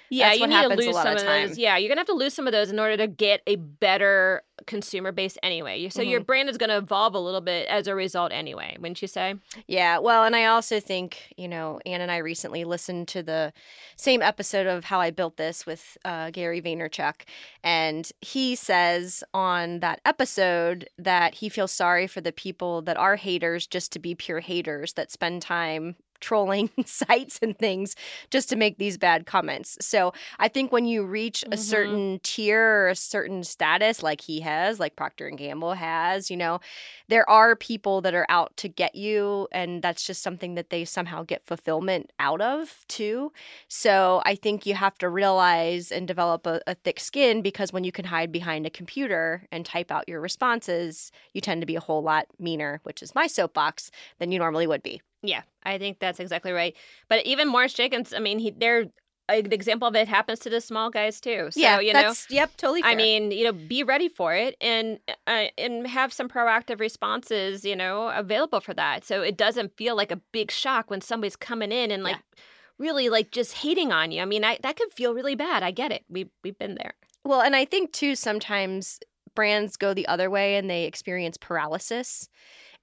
yeah, 0.09 0.29
That's 0.29 0.39
you 0.39 0.47
need 0.47 0.61
to 0.61 0.75
lose 0.75 0.95
some 0.95 1.07
of, 1.07 1.17
of 1.17 1.25
those. 1.25 1.57
Yeah, 1.57 1.77
you're 1.77 1.89
gonna 1.89 1.99
have 1.99 2.07
to 2.07 2.13
lose 2.13 2.33
some 2.33 2.47
of 2.47 2.53
those 2.53 2.69
in 2.69 2.79
order 2.79 2.97
to 2.97 3.07
get 3.07 3.41
a 3.47 3.55
better 3.55 4.43
consumer 4.65 5.11
base 5.11 5.37
anyway. 5.43 5.87
So 5.89 6.01
mm-hmm. 6.01 6.09
your 6.09 6.19
brand 6.21 6.49
is 6.49 6.57
gonna 6.57 6.77
evolve 6.77 7.15
a 7.15 7.19
little 7.19 7.41
bit 7.41 7.67
as 7.67 7.87
a 7.87 7.95
result 7.95 8.31
anyway, 8.31 8.75
wouldn't 8.79 9.01
you 9.01 9.07
say? 9.07 9.35
Yeah. 9.67 9.99
Well, 9.99 10.23
and 10.23 10.35
I 10.35 10.45
also 10.45 10.79
think 10.79 11.33
you 11.37 11.47
know 11.47 11.79
Anne 11.85 12.01
and 12.01 12.11
I 12.11 12.17
recently 12.17 12.63
listened 12.63 13.07
to 13.09 13.23
the 13.23 13.53
same 13.95 14.21
episode 14.21 14.67
of 14.67 14.85
How 14.85 14.99
I 14.99 15.11
Built 15.11 15.37
This 15.37 15.65
with 15.65 15.97
uh, 16.05 16.31
Gary 16.31 16.61
Vaynerchuk, 16.61 17.21
and 17.63 18.09
he 18.21 18.55
says 18.55 19.23
on 19.33 19.79
that 19.81 20.01
episode 20.05 20.89
that 20.97 21.35
he 21.35 21.49
feels 21.49 21.71
sorry 21.71 22.07
for 22.07 22.21
the 22.21 22.31
people 22.31 22.81
that 22.83 22.97
are 22.97 23.15
haters 23.15 23.67
just 23.67 23.91
to 23.93 23.99
be 23.99 24.15
pure 24.15 24.39
haters 24.39 24.93
that 24.93 25.11
spend 25.11 25.41
time 25.41 25.95
trolling 26.19 26.69
sites 26.85 27.39
and 27.41 27.57
things 27.57 27.95
just 28.29 28.49
to 28.49 28.55
make 28.55 28.77
these 28.77 28.97
bad 28.97 29.25
comments. 29.25 29.77
So 29.81 30.13
I 30.39 30.47
think 30.47 30.71
when 30.71 30.85
you 30.85 31.05
reach 31.05 31.43
a 31.43 31.47
mm-hmm. 31.47 31.59
certain 31.59 32.19
tier 32.23 32.61
or 32.61 32.89
a 32.89 32.95
certain 32.95 33.43
status, 33.43 34.03
like 34.03 34.21
he 34.21 34.41
has, 34.41 34.79
like 34.79 34.95
Procter 34.95 35.27
and 35.27 35.37
Gamble 35.37 35.73
has, 35.73 36.29
you 36.29 36.37
know, 36.37 36.59
there 37.07 37.29
are 37.29 37.55
people 37.55 38.01
that 38.01 38.13
are 38.13 38.25
out 38.29 38.55
to 38.57 38.67
get 38.69 38.95
you, 38.95 39.47
and 39.51 39.81
that's 39.81 40.05
just 40.05 40.21
something 40.21 40.55
that 40.55 40.69
they 40.69 40.85
somehow 40.85 41.23
get 41.23 41.45
fulfillment 41.45 42.11
out 42.19 42.41
of 42.41 42.85
too. 42.87 43.31
So 43.67 44.21
I 44.25 44.35
think 44.35 44.65
you 44.65 44.75
have 44.75 44.97
to 44.99 45.09
realize 45.09 45.91
and 45.91 46.07
develop 46.07 46.45
a, 46.45 46.61
a 46.67 46.75
thick 46.75 46.99
skin 46.99 47.41
because 47.41 47.73
when 47.73 47.83
you 47.83 47.91
can 47.91 48.05
hide 48.05 48.31
behind 48.31 48.65
a 48.65 48.69
computer 48.69 49.47
and 49.51 49.65
type 49.65 49.91
out 49.91 50.07
your 50.07 50.21
responses, 50.21 51.11
you 51.33 51.41
tend 51.41 51.61
to 51.61 51.65
be 51.67 51.75
a 51.75 51.79
whole 51.79 52.03
lot 52.03 52.27
meaner, 52.39 52.79
which 52.83 53.01
is 53.01 53.15
my 53.15 53.27
soapbox, 53.27 53.91
than 54.19 54.31
you 54.31 54.39
normally 54.39 54.67
would 54.67 54.83
be. 54.83 55.01
Yeah, 55.21 55.41
I 55.63 55.77
think 55.77 55.99
that's 55.99 56.19
exactly 56.19 56.51
right. 56.51 56.75
But 57.07 57.25
even 57.25 57.47
Morris 57.47 57.73
Jenkins, 57.73 58.13
I 58.13 58.19
mean, 58.19 58.39
he, 58.39 58.51
they're 58.51 58.85
an 59.29 59.51
example 59.51 59.87
of 59.87 59.95
it 59.95 60.07
happens 60.07 60.39
to 60.39 60.49
the 60.49 60.61
small 60.61 60.89
guys 60.89 61.21
too. 61.21 61.49
So, 61.51 61.59
yeah, 61.59 61.79
you 61.79 61.93
know, 61.93 62.13
yep, 62.29 62.55
totally. 62.57 62.81
Fair. 62.81 62.91
I 62.91 62.95
mean, 62.95 63.31
you 63.31 63.43
know, 63.43 63.51
be 63.51 63.83
ready 63.83 64.09
for 64.09 64.33
it 64.33 64.55
and 64.61 64.99
uh, 65.27 65.45
and 65.57 65.85
have 65.87 66.11
some 66.11 66.27
proactive 66.27 66.79
responses, 66.79 67.63
you 67.63 67.75
know, 67.75 68.09
available 68.09 68.59
for 68.59 68.73
that. 68.73 69.05
So 69.05 69.21
it 69.21 69.37
doesn't 69.37 69.77
feel 69.77 69.95
like 69.95 70.11
a 70.11 70.21
big 70.31 70.51
shock 70.51 70.89
when 70.89 71.01
somebody's 71.01 71.35
coming 71.35 71.71
in 71.71 71.91
and 71.91 72.03
like 72.03 72.15
Yeah. 72.15 72.43
really 72.77 73.09
like 73.09 73.31
just 73.31 73.53
hating 73.53 73.91
on 73.91 74.11
you. 74.11 74.21
I 74.21 74.25
mean, 74.25 74.43
I, 74.43 74.57
that 74.63 74.77
could 74.77 74.93
feel 74.93 75.13
really 75.13 75.35
bad. 75.35 75.63
I 75.63 75.71
get 75.71 75.91
it. 75.91 76.05
We 76.09 76.29
we've 76.43 76.57
been 76.57 76.75
there. 76.75 76.93
Well, 77.23 77.41
and 77.41 77.55
I 77.55 77.65
think 77.65 77.91
too 77.91 78.15
sometimes 78.15 78.99
brands 79.35 79.77
go 79.77 79.93
the 79.93 80.07
other 80.07 80.29
way 80.29 80.55
and 80.55 80.69
they 80.69 80.85
experience 80.85 81.37
paralysis 81.37 82.29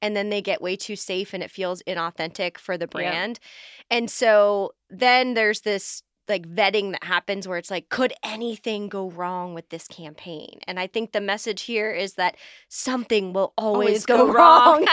and 0.02 0.16
then 0.16 0.28
they 0.28 0.42
get 0.42 0.60
way 0.62 0.76
too 0.76 0.96
safe 0.96 1.32
and 1.34 1.42
it 1.42 1.50
feels 1.50 1.82
inauthentic 1.86 2.58
for 2.58 2.76
the 2.76 2.84
Yeah. 2.86 3.10
brand. 3.10 3.38
And 3.90 4.10
so 4.10 4.72
then 4.90 5.34
there's 5.34 5.60
this 5.62 6.02
like 6.28 6.48
vetting 6.48 6.90
that 6.90 7.04
happens 7.04 7.46
where 7.46 7.56
it's 7.56 7.70
like 7.70 7.88
could 7.88 8.12
anything 8.24 8.88
go 8.88 9.08
wrong 9.10 9.54
with 9.54 9.68
this 9.68 9.86
campaign? 9.86 10.58
And 10.66 10.80
I 10.80 10.88
think 10.88 11.12
the 11.12 11.20
message 11.20 11.62
here 11.62 11.92
is 11.92 12.14
that 12.14 12.36
something 12.68 13.32
will 13.32 13.52
always, 13.56 14.04
go, 14.04 14.26
wrong. 14.32 14.84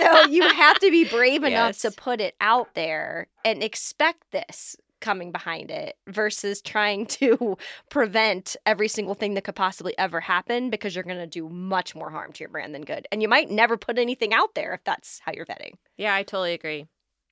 so 0.00 0.26
you 0.26 0.42
have 0.42 0.78
to 0.78 0.90
be 0.92 1.04
brave 1.04 1.42
enough 1.42 1.78
to 1.80 1.90
put 1.90 2.20
it 2.20 2.36
out 2.40 2.74
there 2.74 3.26
and 3.44 3.60
expect 3.62 4.30
this 4.30 4.76
coming 5.00 5.32
behind 5.32 5.70
it 5.70 5.96
versus 6.06 6.60
trying 6.60 7.06
to 7.18 7.56
prevent 7.90 8.56
every 8.66 8.88
single 8.88 9.14
thing 9.14 9.34
that 9.34 9.44
could 9.44 9.56
possibly 9.56 9.96
ever 9.98 10.20
happen 10.20 10.70
because 10.70 10.94
you're 10.94 11.04
going 11.04 11.18
to 11.18 11.26
do 11.26 11.48
much 11.48 11.94
more 11.94 12.10
harm 12.10 12.32
to 12.32 12.40
your 12.40 12.50
brand 12.50 12.74
than 12.74 12.82
good. 12.82 13.06
And 13.12 13.22
you 13.22 13.28
might 13.28 13.50
never 13.50 13.76
put 13.76 13.98
anything 13.98 14.32
out 14.32 14.54
there 14.54 14.74
if 14.74 14.84
that's 14.84 15.20
how 15.24 15.32
you're 15.32 15.46
vetting. 15.46 15.74
Yeah, 15.96 16.14
I 16.14 16.22
totally 16.22 16.54
agree. 16.54 16.86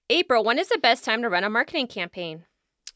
April, 0.08 0.44
when 0.44 0.58
is 0.58 0.68
the 0.68 0.78
best 0.78 1.04
time 1.04 1.22
to 1.22 1.28
run 1.28 1.44
a 1.44 1.50
marketing 1.50 1.88
campaign? 1.88 2.44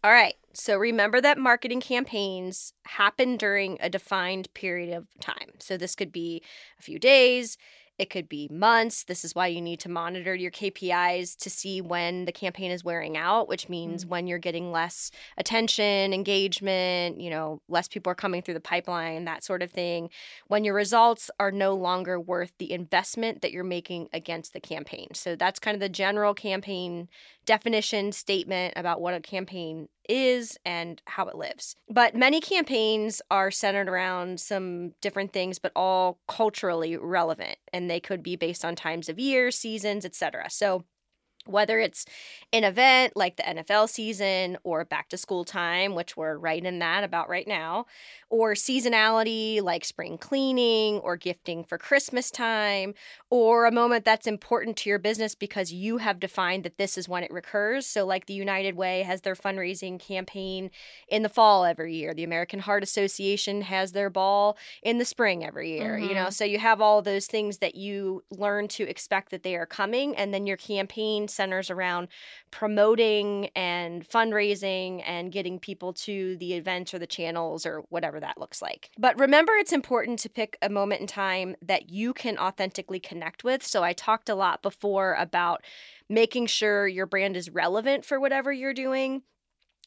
All 0.02 0.10
right. 0.10 0.34
So 0.52 0.78
remember 0.78 1.20
that 1.20 1.38
marketing 1.38 1.80
campaigns 1.80 2.72
happen 2.86 3.36
during 3.36 3.78
a 3.80 3.90
defined 3.90 4.52
period 4.54 4.96
of 4.96 5.06
time. 5.20 5.50
So 5.58 5.76
this 5.76 5.94
could 5.94 6.10
be 6.10 6.42
a 6.78 6.82
few 6.82 6.98
days, 6.98 7.56
it 8.00 8.08
could 8.08 8.30
be 8.30 8.48
months. 8.50 9.04
This 9.04 9.26
is 9.26 9.34
why 9.34 9.48
you 9.48 9.60
need 9.60 9.78
to 9.80 9.90
monitor 9.90 10.34
your 10.34 10.50
KPIs 10.50 11.36
to 11.36 11.50
see 11.50 11.82
when 11.82 12.24
the 12.24 12.32
campaign 12.32 12.70
is 12.70 12.82
wearing 12.82 13.18
out, 13.18 13.46
which 13.46 13.68
means 13.68 14.06
mm. 14.06 14.08
when 14.08 14.26
you're 14.26 14.38
getting 14.38 14.72
less 14.72 15.10
attention, 15.36 16.14
engagement, 16.14 17.20
you 17.20 17.28
know, 17.28 17.60
less 17.68 17.88
people 17.88 18.10
are 18.10 18.14
coming 18.14 18.40
through 18.40 18.54
the 18.54 18.60
pipeline, 18.60 19.26
that 19.26 19.44
sort 19.44 19.60
of 19.62 19.70
thing. 19.70 20.08
When 20.46 20.64
your 20.64 20.72
results 20.72 21.30
are 21.38 21.52
no 21.52 21.74
longer 21.74 22.18
worth 22.18 22.52
the 22.56 22.72
investment 22.72 23.42
that 23.42 23.52
you're 23.52 23.64
making 23.64 24.08
against 24.14 24.54
the 24.54 24.60
campaign. 24.60 25.08
So 25.12 25.36
that's 25.36 25.58
kind 25.58 25.74
of 25.74 25.80
the 25.80 25.90
general 25.90 26.32
campaign 26.32 27.06
definition 27.44 28.12
statement 28.12 28.72
about 28.76 29.02
what 29.02 29.12
a 29.12 29.20
campaign 29.20 29.88
is 30.10 30.58
and 30.64 31.00
how 31.06 31.26
it 31.26 31.36
lives. 31.36 31.76
But 31.88 32.14
many 32.14 32.40
campaigns 32.40 33.22
are 33.30 33.50
centered 33.50 33.88
around 33.88 34.40
some 34.40 34.92
different 35.00 35.32
things 35.32 35.58
but 35.58 35.72
all 35.76 36.18
culturally 36.28 36.96
relevant 36.96 37.56
and 37.72 37.88
they 37.88 38.00
could 38.00 38.22
be 38.22 38.36
based 38.36 38.64
on 38.64 38.74
times 38.74 39.08
of 39.08 39.18
year, 39.18 39.50
seasons, 39.50 40.04
etc. 40.04 40.50
So 40.50 40.84
whether 41.50 41.78
it's 41.78 42.06
an 42.52 42.64
event 42.64 43.16
like 43.16 43.36
the 43.36 43.42
NFL 43.42 43.88
season 43.88 44.58
or 44.64 44.84
back 44.84 45.08
to 45.10 45.16
school 45.16 45.44
time, 45.44 45.94
which 45.94 46.16
we're 46.16 46.36
right 46.36 46.64
in 46.64 46.78
that 46.80 47.04
about 47.04 47.28
right 47.28 47.46
now, 47.46 47.86
or 48.30 48.54
seasonality 48.54 49.60
like 49.62 49.84
spring 49.84 50.16
cleaning 50.18 50.98
or 51.00 51.16
gifting 51.16 51.64
for 51.64 51.78
Christmas 51.78 52.30
time, 52.30 52.94
or 53.28 53.66
a 53.66 53.72
moment 53.72 54.04
that's 54.04 54.26
important 54.26 54.76
to 54.76 54.88
your 54.88 54.98
business 54.98 55.34
because 55.34 55.72
you 55.72 55.98
have 55.98 56.20
defined 56.20 56.64
that 56.64 56.78
this 56.78 56.96
is 56.96 57.08
when 57.08 57.22
it 57.22 57.30
recurs. 57.32 57.86
So, 57.86 58.06
like 58.06 58.26
the 58.26 58.34
United 58.34 58.76
Way 58.76 59.02
has 59.02 59.22
their 59.22 59.34
fundraising 59.34 59.98
campaign 59.98 60.70
in 61.08 61.22
the 61.22 61.28
fall 61.28 61.64
every 61.64 61.94
year, 61.94 62.14
the 62.14 62.24
American 62.24 62.60
Heart 62.60 62.82
Association 62.82 63.62
has 63.62 63.92
their 63.92 64.10
ball 64.10 64.56
in 64.82 64.98
the 64.98 65.04
spring 65.04 65.44
every 65.44 65.72
year, 65.72 65.98
you 65.98 66.14
know. 66.14 66.22
Mm-hmm. 66.22 66.30
So, 66.30 66.44
you 66.44 66.58
have 66.58 66.80
all 66.80 67.02
those 67.02 67.26
things 67.26 67.58
that 67.58 67.74
you 67.74 68.22
learn 68.30 68.68
to 68.68 68.88
expect 68.88 69.30
that 69.30 69.42
they 69.42 69.56
are 69.56 69.66
coming, 69.66 70.16
and 70.16 70.32
then 70.32 70.46
your 70.46 70.56
campaign 70.56 71.28
centers 71.40 71.70
around 71.70 72.08
promoting 72.50 73.48
and 73.56 74.06
fundraising 74.06 75.02
and 75.06 75.32
getting 75.32 75.58
people 75.58 75.94
to 75.94 76.36
the 76.36 76.52
events 76.52 76.92
or 76.92 76.98
the 76.98 77.06
channels 77.06 77.64
or 77.64 77.82
whatever 77.88 78.20
that 78.20 78.36
looks 78.36 78.60
like. 78.60 78.90
But 78.98 79.18
remember, 79.18 79.54
it's 79.54 79.72
important 79.72 80.18
to 80.18 80.28
pick 80.28 80.58
a 80.60 80.68
moment 80.68 81.00
in 81.00 81.06
time 81.06 81.56
that 81.62 81.88
you 81.88 82.12
can 82.12 82.36
authentically 82.36 83.00
connect 83.00 83.42
with. 83.42 83.66
So 83.66 83.82
I 83.82 83.94
talked 83.94 84.28
a 84.28 84.34
lot 84.34 84.60
before 84.60 85.14
about 85.14 85.64
making 86.10 86.46
sure 86.46 86.86
your 86.86 87.06
brand 87.06 87.38
is 87.38 87.48
relevant 87.48 88.04
for 88.04 88.20
whatever 88.20 88.52
you're 88.52 88.74
doing. 88.74 89.22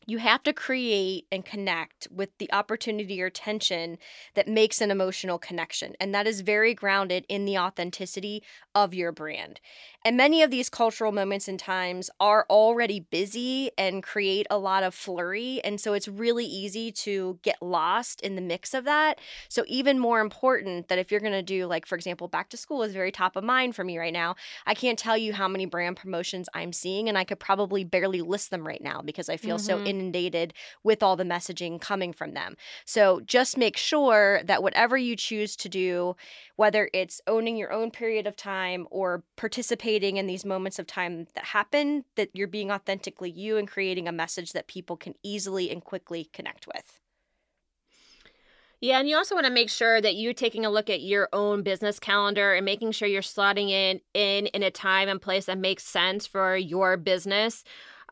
You 0.06 0.18
have 0.20 0.44
to 0.44 0.54
create 0.54 1.26
and 1.32 1.46
connect 1.46 2.08
with 2.12 2.30
the 2.38 2.52
opportunity 2.52 3.22
or 3.22 3.30
tension 3.30 3.98
that 4.34 4.48
makes 4.48 4.82
an 4.82 4.92
emotional 4.92 5.38
connection. 5.38 5.96
And 6.00 6.14
that 6.14 6.28
is 6.28 6.42
very 6.42 6.74
grounded 6.74 7.26
in 7.30 7.46
the 7.46 7.58
authenticity 7.58 8.44
of 8.76 8.94
your 8.94 9.12
brand. 9.12 9.60
And 10.06 10.18
many 10.18 10.42
of 10.42 10.52
these 10.52 10.70
cultural 10.70 11.12
moments 11.12 11.48
and 11.48 11.58
times 11.58 12.10
are 12.20 12.46
already 12.50 13.00
busy 13.00 13.72
and 13.78 14.04
create 14.04 14.46
a 14.50 14.58
lot 14.58 14.84
of 14.84 14.94
flurry. 14.94 15.62
And 15.64 15.80
so 15.80 15.94
it's 15.94 16.08
really 16.08 16.46
easy 16.46 16.92
to 16.92 17.40
get 17.42 17.62
lost 17.62 18.22
in 18.22 18.36
the 18.36 18.42
mix 18.42 18.74
of 18.74 18.84
that. 18.86 19.20
So, 19.48 19.64
even 19.68 20.00
more 20.00 20.20
important 20.20 20.90
that 20.90 21.00
if 21.00 21.12
you're 21.12 21.22
going 21.22 21.32
to 21.34 21.42
do, 21.42 21.66
like, 21.68 21.86
for 21.86 21.96
example, 21.96 22.28
back 22.28 22.50
to 22.50 22.58
school 22.58 22.84
is 22.84 22.94
very 22.94 23.12
top 23.12 23.36
of 23.36 23.44
mind 23.44 23.76
for 23.76 23.84
me 23.84 23.98
right 23.98 24.14
now. 24.14 24.36
I 24.66 24.74
can't 24.74 25.00
tell 25.00 25.18
you 25.18 25.34
how 25.34 25.48
many 25.48 25.66
brand 25.66 25.96
promotions 25.98 26.50
I'm 26.54 26.74
seeing, 26.74 27.08
and 27.08 27.18
I 27.18 27.24
could 27.24 27.40
probably 27.40 27.84
barely 27.84 28.22
list 28.22 28.50
them 28.52 28.68
right 28.68 28.82
now 28.82 29.02
because 29.02 29.30
I 29.30 29.38
feel 29.38 29.58
so 29.58 29.80
Mhm. 29.80 29.88
Inundated 29.94 30.54
with 30.84 31.04
all 31.04 31.16
the 31.16 31.24
messaging 31.24 31.80
coming 31.80 32.14
from 32.14 32.34
them. 32.34 32.56
So, 32.86 33.22
just 33.22 33.58
make 33.58 33.78
sure 33.78 34.42
that 34.46 34.64
whatever 34.64 34.98
you 34.98 35.16
choose 35.16 35.56
to 35.58 35.70
do, 35.70 36.16
whether 36.56 36.90
it's 36.94 37.22
owning 37.28 37.58
your 37.58 37.72
own 37.72 37.92
period 37.92 38.28
of 38.28 38.36
time 38.36 38.88
or 38.92 39.24
participating 39.36 40.18
in 40.18 40.28
these 40.28 40.46
moments 40.46 40.80
of 40.80 40.88
time 40.88 41.28
that 41.36 41.46
happen, 41.46 42.06
that 42.16 42.30
you're 42.34 42.48
being 42.48 42.72
authentically 42.72 43.32
you 43.32 43.58
and 43.58 43.68
creating 43.68 44.08
a 44.08 44.12
message 44.12 44.54
that 44.54 44.68
people 44.68 44.98
can 44.98 45.14
easily 45.24 45.70
and 45.70 45.84
quickly 45.84 46.30
connect 46.34 46.68
with. 46.68 47.00
Yeah, 48.84 49.00
and 49.00 49.08
you 49.08 49.16
also 49.16 49.34
want 49.34 49.48
to 49.48 49.54
make 49.54 49.70
sure 49.70 50.02
that 50.02 50.16
you're 50.16 50.34
taking 50.34 50.66
a 50.66 50.70
look 50.70 50.90
at 50.90 51.00
your 51.02 51.30
own 51.32 51.64
business 51.64 52.02
calendar 52.02 52.54
and 52.54 52.66
making 52.66 52.92
sure 52.92 53.08
you're 53.08 53.22
slotting 53.22 53.70
in 53.70 54.02
in 54.14 54.48
in 54.48 54.62
a 54.62 54.72
time 54.72 55.08
and 55.08 55.22
place 55.22 55.46
that 55.46 55.58
makes 55.58 55.86
sense 55.86 56.28
for 56.28 56.58
your 56.58 56.98
business. 56.98 57.64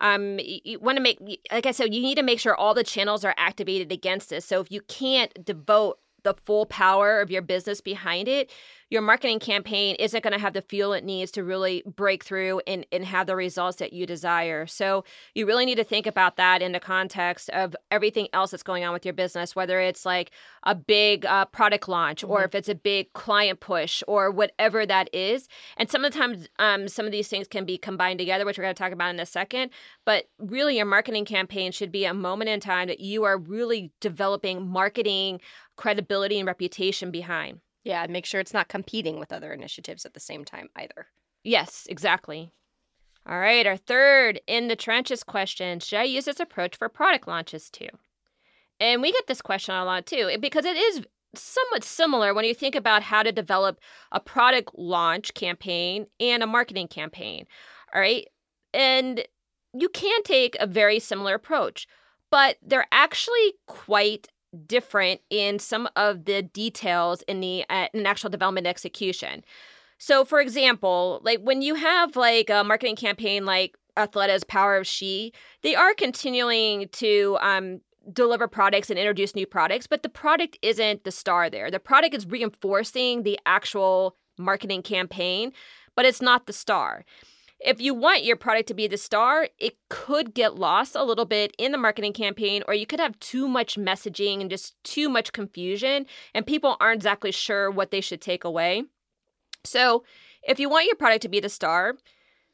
Um, 0.02 0.40
you, 0.40 0.60
you 0.66 0.80
want 0.80 0.98
to 0.98 1.02
make, 1.02 1.20
like 1.52 1.66
I 1.66 1.72
said, 1.72 1.94
you 1.94 2.02
need 2.02 2.16
to 2.16 2.24
make 2.24 2.40
sure 2.40 2.56
all 2.56 2.74
the 2.74 2.84
channels 2.84 3.24
are 3.24 3.36
activated 3.38 3.92
against 3.92 4.30
this. 4.30 4.44
So 4.46 4.60
if 4.60 4.72
you 4.72 4.82
can't 4.82 5.46
devote 5.46 6.00
the 6.24 6.34
full 6.46 6.66
power 6.66 7.22
of 7.22 7.32
your 7.32 7.42
business 7.42 7.82
behind 7.82 8.28
it, 8.28 8.52
your 8.90 9.02
marketing 9.02 9.40
campaign 9.40 9.96
isn't 10.00 10.22
going 10.22 10.34
to 10.34 10.40
have 10.40 10.52
the 10.52 10.62
fuel 10.62 10.92
it 10.92 11.06
needs 11.06 11.32
to 11.32 11.46
really 11.46 11.82
break 11.86 12.26
through 12.26 12.60
and, 12.68 12.86
and 12.92 13.06
have 13.06 13.26
the 13.26 13.38
results 13.38 13.78
that 13.78 13.94
you 13.94 14.06
desire. 14.06 14.68
So 14.68 15.06
you 15.34 15.46
really 15.46 15.66
need 15.66 15.76
to 15.76 15.86
think 15.86 16.06
about 16.06 16.36
that 16.36 16.62
in 16.62 16.74
the 16.74 16.80
context 16.80 17.50
of 17.52 17.74
everything 17.90 18.28
else 18.34 18.52
that's 18.52 18.64
going 18.64 18.84
on 18.84 18.92
with 18.92 19.06
your 19.06 19.14
business, 19.14 19.56
whether 19.56 19.80
it's 19.80 20.06
like 20.06 20.32
a 20.64 20.76
big 20.76 21.26
uh, 21.26 21.46
product 21.46 21.88
launch 21.88 22.22
or 22.22 22.42
Mhm. 22.42 22.46
if 22.46 22.56
it's 22.56 22.68
a 22.70 22.76
big 22.76 23.14
client 23.14 23.62
push 23.62 24.04
or 24.10 24.30
whatever 24.30 24.86
that 24.86 25.10
is. 25.14 25.48
And 25.78 25.90
some 25.90 26.04
of 26.04 26.12
the 26.12 26.20
times, 26.20 26.50
um, 26.60 26.90
some 26.90 27.06
of 27.06 27.14
these 27.14 27.30
things 27.30 27.48
can 27.48 27.64
be 27.64 27.78
combined 27.78 28.20
together, 28.20 28.46
which 28.46 28.58
we're 28.58 28.66
going 28.66 28.76
to 28.76 28.84
talk 28.84 28.92
about 28.92 29.14
in 29.14 29.20
a 29.22 29.26
second. 29.26 29.72
But 30.06 30.26
really, 30.38 30.76
your 30.76 30.86
marketing 30.86 31.24
campaign 31.24 31.72
should 31.72 31.94
be 31.94 32.04
a 32.04 32.14
moment 32.14 32.50
in 32.50 32.60
time 32.60 32.90
that 32.90 33.00
you 33.00 33.24
are 33.24 33.38
really 33.38 33.92
developing 34.02 34.68
marketing 34.68 35.40
credibility 35.82 36.38
and 36.38 36.46
reputation 36.46 37.10
behind. 37.10 37.60
Yeah, 37.84 38.06
make 38.08 38.28
sure 38.28 38.40
it's 38.40 38.54
not 38.54 38.68
competing 38.68 39.20
with 39.20 39.34
other 39.34 39.52
initiatives 39.52 40.06
at 40.06 40.14
the 40.14 40.20
same 40.20 40.46
time 40.46 40.70
either. 40.76 41.08
Yes, 41.44 41.88
exactly. 41.90 42.52
All 43.28 43.40
right, 43.40 43.66
our 43.66 43.78
third 43.78 44.40
in 44.46 44.68
the 44.68 44.76
trenches 44.76 45.24
question 45.24 45.80
Should 45.80 46.00
I 46.00 46.04
use 46.04 46.26
this 46.26 46.40
approach 46.40 46.76
for 46.78 46.88
product 46.88 47.28
launches 47.28 47.72
too? 47.72 47.90
And 48.80 49.02
we 49.02 49.12
get 49.12 49.26
this 49.26 49.42
question 49.42 49.74
a 49.74 49.84
lot 49.84 50.06
too, 50.06 50.36
because 50.40 50.66
it 50.66 50.78
is 50.78 51.02
somewhat 51.34 51.84
similar 51.84 52.34
when 52.36 52.46
you 52.46 52.54
think 52.54 52.76
about 52.76 53.02
how 53.02 53.24
to 53.24 53.32
develop 53.32 53.80
a 54.12 54.20
product 54.20 54.70
launch 54.78 55.34
campaign 55.34 56.06
and 56.20 56.44
a 56.44 56.48
marketing 56.48 56.90
campaign. 56.90 57.48
All 57.94 58.02
right. 58.02 58.28
And 58.72 59.24
you 59.74 59.90
can 59.90 60.22
take 60.24 60.56
a 60.60 60.68
very 60.68 61.00
similar 61.00 61.34
approach, 61.34 61.88
but 62.30 62.58
they're 62.62 62.88
actually 62.92 63.54
quite 63.66 64.28
different 64.68 65.22
in 65.30 65.60
some 65.60 65.88
of 65.96 66.26
the 66.26 66.42
details 66.42 67.22
in 67.24 67.40
the 67.42 67.66
uh, 67.70 67.88
in 67.94 68.06
actual 68.06 68.30
development 68.30 68.68
execution. 68.68 69.44
So, 69.98 70.26
for 70.26 70.42
example, 70.42 71.22
like 71.24 71.40
when 71.42 71.62
you 71.62 71.76
have 71.76 72.16
like 72.16 72.50
a 72.50 72.64
marketing 72.64 72.96
campaign 72.96 73.46
like 73.46 73.78
Athleta's 73.98 74.44
Power 74.44 74.78
of 74.78 74.88
She, 74.88 75.34
they 75.62 75.76
are 75.76 75.94
continuing 75.94 76.90
to 76.94 77.38
um, 77.42 77.82
deliver 78.12 78.48
products 78.48 78.90
and 78.90 78.98
introduce 78.98 79.36
new 79.36 79.46
products, 79.46 79.88
but 79.88 80.04
the 80.04 80.10
product 80.10 80.58
isn't 80.62 81.04
the 81.04 81.12
star 81.12 81.50
there. 81.50 81.70
The 81.70 81.80
product 81.80 82.16
is 82.16 82.26
reinforcing 82.26 83.24
the 83.24 83.40
actual 83.46 84.16
marketing 84.38 84.82
campaign, 84.82 85.54
but 85.96 86.06
it's 86.06 86.22
not 86.22 86.48
the 86.48 86.54
star. 86.54 87.06
If 87.64 87.80
you 87.80 87.94
want 87.94 88.24
your 88.24 88.36
product 88.36 88.68
to 88.70 88.74
be 88.74 88.88
the 88.88 88.98
star, 88.98 89.48
it 89.60 89.76
could 89.90 90.34
get 90.34 90.56
lost 90.56 90.96
a 90.96 91.04
little 91.04 91.26
bit 91.26 91.54
in 91.58 91.72
the 91.72 91.78
marketing 91.78 92.14
campaign, 92.14 92.64
or 92.68 92.74
you 92.74 92.86
could 92.86 93.00
have 93.00 93.20
too 93.20 93.48
much 93.48 93.76
messaging 93.76 94.42
and 94.42 94.50
just 94.50 94.82
too 94.84 95.10
much 95.10 95.32
confusion, 95.32 96.06
and 96.34 96.46
people 96.46 96.78
aren't 96.80 96.98
exactly 96.98 97.32
sure 97.32 97.70
what 97.70 97.92
they 97.92 98.02
should 98.02 98.22
take 98.22 98.44
away. 98.44 98.84
So, 99.64 100.04
if 100.44 100.60
you 100.60 100.70
want 100.70 100.88
your 100.88 100.96
product 100.96 101.22
to 101.22 101.30
be 101.30 101.40
the 101.40 101.50
star, 101.50 101.96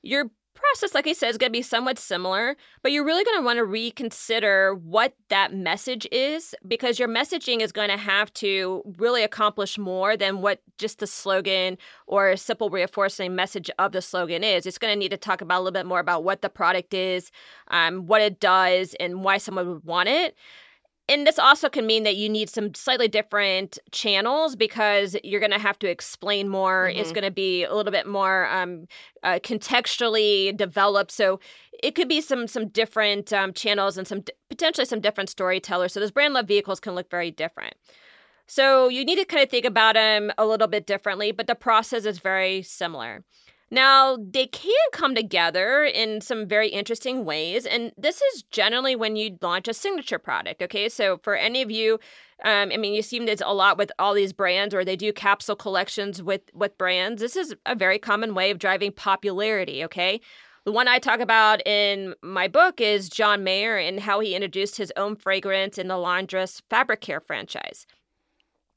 your 0.01 0.29
process, 0.57 0.93
like 0.93 1.07
I 1.07 1.13
said, 1.13 1.29
is 1.29 1.37
going 1.37 1.51
to 1.51 1.57
be 1.57 1.61
somewhat 1.61 1.97
similar, 1.97 2.55
but 2.81 2.91
you're 2.91 3.05
really 3.05 3.23
going 3.23 3.37
to 3.37 3.45
want 3.45 3.57
to 3.57 3.65
reconsider 3.65 4.75
what 4.75 5.13
that 5.29 5.53
message 5.53 6.07
is 6.11 6.53
because 6.67 6.99
your 6.99 7.07
messaging 7.07 7.61
is 7.61 7.71
going 7.71 7.89
to 7.89 7.97
have 7.97 8.33
to 8.35 8.83
really 8.97 9.23
accomplish 9.23 9.77
more 9.77 10.17
than 10.17 10.41
what 10.41 10.61
just 10.77 10.99
the 10.99 11.07
slogan 11.07 11.77
or 12.07 12.29
a 12.29 12.37
simple 12.37 12.69
reinforcing 12.69 13.35
message 13.35 13.69
of 13.79 13.91
the 13.91 14.01
slogan 14.01 14.43
is. 14.43 14.65
It's 14.65 14.77
going 14.77 14.93
to 14.93 14.99
need 14.99 15.11
to 15.11 15.17
talk 15.17 15.41
about 15.41 15.59
a 15.59 15.61
little 15.61 15.79
bit 15.79 15.85
more 15.85 15.99
about 15.99 16.23
what 16.23 16.41
the 16.41 16.49
product 16.49 16.93
is, 16.93 17.31
um, 17.69 18.07
what 18.07 18.21
it 18.21 18.39
does, 18.39 18.95
and 18.99 19.23
why 19.23 19.37
someone 19.37 19.67
would 19.69 19.85
want 19.85 20.09
it 20.09 20.35
and 21.09 21.25
this 21.25 21.39
also 21.39 21.69
can 21.69 21.85
mean 21.85 22.03
that 22.03 22.17
you 22.17 22.27
need 22.27 22.49
some 22.49 22.73
slightly 22.73 23.07
different 23.07 23.79
channels 23.91 24.55
because 24.55 25.15
you're 25.23 25.39
going 25.39 25.51
to 25.51 25.59
have 25.59 25.79
to 25.79 25.89
explain 25.89 26.49
more. 26.49 26.87
Mm-hmm. 26.89 26.99
It's 26.99 27.11
going 27.11 27.23
to 27.23 27.31
be 27.31 27.63
a 27.63 27.73
little 27.73 27.91
bit 27.91 28.07
more 28.07 28.45
um, 28.47 28.87
uh, 29.23 29.39
contextually 29.41 30.55
developed. 30.55 31.11
So 31.11 31.39
it 31.81 31.95
could 31.95 32.09
be 32.09 32.19
some 32.19 32.47
some 32.47 32.67
different 32.67 33.31
um, 33.31 33.53
channels 33.53 33.97
and 33.97 34.07
some 34.07 34.23
potentially 34.49 34.85
some 34.85 34.99
different 34.99 35.29
storytellers. 35.29 35.93
So 35.93 35.99
those 35.99 36.11
brand 36.11 36.33
love 36.33 36.47
vehicles 36.47 36.79
can 36.79 36.93
look 36.93 37.09
very 37.09 37.31
different. 37.31 37.75
So 38.47 38.87
you 38.87 39.05
need 39.05 39.17
to 39.17 39.25
kind 39.25 39.43
of 39.43 39.49
think 39.49 39.65
about 39.65 39.95
them 39.95 40.31
a 40.37 40.45
little 40.45 40.67
bit 40.67 40.87
differently, 40.87 41.31
but 41.31 41.47
the 41.47 41.55
process 41.55 42.05
is 42.05 42.19
very 42.19 42.61
similar. 42.61 43.23
Now, 43.69 44.17
they 44.17 44.47
can 44.47 44.71
come 44.93 45.13
together 45.13 45.83
in 45.83 46.21
some 46.21 46.47
very 46.47 46.69
interesting 46.69 47.25
ways, 47.25 47.65
and 47.65 47.91
this 47.97 48.21
is 48.21 48.43
generally 48.43 48.95
when 48.95 49.17
you 49.17 49.37
launch 49.41 49.67
a 49.67 49.73
signature 49.73 50.19
product. 50.19 50.61
Okay, 50.61 50.87
so 50.87 51.19
for 51.21 51.35
any 51.35 51.61
of 51.61 51.69
you, 51.69 51.99
um, 52.45 52.71
I 52.71 52.77
mean, 52.77 52.93
you 52.93 53.01
see 53.01 53.19
this 53.19 53.41
a 53.45 53.53
lot 53.53 53.77
with 53.77 53.91
all 53.99 54.13
these 54.13 54.31
brands, 54.31 54.73
or 54.73 54.85
they 54.85 54.95
do 54.95 55.11
capsule 55.11 55.57
collections 55.57 56.23
with 56.23 56.43
with 56.53 56.77
brands. 56.77 57.21
This 57.21 57.35
is 57.35 57.55
a 57.65 57.75
very 57.75 57.99
common 57.99 58.33
way 58.33 58.51
of 58.51 58.59
driving 58.59 58.93
popularity. 58.93 59.83
Okay, 59.83 60.21
the 60.63 60.71
one 60.71 60.87
I 60.87 60.99
talk 60.99 61.19
about 61.19 61.65
in 61.67 62.13
my 62.21 62.47
book 62.47 62.79
is 62.79 63.09
John 63.09 63.43
Mayer 63.43 63.77
and 63.77 63.99
how 63.99 64.21
he 64.21 64.33
introduced 64.33 64.77
his 64.77 64.93
own 64.95 65.17
fragrance 65.17 65.77
in 65.77 65.89
the 65.89 65.97
Laundress 65.97 66.61
fabric 66.69 67.01
care 67.01 67.19
franchise. 67.19 67.85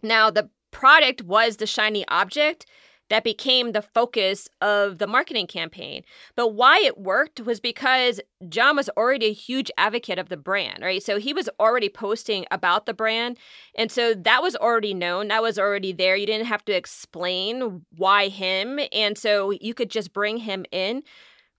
Now, 0.03 0.31
the 0.31 0.51
product 0.71 1.23
was 1.23 1.57
the 1.57 1.67
shiny 1.67 2.07
object 2.09 2.67
that 3.11 3.25
became 3.25 3.73
the 3.73 3.83
focus 3.83 4.49
of 4.61 4.99
the 4.99 5.07
marketing 5.07 5.47
campaign. 5.47 6.03
But 6.37 6.55
why 6.55 6.81
it 6.81 6.97
worked 6.97 7.41
was 7.41 7.61
because 7.61 8.21
John 8.49 8.77
was 8.77 8.89
already 8.97 9.27
a 9.27 9.33
huge 9.33 9.71
advocate 9.77 10.19
of 10.19 10.29
the 10.29 10.37
brand, 10.37 10.83
right? 10.83 11.03
So 11.03 11.19
he 11.19 11.35
was 11.35 11.51
already 11.59 11.89
posting 11.89 12.47
about 12.51 12.87
the 12.87 12.95
brand. 12.95 13.37
And 13.75 13.91
so 13.91 14.15
that 14.15 14.43
was 14.43 14.57
already 14.57 14.95
known, 14.95 15.29
that 15.29 15.43
was 15.43 15.59
already 15.59 15.93
there. 15.93 16.17
You 16.17 16.27
didn't 16.27 16.47
have 16.47 16.65
to 16.67 16.73
explain 16.73 17.85
why 17.97 18.29
him. 18.29 18.79
And 18.93 19.19
so 19.19 19.51
you 19.51 19.75
could 19.75 19.91
just 19.91 20.13
bring 20.13 20.39
him 20.39 20.65
in, 20.71 21.03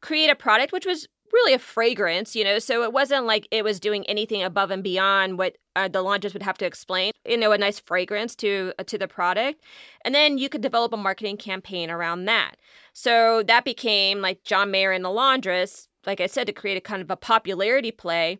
create 0.02 0.30
a 0.30 0.36
product, 0.36 0.72
which 0.72 0.86
was 0.86 1.08
really 1.34 1.54
a 1.54 1.60
fragrance, 1.60 2.36
you 2.36 2.44
know, 2.44 2.60
so 2.60 2.84
it 2.84 2.94
wasn't 2.94 3.26
like 3.26 3.48
it 3.52 3.64
was 3.64 3.80
doing 3.80 4.06
anything 4.08 4.44
above 4.44 4.72
and 4.72 4.84
beyond 4.84 5.38
what 5.38 5.58
uh, 5.76 5.88
the 5.88 6.02
laundress 6.02 6.34
would 6.34 6.44
have 6.44 6.58
to 6.58 6.66
explain. 6.66 7.12
You 7.26 7.38
know, 7.38 7.52
a 7.52 7.58
nice 7.58 7.80
fragrance 7.80 8.36
to 8.38 8.74
uh, 8.80 8.84
to 8.84 8.98
the 8.98 9.08
product, 9.08 9.62
and 10.04 10.14
then 10.14 10.38
you 10.38 10.50
could 10.50 10.62
develop 10.62 10.94
a 10.94 10.98
marketing 10.98 11.38
campaign 11.38 11.90
around 11.90 12.26
that. 12.26 12.56
So 12.94 13.44
that 13.44 13.66
became 13.66 14.22
like 14.22 14.44
John 14.44 14.72
Mayer 14.72 14.92
and 14.92 15.06
the 15.06 15.10
laundress, 15.10 15.88
like 16.06 16.22
I 16.22 16.28
said, 16.28 16.48
to 16.48 16.54
create 16.54 16.78
a 16.78 16.82
kind 16.82 17.02
of 17.02 17.10
a 17.10 17.16
popularity 17.16 17.92
play. 17.92 18.40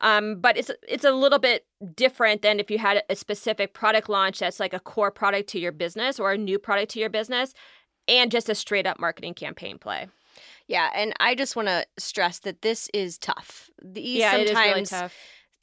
Um, 0.00 0.40
but 0.40 0.56
it's 0.56 0.70
it's 0.88 1.04
a 1.04 1.12
little 1.12 1.38
bit 1.38 1.66
different 1.94 2.42
than 2.42 2.58
if 2.58 2.70
you 2.70 2.78
had 2.78 3.02
a 3.10 3.16
specific 3.16 3.74
product 3.74 4.08
launch 4.08 4.38
that's 4.38 4.60
like 4.60 4.72
a 4.72 4.80
core 4.80 5.10
product 5.10 5.48
to 5.50 5.58
your 5.58 5.72
business 5.72 6.18
or 6.18 6.32
a 6.32 6.38
new 6.38 6.58
product 6.58 6.92
to 6.92 7.00
your 7.00 7.10
business, 7.10 7.52
and 8.08 8.30
just 8.30 8.48
a 8.48 8.54
straight 8.54 8.86
up 8.86 8.98
marketing 8.98 9.34
campaign 9.34 9.78
play. 9.78 10.08
Yeah, 10.70 10.88
and 10.94 11.12
I 11.18 11.34
just 11.34 11.56
want 11.56 11.66
to 11.66 11.84
stress 11.98 12.38
that 12.40 12.62
this 12.62 12.88
is 12.94 13.18
tough. 13.18 13.68
These 13.82 14.18
yeah, 14.18 14.30
sometimes, 14.30 14.48
it 14.48 14.52
is 14.52 14.56
really 14.56 14.86
tough. 15.02 15.14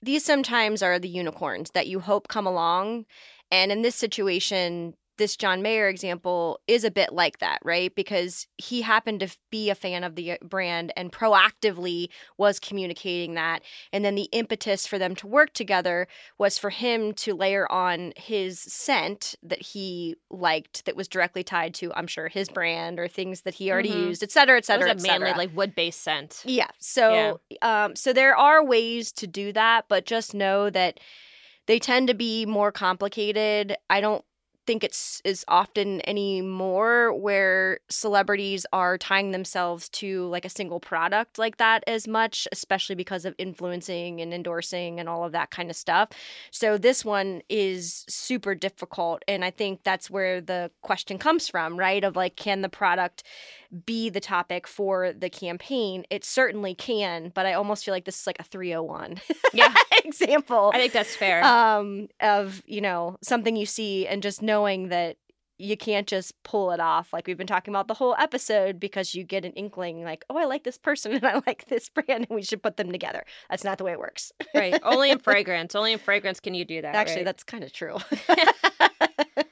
These 0.01 0.25
sometimes 0.25 0.83
are 0.83 0.99
the 0.99 1.07
unicorns 1.07 1.71
that 1.71 1.87
you 1.87 2.01
hope 2.01 2.27
come 2.27 2.45
along, 2.45 3.05
and 3.49 3.71
in 3.71 3.83
this 3.83 3.95
situation, 3.95 4.95
this 5.17 5.35
John 5.35 5.61
Mayer 5.61 5.87
example 5.87 6.59
is 6.67 6.83
a 6.83 6.91
bit 6.91 7.13
like 7.13 7.39
that, 7.39 7.59
right? 7.63 7.93
Because 7.93 8.47
he 8.57 8.81
happened 8.81 9.19
to 9.21 9.35
be 9.51 9.69
a 9.69 9.75
fan 9.75 10.03
of 10.03 10.15
the 10.15 10.33
uh, 10.33 10.37
brand 10.41 10.93
and 10.95 11.11
proactively 11.11 12.09
was 12.37 12.59
communicating 12.59 13.33
that. 13.33 13.61
And 13.91 14.05
then 14.05 14.15
the 14.15 14.29
impetus 14.31 14.87
for 14.87 14.97
them 14.97 15.15
to 15.15 15.27
work 15.27 15.53
together 15.53 16.07
was 16.37 16.57
for 16.57 16.69
him 16.69 17.13
to 17.13 17.33
layer 17.33 17.71
on 17.71 18.13
his 18.15 18.59
scent 18.59 19.35
that 19.43 19.61
he 19.61 20.15
liked 20.29 20.85
that 20.85 20.95
was 20.95 21.07
directly 21.07 21.43
tied 21.43 21.73
to, 21.75 21.93
I'm 21.93 22.07
sure, 22.07 22.27
his 22.27 22.49
brand 22.49 22.99
or 22.99 23.07
things 23.07 23.41
that 23.41 23.55
he 23.55 23.71
already 23.71 23.89
mm-hmm. 23.89 24.07
used, 24.07 24.23
et 24.23 24.31
cetera, 24.31 24.57
et 24.57 24.65
cetera. 24.65 24.91
It 24.91 24.95
was 24.95 25.05
a 25.05 25.07
mainly 25.07 25.33
like 25.33 25.55
wood 25.55 25.75
based 25.75 26.01
scent. 26.01 26.43
Yeah. 26.45 26.67
So, 26.79 27.39
yeah. 27.49 27.83
Um, 27.85 27.95
so 27.95 28.13
there 28.13 28.35
are 28.35 28.63
ways 28.63 29.11
to 29.13 29.27
do 29.27 29.51
that, 29.53 29.85
but 29.89 30.05
just 30.05 30.33
know 30.33 30.69
that 30.69 30.99
they 31.65 31.79
tend 31.79 32.07
to 32.07 32.13
be 32.13 32.45
more 32.45 32.71
complicated. 32.71 33.75
I 33.89 33.99
don't 33.99 34.23
think 34.67 34.83
it's 34.83 35.21
is 35.23 35.43
often 35.47 36.07
anymore 36.07 37.13
where 37.13 37.79
celebrities 37.89 38.65
are 38.73 38.97
tying 38.97 39.31
themselves 39.31 39.89
to 39.89 40.27
like 40.27 40.45
a 40.45 40.49
single 40.49 40.79
product 40.79 41.39
like 41.39 41.57
that 41.57 41.83
as 41.87 42.07
much 42.07 42.47
especially 42.51 42.95
because 42.95 43.25
of 43.25 43.33
influencing 43.37 44.21
and 44.21 44.33
endorsing 44.33 44.99
and 44.99 45.09
all 45.09 45.23
of 45.23 45.31
that 45.31 45.49
kind 45.49 45.69
of 45.69 45.75
stuff. 45.75 46.09
So 46.51 46.77
this 46.77 47.03
one 47.05 47.41
is 47.49 48.05
super 48.09 48.53
difficult 48.53 49.23
and 49.27 49.43
i 49.45 49.51
think 49.51 49.83
that's 49.83 50.09
where 50.09 50.41
the 50.41 50.69
question 50.81 51.17
comes 51.17 51.47
from 51.47 51.77
right 51.77 52.03
of 52.03 52.15
like 52.15 52.35
can 52.35 52.61
the 52.61 52.69
product 52.69 53.23
be 53.85 54.09
the 54.09 54.19
topic 54.19 54.67
for 54.67 55.13
the 55.13 55.29
campaign 55.29 56.05
it 56.09 56.23
certainly 56.23 56.73
can 56.73 57.31
but 57.33 57.45
i 57.45 57.53
almost 57.53 57.83
feel 57.83 57.93
like 57.93 58.05
this 58.05 58.19
is 58.19 58.27
like 58.27 58.39
a 58.39 58.43
301 58.43 59.19
yeah. 59.53 59.73
example. 60.03 60.71
I 60.73 60.77
think 60.77 60.93
that's 60.93 61.15
fair. 61.15 61.43
Um 61.43 62.07
of 62.19 62.63
you 62.65 62.81
know 62.81 63.17
something 63.21 63.55
you 63.55 63.65
see 63.65 64.07
and 64.07 64.23
just 64.23 64.41
knowing 64.41 64.89
that 64.89 65.17
you 65.59 65.75
can't 65.75 66.05
just 66.05 66.33
pull 66.43 66.71
it 66.71 66.79
off. 66.79 67.11
Like 67.11 67.25
we've 67.25 67.37
been 67.37 67.47
talking 67.47 67.73
about 67.73 67.87
the 67.87 67.95
whole 67.95 68.15
episode 68.19 68.79
because 68.79 69.15
you 69.15 69.23
get 69.23 69.43
an 69.43 69.53
inkling 69.53 70.03
like 70.03 70.23
oh 70.29 70.37
i 70.37 70.45
like 70.45 70.63
this 70.63 70.77
person 70.77 71.13
and 71.13 71.25
i 71.25 71.41
like 71.47 71.65
this 71.67 71.89
brand 71.89 72.27
and 72.29 72.35
we 72.35 72.43
should 72.43 72.63
put 72.63 72.77
them 72.77 72.91
together. 72.91 73.23
That's 73.49 73.63
not 73.63 73.77
the 73.77 73.83
way 73.83 73.91
it 73.91 73.99
works. 73.99 74.31
Right. 74.53 74.79
Only 74.83 75.11
in 75.11 75.19
fragrance. 75.27 75.75
Only 75.75 75.93
in 75.93 75.99
fragrance 75.99 76.39
can 76.39 76.53
you 76.53 76.65
do 76.65 76.81
that 76.81 76.95
actually 76.95 77.17
right? 77.17 77.25
that's 77.25 77.43
kind 77.43 77.63
of 77.63 77.73
true 77.73 77.97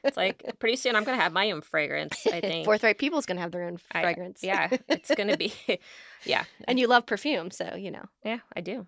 it's 0.06 0.18
like 0.18 0.44
pretty 0.60 0.76
soon 0.76 0.96
i'm 0.96 1.04
gonna 1.04 1.22
have 1.22 1.34
my 1.34 1.52
own 1.52 1.62
fragrance 1.62 2.26
i 2.28 2.40
think 2.42 2.66
forthright 2.66 2.98
people's 2.98 3.26
gonna 3.26 3.42
have 3.42 3.52
their 3.52 3.64
own 3.64 3.78
fragrance 3.78 4.44
I, 4.44 4.48
yeah 4.48 4.78
it's 4.88 5.14
gonna 5.16 5.38
be 5.38 5.54
yeah 6.26 6.46
and 6.68 6.80
you 6.80 6.88
love 6.88 7.06
perfume 7.06 7.52
so 7.52 7.76
you 7.76 7.92
know 7.92 8.06
yeah 8.24 8.40
i 8.56 8.62
do 8.62 8.88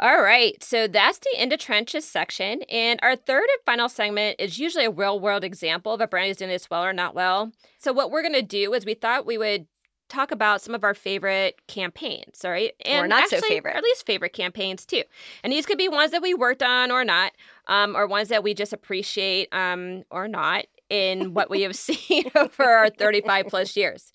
all 0.00 0.22
right, 0.22 0.62
so 0.62 0.86
that's 0.86 1.18
the 1.18 1.42
in 1.42 1.48
the 1.48 1.56
trenches 1.56 2.04
section. 2.04 2.62
And 2.70 3.00
our 3.02 3.16
third 3.16 3.42
and 3.42 3.64
final 3.66 3.88
segment 3.88 4.36
is 4.38 4.56
usually 4.56 4.84
a 4.84 4.90
real 4.90 5.18
world 5.18 5.42
example 5.42 5.92
of 5.92 6.00
a 6.00 6.06
brand 6.06 6.30
is 6.30 6.36
doing 6.36 6.50
this 6.50 6.70
well 6.70 6.84
or 6.84 6.92
not 6.92 7.16
well. 7.16 7.50
So, 7.80 7.92
what 7.92 8.12
we're 8.12 8.22
going 8.22 8.34
to 8.34 8.42
do 8.42 8.72
is 8.74 8.86
we 8.86 8.94
thought 8.94 9.26
we 9.26 9.38
would 9.38 9.66
talk 10.08 10.30
about 10.30 10.60
some 10.60 10.74
of 10.74 10.84
our 10.84 10.94
favorite 10.94 11.60
campaigns, 11.66 12.44
all 12.44 12.50
right? 12.50 12.72
And 12.84 13.04
or 13.04 13.08
not 13.08 13.24
actually, 13.24 13.40
so 13.40 13.48
favorite. 13.48 13.74
Or 13.74 13.78
at 13.78 13.84
least 13.84 14.06
favorite 14.06 14.32
campaigns 14.32 14.84
too. 14.84 15.02
And 15.42 15.52
these 15.52 15.66
could 15.66 15.78
be 15.78 15.88
ones 15.88 16.10
that 16.12 16.22
we 16.22 16.34
worked 16.34 16.62
on 16.62 16.90
or 16.90 17.04
not, 17.04 17.32
um, 17.66 17.96
or 17.96 18.06
ones 18.06 18.28
that 18.28 18.42
we 18.42 18.54
just 18.54 18.72
appreciate 18.72 19.52
um, 19.52 20.04
or 20.10 20.28
not 20.28 20.66
in 20.90 21.34
what 21.34 21.50
we 21.50 21.62
have 21.62 21.76
seen 21.76 22.24
over 22.34 22.64
our 22.64 22.90
35 22.90 23.46
plus 23.48 23.76
years. 23.76 24.12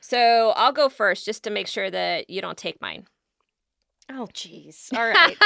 So 0.00 0.52
I'll 0.56 0.72
go 0.72 0.88
first 0.88 1.24
just 1.24 1.44
to 1.44 1.50
make 1.50 1.66
sure 1.66 1.90
that 1.90 2.30
you 2.30 2.40
don't 2.40 2.56
take 2.56 2.80
mine. 2.80 3.06
Oh, 4.12 4.28
jeez. 4.32 4.92
All 4.96 5.08
right. 5.08 5.36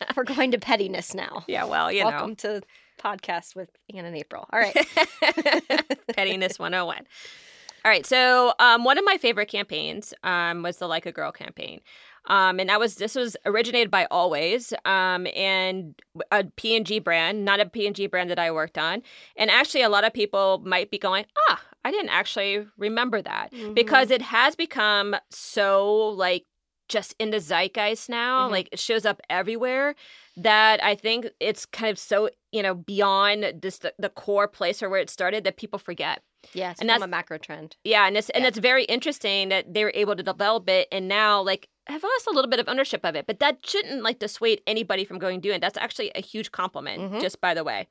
We're 0.16 0.24
going 0.24 0.50
to 0.52 0.58
pettiness 0.58 1.14
now. 1.14 1.44
Yeah, 1.46 1.64
well, 1.64 1.92
you 1.92 2.04
Welcome 2.04 2.30
know. 2.30 2.34
to 2.34 2.62
podcast 3.00 3.54
with 3.54 3.70
Anne 3.94 4.04
and 4.04 4.16
April. 4.16 4.46
All 4.52 4.58
right. 4.58 4.74
pettiness 6.16 6.58
101. 6.58 7.06
All 7.84 7.90
right. 7.90 8.04
So, 8.04 8.52
um, 8.58 8.84
one 8.84 8.98
of 8.98 9.04
my 9.04 9.16
favorite 9.16 9.48
campaigns 9.48 10.12
um, 10.22 10.62
was 10.62 10.78
the 10.78 10.86
Like 10.86 11.06
a 11.06 11.12
Girl 11.12 11.32
campaign. 11.32 11.80
Um, 12.26 12.60
and 12.60 12.68
that 12.68 12.78
was 12.78 12.96
this 12.96 13.14
was 13.14 13.36
originated 13.46 13.90
by 13.90 14.06
Always 14.10 14.74
um, 14.84 15.26
and 15.34 15.94
a 16.30 16.44
P&G 16.44 16.98
brand, 16.98 17.44
not 17.44 17.60
a 17.60 17.66
P&G 17.66 18.06
brand 18.08 18.30
that 18.30 18.38
I 18.38 18.50
worked 18.50 18.76
on. 18.76 19.02
And 19.36 19.50
actually, 19.50 19.82
a 19.82 19.88
lot 19.88 20.04
of 20.04 20.12
people 20.12 20.62
might 20.64 20.90
be 20.90 20.98
going, 20.98 21.24
ah, 21.48 21.62
I 21.84 21.90
didn't 21.90 22.10
actually 22.10 22.66
remember 22.76 23.22
that 23.22 23.52
mm-hmm. 23.52 23.72
because 23.72 24.10
it 24.10 24.22
has 24.22 24.54
become 24.54 25.16
so 25.30 26.08
like 26.08 26.44
just 26.88 27.14
in 27.18 27.30
the 27.30 27.40
zeitgeist 27.40 28.10
now. 28.10 28.44
Mm-hmm. 28.44 28.52
Like 28.52 28.68
it 28.72 28.78
shows 28.78 29.06
up 29.06 29.22
everywhere 29.30 29.94
that 30.36 30.82
I 30.84 30.94
think 30.94 31.28
it's 31.40 31.64
kind 31.64 31.90
of 31.90 31.98
so, 31.98 32.28
you 32.52 32.62
know, 32.62 32.74
beyond 32.74 33.60
this 33.62 33.78
the, 33.78 33.94
the 33.98 34.10
core 34.10 34.48
place 34.48 34.82
or 34.82 34.90
where 34.90 35.00
it 35.00 35.08
started 35.08 35.44
that 35.44 35.56
people 35.56 35.78
forget. 35.78 36.22
Yeah, 36.52 36.74
And 36.80 36.88
that's- 36.88 37.02
a 37.02 37.06
macro 37.06 37.38
trend. 37.38 37.76
Yeah, 37.84 38.06
and 38.06 38.16
it's 38.16 38.30
and 38.30 38.42
Yeah. 38.42 38.48
it's 38.48 38.58
very 38.58 38.84
interesting 38.84 39.48
that 39.50 39.72
they 39.74 39.84
were 39.84 39.92
able 39.94 40.16
to 40.16 40.22
develop 40.22 40.68
it 40.68 40.88
and 40.90 41.06
now 41.08 41.42
like 41.42 41.68
have 41.86 42.02
lost 42.02 42.26
a 42.28 42.30
little 42.30 42.50
bit 42.50 42.60
of 42.60 42.68
ownership 42.68 43.04
of 43.04 43.14
it, 43.16 43.26
but 43.26 43.40
that 43.40 43.58
shouldn't 43.66 44.02
like 44.02 44.18
dissuade 44.20 44.60
anybody 44.66 45.04
from 45.04 45.18
going 45.18 45.40
doing 45.40 45.56
it. 45.56 45.60
That's 45.60 45.76
actually 45.78 46.10
a 46.14 46.20
huge 46.20 46.52
compliment, 46.52 47.12
Mhm. 47.12 47.20
just 47.20 47.40
by 47.40 47.52
the 47.54 47.64
way. 47.64 47.88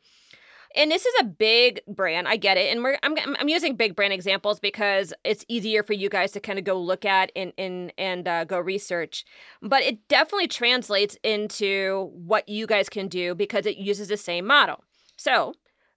And 0.75 0.91
this 0.91 1.03
is 1.05 1.13
a 1.19 1.23
big 1.23 1.81
brand. 1.87 2.27
I 2.27 2.35
get 2.37 2.55
it, 2.57 2.71
and 2.71 2.83
we're 2.83 2.97
I'm 3.01 3.15
I'm 3.39 3.49
using 3.49 3.75
big 3.75 3.95
brand 3.95 4.13
examples 4.13 4.59
because 4.59 5.13
it's 5.23 5.43
easier 5.47 5.81
for 5.81 5.93
you 5.93 6.09
guys 6.09 6.31
to 6.33 6.39
kind 6.39 6.59
of 6.59 6.65
go 6.65 6.79
look 6.79 7.05
at 7.05 7.31
and 7.35 7.53
and 7.57 7.91
and 7.97 8.27
uh, 8.27 8.43
go 8.45 8.59
research. 8.59 9.25
But 9.63 9.81
it 9.83 10.07
definitely 10.07 10.47
translates 10.47 11.17
into 11.23 12.11
what 12.13 12.47
you 12.47 12.67
guys 12.67 12.87
can 12.87 13.07
do 13.07 13.33
because 13.33 13.65
it 13.65 13.77
uses 13.77 14.09
the 14.09 14.17
same 14.17 14.45
model. 14.45 14.83
So, 15.17 15.53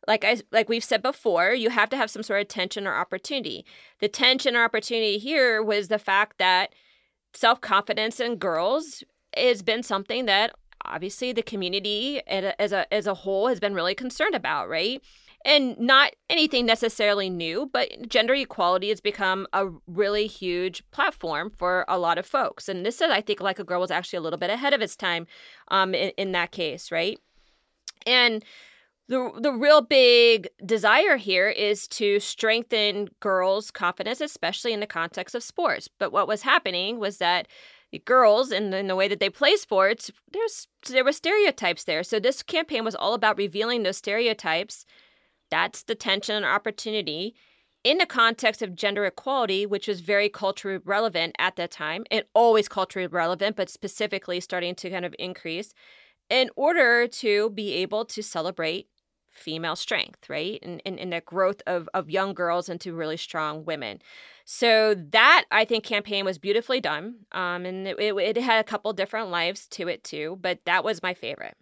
like 0.09 0.25
I 0.25 0.39
like 0.51 0.69
we've 0.69 0.85
said 0.85 1.03
before, 1.03 1.53
you 1.53 1.71
have 1.71 1.91
to 1.91 1.97
have 1.97 2.11
some 2.11 2.23
sort 2.23 2.41
of 2.41 2.49
tension 2.49 2.87
or 2.87 2.95
opportunity. 2.95 3.65
The 4.01 4.09
tension 4.09 4.57
or 4.57 4.65
opportunity 4.65 5.19
here 5.19 5.63
was 5.63 5.89
the 5.89 5.99
fact 5.99 6.39
that 6.39 6.75
self 7.35 7.61
confidence 7.61 8.21
in 8.21 8.37
girls 8.37 9.05
has 9.37 9.63
been 9.63 9.83
something 9.83 10.27
that 10.27 10.53
obviously 10.85 11.33
the 11.33 11.43
community 11.43 12.21
as 12.27 12.73
a 12.73 12.93
as 12.93 13.07
a 13.07 13.15
whole 13.15 13.49
has 13.49 13.61
been 13.61 13.75
really 13.75 13.95
concerned 13.95 14.35
about, 14.35 14.69
right? 14.69 15.01
And 15.45 15.77
not 15.79 16.13
anything 16.31 16.67
necessarily 16.67 17.29
new, 17.29 17.69
but 17.73 18.09
gender 18.09 18.35
equality 18.35 18.91
has 18.91 19.01
become 19.01 19.47
a 19.53 19.71
really 19.89 20.29
huge 20.29 20.89
platform 20.93 21.51
for 21.51 21.85
a 21.89 21.99
lot 21.99 22.17
of 22.17 22.27
folks. 22.27 22.69
And 22.69 22.87
this 22.87 23.01
is, 23.01 23.11
I 23.11 23.21
think, 23.21 23.41
like 23.41 23.59
a 23.59 23.65
girl 23.65 23.81
was 23.81 23.91
actually 23.91 24.19
a 24.19 24.21
little 24.21 24.39
bit 24.39 24.51
ahead 24.51 24.73
of 24.73 24.81
its 24.81 24.95
time, 24.95 25.27
um, 25.67 25.97
in, 25.97 26.11
in 26.11 26.31
that 26.33 26.53
case, 26.53 26.93
right? 26.93 27.19
And 28.07 28.45
the 29.09 29.31
the 29.41 29.53
real 29.53 29.81
big 29.83 30.49
desire 30.65 31.17
here 31.17 31.49
is 31.49 31.89
to 31.89 32.21
strengthen 32.21 33.09
girls' 33.21 33.71
confidence, 33.71 34.21
especially 34.21 34.73
in 34.73 34.81
the 34.81 34.87
context 34.87 35.35
of 35.35 35.43
sports. 35.43 35.89
But 35.99 36.13
what 36.13 36.29
was 36.29 36.43
happening 36.43 36.99
was 36.99 37.19
that 37.19 37.49
girls, 38.05 38.51
and 38.51 38.73
in 38.75 38.87
the 38.87 38.97
way 38.97 39.09
that 39.09 39.21
they 39.21 39.29
play 39.29 39.57
sports, 39.57 40.11
there's 40.33 40.69
there 40.89 41.05
were 41.05 41.13
stereotypes 41.13 41.85
there. 41.85 42.03
So 42.03 42.19
this 42.19 42.43
campaign 42.43 42.85
was 42.85 42.95
all 42.95 43.15
about 43.15 43.37
revealing 43.37 43.83
those 43.83 43.99
stereotypes. 43.99 44.87
That's 45.51 45.83
the 45.83 45.95
tension 45.95 46.37
and 46.37 46.47
opportunity 46.47 47.35
in 47.85 47.99
the 47.99 48.07
context 48.07 48.63
of 48.63 48.77
gender 48.77 49.05
equality, 49.05 49.67
which 49.67 49.89
was 49.89 50.01
very 50.01 50.29
culturally 50.29 50.81
relevant 50.85 51.35
at 51.39 51.57
that 51.57 51.71
time, 51.71 52.05
and 52.11 52.25
always 52.33 52.69
culturally 52.69 53.09
relevant, 53.09 53.57
but 53.57 53.69
specifically 53.69 54.41
starting 54.41 54.75
to 54.77 54.89
kind 54.91 55.05
of 55.05 55.15
increase, 55.19 55.75
in 56.33 56.49
order 56.57 57.07
to 57.07 57.51
be 57.51 57.75
able 57.75 58.07
to 58.07 58.23
celebrate 58.23 58.89
female 59.31 59.77
strength, 59.77 60.29
right? 60.31 60.59
And, 60.63 60.81
and, 60.87 61.13
the 61.13 61.21
growth 61.21 61.61
of, 61.67 61.91
of 61.93 62.11
young 62.11 62.33
girls 62.33 62.71
into 62.71 62.95
really 62.95 63.19
strong 63.19 63.65
women. 63.67 64.01
So 64.47 64.95
that 65.11 65.45
I 65.51 65.67
think 65.67 65.85
campaign 65.85 66.25
was 66.25 66.39
beautifully 66.39 66.81
done. 66.81 67.17
Um, 67.33 67.67
and 67.67 67.87
it, 67.87 67.99
it, 67.99 68.17
it 68.17 68.43
had 68.43 68.61
a 68.61 68.69
couple 68.69 68.93
different 68.95 69.31
lives 69.31 69.67
to 69.69 69.89
it 69.89 70.05
too, 70.05 70.39
but 70.41 70.61
that 70.65 70.85
was 70.85 71.03
my 71.03 71.13
favorite. 71.13 71.57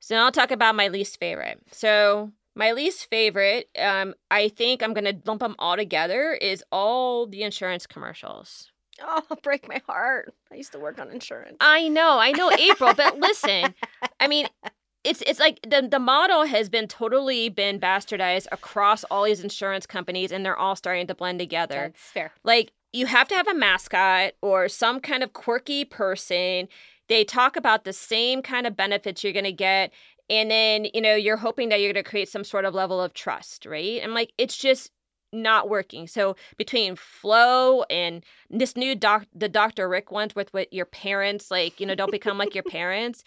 So 0.00 0.16
now 0.16 0.24
I'll 0.24 0.32
talk 0.32 0.50
about 0.50 0.74
my 0.74 0.88
least 0.88 1.20
favorite. 1.20 1.60
So 1.70 2.32
my 2.56 2.72
least 2.72 3.08
favorite, 3.08 3.68
um, 3.78 4.14
I 4.32 4.48
think 4.48 4.82
I'm 4.82 4.94
gonna 4.94 5.14
lump 5.24 5.40
them 5.40 5.54
all 5.60 5.76
together, 5.76 6.32
is 6.32 6.64
all 6.72 7.28
the 7.28 7.44
insurance 7.44 7.86
commercials. 7.86 8.71
Oh, 9.30 9.36
break 9.42 9.68
my 9.68 9.82
heart. 9.86 10.32
I 10.50 10.56
used 10.56 10.72
to 10.72 10.78
work 10.78 10.98
on 10.98 11.10
insurance. 11.10 11.56
I 11.60 11.88
know, 11.88 12.18
I 12.18 12.30
know, 12.32 12.50
April, 12.52 12.94
but 12.94 13.18
listen, 13.18 13.74
I 14.20 14.28
mean, 14.28 14.48
it's 15.04 15.22
it's 15.26 15.40
like 15.40 15.60
the 15.62 15.86
the 15.90 15.98
model 15.98 16.44
has 16.44 16.68
been 16.68 16.86
totally 16.86 17.48
been 17.48 17.80
bastardized 17.80 18.46
across 18.52 19.02
all 19.04 19.24
these 19.24 19.40
insurance 19.40 19.86
companies, 19.86 20.30
and 20.30 20.44
they're 20.44 20.56
all 20.56 20.76
starting 20.76 21.06
to 21.08 21.14
blend 21.14 21.40
together. 21.40 21.92
That's 21.92 22.00
fair. 22.00 22.32
Like 22.44 22.72
you 22.92 23.06
have 23.06 23.28
to 23.28 23.34
have 23.34 23.48
a 23.48 23.54
mascot 23.54 24.32
or 24.42 24.68
some 24.68 25.00
kind 25.00 25.22
of 25.22 25.32
quirky 25.32 25.84
person. 25.84 26.68
They 27.08 27.24
talk 27.24 27.56
about 27.56 27.84
the 27.84 27.92
same 27.92 28.42
kind 28.42 28.66
of 28.66 28.76
benefits 28.76 29.24
you're 29.24 29.32
going 29.32 29.44
to 29.44 29.52
get. 29.52 29.92
And 30.30 30.50
then, 30.50 30.86
you 30.94 31.00
know, 31.00 31.14
you're 31.14 31.36
hoping 31.36 31.68
that 31.70 31.80
you're 31.80 31.92
going 31.92 32.04
to 32.04 32.08
create 32.08 32.28
some 32.28 32.44
sort 32.44 32.64
of 32.64 32.74
level 32.74 33.00
of 33.00 33.12
trust, 33.12 33.66
right? 33.66 34.00
And 34.02 34.14
like, 34.14 34.32
it's 34.38 34.56
just 34.56 34.90
not 35.32 35.68
working. 35.68 36.06
So 36.06 36.36
between 36.56 36.96
Flo 36.96 37.82
and 37.84 38.24
this 38.50 38.76
new 38.76 38.94
doc, 38.94 39.26
the 39.34 39.48
Dr. 39.48 39.88
Rick 39.88 40.10
ones 40.10 40.34
with 40.34 40.52
with 40.52 40.68
your 40.70 40.86
parents, 40.86 41.50
like, 41.50 41.80
you 41.80 41.86
know, 41.86 41.94
don't 41.94 42.12
become 42.12 42.38
like 42.38 42.54
your 42.54 42.64
parents. 42.64 43.24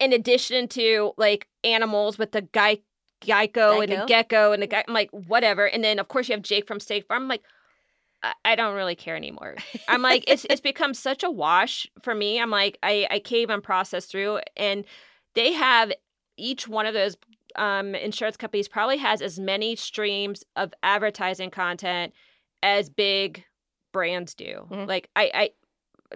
In 0.00 0.12
addition 0.12 0.68
to 0.68 1.12
like 1.16 1.46
animals 1.62 2.18
with 2.18 2.32
the 2.32 2.42
guy, 2.42 2.78
Geico, 3.20 3.82
and 3.82 3.92
the 3.92 4.04
gecko 4.06 4.52
and 4.52 4.62
the 4.62 4.66
mm-hmm. 4.66 4.76
guy, 4.76 4.84
I'm 4.88 4.94
like, 4.94 5.10
whatever. 5.10 5.66
And 5.66 5.84
then 5.84 5.98
of 5.98 6.08
course 6.08 6.28
you 6.28 6.34
have 6.34 6.42
Jake 6.42 6.66
from 6.66 6.80
State 6.80 7.06
Farm. 7.06 7.24
I'm 7.24 7.28
like, 7.28 7.42
I- 8.22 8.34
I 8.44 8.54
don't 8.56 8.74
really 8.74 8.96
care 8.96 9.16
anymore. 9.16 9.56
I'm 9.88 10.02
like, 10.02 10.24
it's 10.26 10.46
it's 10.48 10.60
become 10.60 10.94
such 10.94 11.22
a 11.22 11.30
wash 11.30 11.86
for 12.02 12.14
me. 12.14 12.40
I'm 12.40 12.50
like, 12.50 12.78
I 12.82 13.06
I 13.10 13.18
can't 13.18 13.42
even 13.42 13.60
process 13.60 14.06
through, 14.06 14.40
and 14.56 14.84
they 15.34 15.52
have 15.52 15.92
each 16.36 16.66
one 16.66 16.86
of 16.86 16.94
those 16.94 17.16
um, 17.56 17.94
insurance 17.94 18.36
companies 18.36 18.68
probably 18.68 18.98
has 18.98 19.20
as 19.22 19.38
many 19.38 19.74
streams 19.76 20.44
of 20.56 20.72
advertising 20.82 21.50
content 21.50 22.12
as 22.62 22.88
big 22.90 23.44
brands 23.92 24.34
do. 24.34 24.66
Mhm. 24.70 24.86
Like 24.88 25.08
I 25.16 25.30
I 25.34 25.50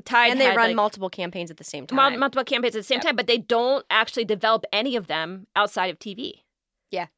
Tide 0.05 0.31
and 0.31 0.41
they 0.41 0.47
had, 0.47 0.57
run 0.57 0.69
like, 0.71 0.77
multiple 0.77 1.11
campaigns 1.11 1.51
at 1.51 1.59
the 1.59 1.65
same 1.65 1.87
time. 1.87 2.19
multiple 2.19 2.45
campaigns 2.45 2.75
at 2.75 2.79
the 2.79 2.83
same 2.83 2.97
Yep. 2.97 3.05
time, 3.05 3.17
but 3.17 3.27
they 3.27 3.37
don't 3.37 3.85
actually 3.91 4.25
develop 4.25 4.65
any 4.73 4.97
of 4.97 5.07
them 5.07 5.47
outside 5.55 5.89
of 5.91 5.99
TV. 5.99 6.45
Yeah. 6.91 7.09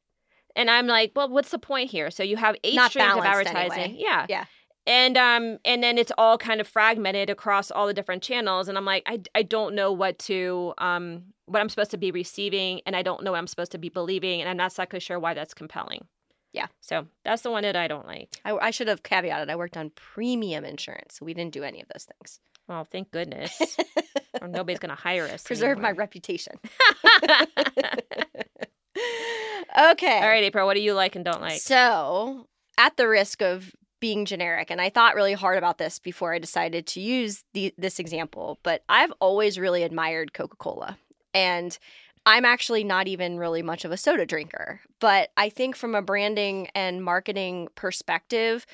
And 0.57 0.69
I'm 0.69 0.85
like, 0.85 1.13
well, 1.15 1.29
what's 1.29 1.51
the 1.51 1.57
point 1.59 1.89
here? 1.91 2.11
So 2.11 2.21
you 2.21 2.35
have 2.35 2.55
eight 2.65 2.75
Not 2.75 2.91
streams 2.91 3.13
of 3.15 3.23
advertising. 3.23 3.79
anyway. 3.79 3.97
Yeah. 4.01 4.25
Yeah. 4.27 4.45
And 4.87 5.17
um 5.17 5.57
and 5.65 5.83
then 5.83 5.97
it's 5.97 6.11
all 6.17 6.37
kind 6.37 6.61
of 6.61 6.67
fragmented 6.67 7.29
across 7.29 7.71
all 7.71 7.87
the 7.87 7.93
different 7.93 8.21
channels 8.21 8.67
and 8.67 8.77
I'm 8.77 8.85
like 8.85 9.03
I, 9.07 9.21
I 9.33 9.41
don't 9.41 9.73
know 9.73 9.91
what 9.91 10.19
to 10.19 10.73
um 10.77 11.23
what 11.47 11.59
I'm 11.59 11.69
supposed 11.69 11.91
to 11.91 11.97
be 11.97 12.11
receiving 12.11 12.81
and 12.85 12.95
I 12.95 13.01
don't 13.01 13.23
know 13.23 13.31
what 13.31 13.37
I'm 13.37 13.47
supposed 13.47 13.71
to 13.73 13.77
be 13.77 13.89
believing 13.89 14.41
and 14.41 14.49
I'm 14.49 14.57
not 14.57 14.71
exactly 14.71 14.99
sure 14.99 15.19
why 15.19 15.33
that's 15.33 15.53
compelling. 15.53 16.05
Yeah. 16.53 16.67
So 16.79 17.07
that's 17.25 17.41
the 17.41 17.51
one 17.51 17.63
that 17.63 17.75
I 17.75 17.87
don't 17.89 18.07
like. 18.07 18.29
I, 18.45 18.55
I 18.55 18.71
should 18.71 18.87
have 18.87 19.03
caveated. 19.03 19.49
I 19.49 19.55
worked 19.57 19.75
on 19.75 19.89
premium 19.89 20.63
insurance, 20.63 21.17
so 21.19 21.25
we 21.25 21.33
didn't 21.33 21.51
do 21.51 21.63
any 21.63 21.81
of 21.81 21.87
those 21.93 22.05
things. 22.05 22.39
Well, 22.67 22.85
thank 22.85 23.11
goodness. 23.11 23.59
or 24.41 24.47
nobody's 24.47 24.79
gonna 24.79 24.95
hire 24.95 25.25
us. 25.25 25.43
Preserve 25.43 25.79
my 25.79 25.91
reputation. 25.91 26.53
okay. 29.77 30.17
All 30.17 30.29
right, 30.29 30.43
April, 30.45 30.65
what 30.65 30.75
do 30.75 30.79
you 30.81 30.93
like 30.93 31.15
and 31.15 31.25
don't 31.25 31.41
like? 31.41 31.59
So, 31.59 32.47
at 32.77 32.95
the 32.97 33.07
risk 33.07 33.41
of 33.41 33.75
being 34.05 34.25
generic, 34.25 34.69
and 34.69 34.79
I 34.79 34.91
thought 34.91 35.15
really 35.15 35.33
hard 35.33 35.57
about 35.57 35.79
this 35.79 35.97
before 35.97 36.31
I 36.31 36.37
decided 36.37 36.85
to 36.85 37.01
use 37.01 37.43
the, 37.53 37.73
this 37.75 37.97
example, 37.97 38.59
but 38.61 38.83
I've 38.87 39.11
always 39.19 39.57
really 39.57 39.81
admired 39.81 40.31
Coca 40.31 40.55
Cola. 40.57 40.99
And 41.33 41.75
I'm 42.23 42.45
actually 42.45 42.83
not 42.83 43.07
even 43.07 43.39
really 43.39 43.63
much 43.63 43.83
of 43.83 43.91
a 43.91 43.97
soda 43.97 44.27
drinker. 44.27 44.79
But 44.99 45.31
I 45.37 45.49
think 45.49 45.75
from 45.75 45.95
a 45.95 46.03
branding 46.03 46.67
and 46.75 47.03
marketing 47.03 47.69
perspective, 47.73 48.67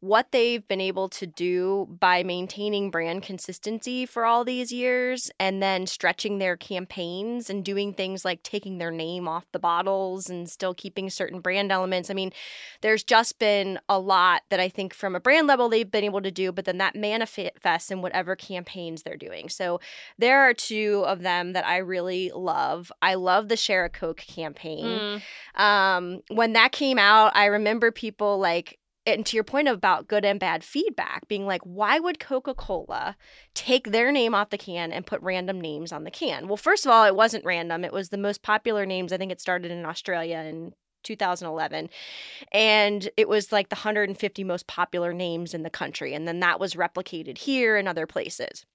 what 0.00 0.30
they've 0.30 0.66
been 0.68 0.80
able 0.80 1.08
to 1.08 1.26
do 1.26 1.88
by 1.98 2.22
maintaining 2.22 2.90
brand 2.90 3.22
consistency 3.22 4.06
for 4.06 4.24
all 4.24 4.44
these 4.44 4.70
years 4.70 5.30
and 5.40 5.60
then 5.62 5.86
stretching 5.86 6.38
their 6.38 6.56
campaigns 6.56 7.50
and 7.50 7.64
doing 7.64 7.92
things 7.92 8.24
like 8.24 8.42
taking 8.42 8.78
their 8.78 8.92
name 8.92 9.26
off 9.26 9.44
the 9.52 9.58
bottles 9.58 10.30
and 10.30 10.48
still 10.48 10.72
keeping 10.72 11.10
certain 11.10 11.40
brand 11.40 11.72
elements. 11.72 12.10
I 12.10 12.14
mean, 12.14 12.32
there's 12.80 13.02
just 13.02 13.38
been 13.40 13.80
a 13.88 13.98
lot 13.98 14.42
that 14.50 14.60
I 14.60 14.68
think 14.68 14.94
from 14.94 15.16
a 15.16 15.20
brand 15.20 15.48
level 15.48 15.68
they've 15.68 15.90
been 15.90 16.04
able 16.04 16.22
to 16.22 16.30
do, 16.30 16.52
but 16.52 16.64
then 16.64 16.78
that 16.78 16.94
manifests 16.94 17.90
in 17.90 18.00
whatever 18.00 18.36
campaigns 18.36 19.02
they're 19.02 19.16
doing. 19.16 19.48
So 19.48 19.80
there 20.16 20.42
are 20.42 20.54
two 20.54 21.02
of 21.06 21.22
them 21.22 21.54
that 21.54 21.66
I 21.66 21.78
really 21.78 22.30
love. 22.34 22.92
I 23.02 23.14
love 23.14 23.48
the 23.48 23.56
Share 23.56 23.84
a 23.84 23.90
Coke 23.90 24.18
campaign 24.18 24.78
Mm, 24.78 25.22
um 25.60 26.20
when 26.30 26.52
that 26.52 26.72
came 26.72 26.98
out 26.98 27.32
i 27.34 27.46
remember 27.46 27.90
people 27.90 28.38
like 28.38 28.78
and 29.08 29.26
to 29.26 29.36
your 29.36 29.44
point 29.44 29.68
about 29.68 30.08
good 30.08 30.24
and 30.24 30.40
bad 30.40 30.62
feedback 30.62 31.26
being 31.28 31.46
like 31.46 31.62
why 31.62 31.98
would 31.98 32.20
coca-cola 32.20 33.16
take 33.54 33.90
their 33.90 34.12
name 34.12 34.34
off 34.34 34.50
the 34.50 34.58
can 34.58 34.92
and 34.92 35.06
put 35.06 35.22
random 35.22 35.60
names 35.60 35.92
on 35.92 36.04
the 36.04 36.10
can? 36.10 36.48
Well 36.48 36.56
first 36.56 36.86
of 36.86 36.92
all 36.92 37.04
it 37.04 37.16
wasn't 37.16 37.44
random. 37.44 37.84
It 37.84 37.92
was 37.92 38.08
the 38.08 38.18
most 38.18 38.42
popular 38.42 38.86
names. 38.86 39.12
I 39.12 39.16
think 39.16 39.32
it 39.32 39.40
started 39.40 39.70
in 39.70 39.84
australia 39.86 40.38
in 40.38 40.72
2011 41.04 41.88
and 42.52 43.08
it 43.16 43.28
was 43.28 43.52
like 43.52 43.68
the 43.68 43.76
150 43.76 44.44
most 44.44 44.66
popular 44.66 45.12
names 45.12 45.54
in 45.54 45.62
the 45.62 45.70
country. 45.70 46.14
And 46.14 46.26
then 46.26 46.40
that 46.40 46.60
was 46.60 46.74
replicated 46.74 47.38
here 47.38 47.76
and 47.76 47.88
other 47.88 48.06
places 48.06 48.66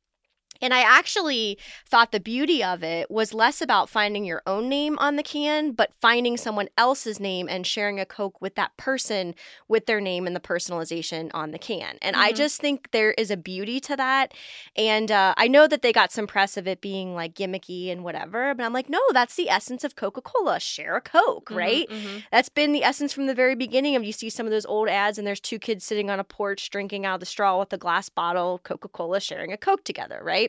And 0.62 0.74
I 0.74 0.82
actually 0.82 1.58
thought 1.86 2.12
the 2.12 2.20
beauty 2.20 2.64
of 2.64 2.84
it 2.84 3.12
was 3.12 3.34
less 3.34 3.62
about 3.62 3.90
finding 3.90 4.24
your 4.24 4.42
own 4.48 4.70
name 4.70 4.98
on 5.00 5.16
the 5.18 5.24
can, 5.24 5.72
but 5.74 5.92
finding 6.00 6.38
someone 6.38 6.70
else's 6.78 7.20
name 7.20 7.48
and 7.50 7.68
sharing 7.68 8.00
a 8.00 8.06
Coke 8.06 8.42
with 8.42 8.56
that 8.56 8.76
person 8.78 9.36
with 9.68 9.86
their 9.86 10.00
name 10.00 10.26
and 10.26 10.36
the 10.36 10.40
personalization 10.40 11.30
on 11.34 11.52
the 11.52 11.60
can. 11.60 11.98
And 12.02 12.16
I 12.16 12.32
Mhm. 12.32 12.36
just 12.38 12.62
think 12.62 12.92
there 12.92 13.12
is 13.14 13.30
a 13.30 13.38
beauty 13.38 13.80
to 13.82 13.96
that. 13.98 14.34
And 14.76 15.12
uh, 15.12 15.34
I 15.38 15.48
know 15.48 15.68
that 15.68 15.82
they 15.82 15.92
got 15.92 16.12
some 16.12 16.28
press 16.28 16.56
of 16.58 16.68
it 16.68 16.80
being 16.82 17.14
like 17.14 17.34
gimmicky 17.34 17.92
and 17.92 18.04
whatever, 18.04 18.54
but 18.56 18.64
I'm 18.66 18.74
like, 18.74 18.90
no, 18.90 19.02
that's 19.12 19.36
the 19.36 19.50
essence 19.50 19.84
of 19.84 19.96
Coca 19.96 20.22
Cola. 20.22 20.60
Share 20.60 20.96
a 20.96 21.02
Coke, 21.02 21.50
Mhm, 21.50 21.56
right? 21.58 21.90
mhm. 21.90 22.24
That's 22.32 22.50
been 22.50 22.72
the 22.72 22.84
essence 22.84 23.12
from 23.12 23.26
the 23.28 23.36
very 23.36 23.56
beginning 23.56 23.96
of 23.96 24.04
you 24.04 24.14
see 24.14 24.30
some 24.30 24.46
of 24.46 24.52
those 24.52 24.66
old 24.66 24.88
ads 24.88 25.18
and 25.18 25.28
there's 25.28 25.40
two 25.42 25.60
kids 25.60 25.84
sitting 25.84 26.10
on 26.10 26.20
a 26.20 26.24
porch 26.24 26.70
drinking 26.70 27.06
out 27.06 27.16
of 27.16 27.20
the 27.20 27.26
straw 27.26 27.60
with 27.60 27.74
a 27.74 27.78
glass 27.78 28.08
bottle, 28.10 28.60
Coca-Cola 28.64 29.20
sharing 29.20 29.52
a 29.52 29.58
Coke 29.58 29.84
together, 29.84 30.20
right? 30.24 30.43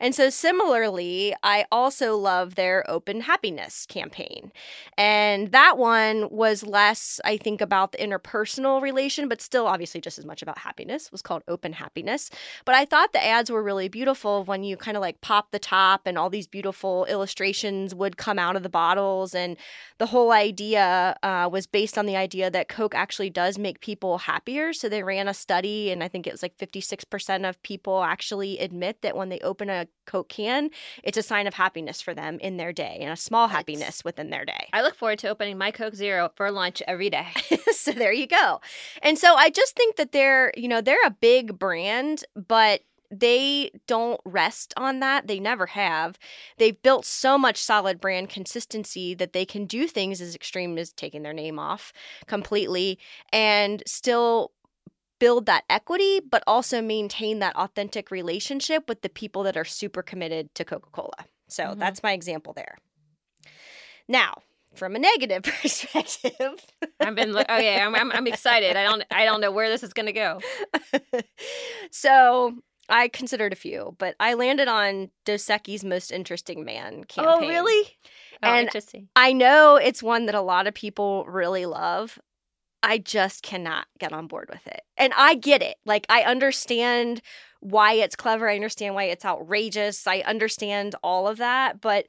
And 0.00 0.14
so 0.14 0.30
similarly, 0.30 1.34
I 1.42 1.64
also 1.70 2.16
love 2.16 2.54
their 2.54 2.88
open 2.88 3.20
happiness 3.20 3.86
campaign. 3.86 4.52
And 4.98 5.52
that 5.52 5.78
one 5.78 6.28
was 6.30 6.64
less, 6.64 7.20
I 7.24 7.36
think, 7.36 7.60
about 7.60 7.92
the 7.92 7.98
interpersonal 7.98 8.82
relation, 8.82 9.28
but 9.28 9.40
still 9.40 9.66
obviously 9.66 10.00
just 10.00 10.18
as 10.18 10.24
much 10.24 10.42
about 10.42 10.58
happiness. 10.58 11.06
It 11.06 11.12
was 11.12 11.22
called 11.22 11.42
Open 11.48 11.72
Happiness. 11.72 12.30
But 12.64 12.74
I 12.74 12.84
thought 12.84 13.12
the 13.12 13.24
ads 13.24 13.50
were 13.50 13.62
really 13.62 13.88
beautiful 13.88 14.44
when 14.44 14.64
you 14.64 14.76
kind 14.76 14.96
of 14.96 15.00
like 15.00 15.20
pop 15.20 15.50
the 15.50 15.58
top 15.58 16.02
and 16.06 16.18
all 16.18 16.30
these 16.30 16.46
beautiful 16.46 17.04
illustrations 17.06 17.94
would 17.94 18.16
come 18.16 18.38
out 18.38 18.56
of 18.56 18.62
the 18.62 18.68
bottles. 18.68 19.34
And 19.34 19.56
the 19.98 20.06
whole 20.06 20.32
idea 20.32 21.16
uh, 21.22 21.48
was 21.50 21.66
based 21.66 21.98
on 21.98 22.06
the 22.06 22.16
idea 22.16 22.50
that 22.50 22.68
Coke 22.68 22.94
actually 22.94 23.30
does 23.30 23.58
make 23.58 23.80
people 23.80 24.18
happier. 24.18 24.72
So 24.72 24.88
they 24.88 25.02
ran 25.02 25.28
a 25.28 25.34
study, 25.34 25.90
and 25.90 26.02
I 26.02 26.08
think 26.08 26.26
it 26.26 26.32
was 26.32 26.42
like 26.42 26.56
56% 26.58 27.48
of 27.48 27.62
people 27.62 28.02
actually 28.02 28.58
admit 28.58 29.02
that 29.02 29.16
when 29.16 29.28
they 29.32 29.40
open 29.40 29.70
a 29.70 29.86
Coke 30.06 30.28
can, 30.28 30.70
it's 31.02 31.18
a 31.18 31.22
sign 31.22 31.46
of 31.46 31.54
happiness 31.54 32.00
for 32.00 32.14
them 32.14 32.38
in 32.40 32.56
their 32.56 32.72
day 32.72 32.98
and 33.00 33.10
a 33.10 33.16
small 33.16 33.48
happiness 33.48 34.04
within 34.04 34.30
their 34.30 34.44
day. 34.44 34.68
I 34.72 34.82
look 34.82 34.94
forward 34.94 35.18
to 35.20 35.28
opening 35.28 35.58
my 35.58 35.70
Coke 35.70 35.94
Zero 35.94 36.30
for 36.36 36.50
lunch 36.50 36.82
every 36.86 37.10
day. 37.10 37.28
so 37.72 37.92
there 37.92 38.12
you 38.12 38.26
go. 38.26 38.60
And 39.02 39.18
so 39.18 39.34
I 39.34 39.50
just 39.50 39.76
think 39.76 39.96
that 39.96 40.12
they're, 40.12 40.52
you 40.56 40.68
know, 40.68 40.80
they're 40.80 41.06
a 41.06 41.10
big 41.10 41.58
brand, 41.58 42.24
but 42.34 42.82
they 43.12 43.70
don't 43.86 44.20
rest 44.24 44.72
on 44.76 45.00
that. 45.00 45.26
They 45.26 45.38
never 45.38 45.66
have. 45.66 46.18
They've 46.56 46.80
built 46.82 47.04
so 47.04 47.36
much 47.36 47.62
solid 47.62 48.00
brand 48.00 48.30
consistency 48.30 49.14
that 49.14 49.34
they 49.34 49.44
can 49.44 49.66
do 49.66 49.86
things 49.86 50.20
as 50.20 50.34
extreme 50.34 50.78
as 50.78 50.92
taking 50.92 51.22
their 51.22 51.34
name 51.34 51.58
off 51.58 51.92
completely 52.26 52.98
and 53.30 53.82
still 53.86 54.52
build 55.22 55.46
that 55.46 55.62
equity, 55.70 56.20
but 56.20 56.42
also 56.46 56.82
maintain 56.82 57.38
that 57.38 57.54
authentic 57.54 58.10
relationship 58.10 58.88
with 58.88 59.02
the 59.02 59.08
people 59.08 59.42
that 59.44 59.56
are 59.56 59.64
super 59.64 60.02
committed 60.02 60.52
to 60.56 60.64
Coca 60.64 60.90
Cola. 60.90 61.20
So 61.48 61.62
Mhm. 61.64 61.78
that's 61.78 62.02
my 62.02 62.12
example 62.12 62.52
there. 62.52 62.76
Now, 64.08 64.32
from 64.74 64.96
a 64.96 64.98
negative 64.98 65.42
perspective, 65.62 66.54
I've 66.98 67.14
been 67.14 67.32
lo- 67.32 67.42
okay. 67.42 67.78
I'm, 67.80 67.94
I'm 67.94 68.10
I'm 68.10 68.26
excited. 68.26 68.76
I 68.76 68.84
don't 68.84 69.04
I 69.10 69.24
don't 69.24 69.40
know 69.40 69.52
where 69.52 69.68
this 69.70 69.82
is 69.84 69.92
gonna 69.92 70.12
go. 70.12 70.40
so 71.90 72.54
I 72.88 73.08
considered 73.08 73.52
a 73.52 73.56
few, 73.56 73.94
but 73.98 74.16
I 74.18 74.34
landed 74.34 74.68
on 74.68 75.10
Dos 75.24 75.44
Equis' 75.46 75.84
most 75.84 76.10
interesting 76.10 76.64
man 76.64 77.04
campaign. 77.04 77.52
Oh, 77.64 77.78
And- 78.42 78.66
interesting. 78.66 79.08
I 79.14 79.32
know 79.32 79.76
it's 79.76 80.02
one 80.02 80.26
that 80.26 80.34
a 80.34 80.40
lot 80.40 80.66
of 80.66 80.74
people 80.74 81.24
really 81.26 81.64
love. 81.66 82.18
I 82.82 82.98
just 82.98 83.42
cannot 83.42 83.86
get 83.98 84.12
on 84.12 84.26
board 84.26 84.48
with 84.50 84.66
it. 84.66 84.82
And 84.96 85.12
I 85.16 85.34
get 85.34 85.62
it. 85.62 85.76
Like, 85.84 86.06
I 86.08 86.22
understand 86.22 87.22
why 87.60 87.94
it's 87.94 88.16
clever. 88.16 88.48
I 88.48 88.56
understand 88.56 88.94
why 88.94 89.04
it's 89.04 89.24
outrageous. 89.24 90.06
I 90.06 90.20
understand 90.20 90.96
all 91.02 91.28
of 91.28 91.38
that. 91.38 91.80
But 91.80 92.06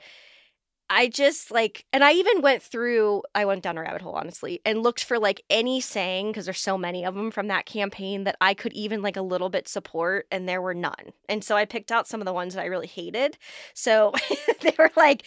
I 0.90 1.08
just 1.08 1.50
like, 1.50 1.86
and 1.94 2.04
I 2.04 2.14
even 2.14 2.42
went 2.42 2.62
through, 2.62 3.24
I 3.34 3.46
went 3.46 3.64
down 3.64 3.78
a 3.78 3.82
rabbit 3.82 4.02
hole, 4.02 4.14
honestly, 4.14 4.62
and 4.66 4.84
looked 4.84 5.04
for 5.04 5.18
like 5.18 5.42
any 5.50 5.80
saying, 5.80 6.28
because 6.28 6.46
there's 6.46 6.60
so 6.60 6.78
many 6.78 7.06
of 7.06 7.16
them 7.16 7.32
from 7.32 7.48
that 7.48 7.66
campaign 7.66 8.26
that 8.26 8.36
I 8.42 8.54
could 8.54 8.74
even 8.74 9.02
like 9.02 9.18
a 9.18 9.22
little 9.22 9.50
bit 9.50 9.68
support, 9.68 10.28
and 10.32 10.48
there 10.48 10.62
were 10.62 10.74
none. 10.74 11.14
And 11.30 11.44
so 11.44 11.56
I 11.56 11.66
picked 11.66 11.92
out 11.92 12.08
some 12.08 12.22
of 12.22 12.26
the 12.26 12.34
ones 12.34 12.54
that 12.54 12.62
I 12.62 12.66
really 12.66 12.88
hated. 12.88 13.38
So 13.74 14.14
they 14.62 14.76
were 14.78 14.92
like, 14.96 15.24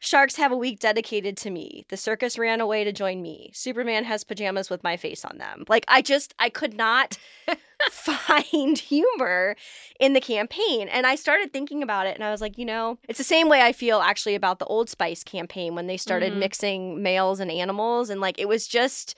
Sharks 0.00 0.36
have 0.36 0.52
a 0.52 0.56
week 0.56 0.78
dedicated 0.78 1.36
to 1.38 1.50
me. 1.50 1.84
The 1.88 1.96
circus 1.96 2.38
ran 2.38 2.60
away 2.60 2.84
to 2.84 2.92
join 2.92 3.22
me. 3.22 3.50
Superman 3.54 4.04
has 4.04 4.24
pajamas 4.24 4.68
with 4.70 4.84
my 4.84 4.96
face 4.96 5.24
on 5.24 5.38
them. 5.38 5.64
Like, 5.68 5.84
I 5.88 6.02
just, 6.02 6.34
I 6.38 6.50
could 6.50 6.74
not 6.74 7.16
find 7.90 8.78
humor 8.78 9.56
in 9.98 10.12
the 10.12 10.20
campaign. 10.20 10.88
And 10.88 11.06
I 11.06 11.14
started 11.14 11.52
thinking 11.52 11.82
about 11.82 12.06
it 12.06 12.14
and 12.14 12.22
I 12.24 12.30
was 12.30 12.40
like, 12.40 12.58
you 12.58 12.64
know, 12.64 12.98
it's 13.08 13.18
the 13.18 13.24
same 13.24 13.48
way 13.48 13.62
I 13.62 13.72
feel 13.72 14.00
actually 14.00 14.34
about 14.34 14.58
the 14.58 14.66
Old 14.66 14.90
Spice 14.90 15.24
campaign 15.24 15.74
when 15.74 15.86
they 15.86 15.96
started 15.96 16.32
Mhm. 16.34 16.38
mixing 16.38 17.02
males 17.02 17.40
and 17.40 17.50
animals. 17.50 18.10
And 18.10 18.20
like, 18.20 18.38
it 18.38 18.48
was 18.48 18.66
just 18.68 19.14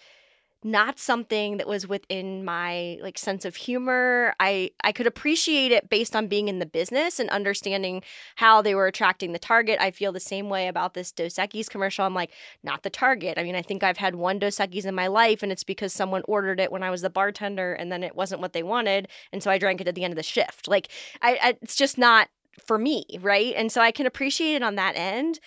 not 0.64 0.98
something 0.98 1.58
that 1.58 1.68
was 1.68 1.86
within 1.86 2.44
my 2.44 2.98
like 3.00 3.16
sense 3.16 3.44
of 3.44 3.54
humor. 3.54 4.34
I 4.40 4.70
I 4.82 4.90
could 4.90 5.06
appreciate 5.06 5.70
it 5.70 5.88
based 5.88 6.16
on 6.16 6.26
being 6.26 6.48
in 6.48 6.58
the 6.58 6.66
business 6.66 7.20
and 7.20 7.30
understanding 7.30 8.02
how 8.36 8.60
they 8.60 8.74
were 8.74 8.88
attracting 8.88 9.32
the 9.32 9.38
target. 9.38 9.80
I 9.80 9.92
feel 9.92 10.10
the 10.12 10.18
same 10.18 10.48
way 10.48 10.66
about 10.66 10.94
this 10.94 11.12
Dos 11.12 11.34
Equis 11.34 11.70
commercial. 11.70 12.04
I'm 12.04 12.14
like, 12.14 12.32
not 12.64 12.82
the 12.82 12.90
target. 12.90 13.38
I 13.38 13.44
mean, 13.44 13.54
I 13.54 13.62
think 13.62 13.84
I've 13.84 13.98
had 13.98 14.16
one 14.16 14.40
Dos 14.40 14.56
Equis 14.56 14.84
in 14.84 14.94
my 14.94 15.06
life, 15.06 15.42
and 15.42 15.52
it's 15.52 15.64
because 15.64 15.92
someone 15.92 16.22
ordered 16.26 16.58
it 16.58 16.72
when 16.72 16.82
I 16.82 16.90
was 16.90 17.02
the 17.02 17.10
bartender, 17.10 17.74
and 17.74 17.92
then 17.92 18.02
it 18.02 18.16
wasn't 18.16 18.40
what 18.40 18.52
they 18.52 18.64
wanted, 18.64 19.08
and 19.32 19.42
so 19.42 19.50
I 19.50 19.58
drank 19.58 19.80
it 19.80 19.88
at 19.88 19.94
the 19.94 20.04
end 20.04 20.12
of 20.12 20.16
the 20.16 20.22
shift. 20.24 20.66
Like, 20.66 20.88
I, 21.22 21.38
I 21.40 21.56
it's 21.62 21.76
just 21.76 21.98
not 21.98 22.28
for 22.66 22.78
me, 22.78 23.04
right? 23.20 23.54
And 23.56 23.70
so 23.70 23.80
I 23.80 23.92
can 23.92 24.06
appreciate 24.06 24.56
it 24.56 24.62
on 24.62 24.74
that 24.74 24.96
end, 24.96 25.38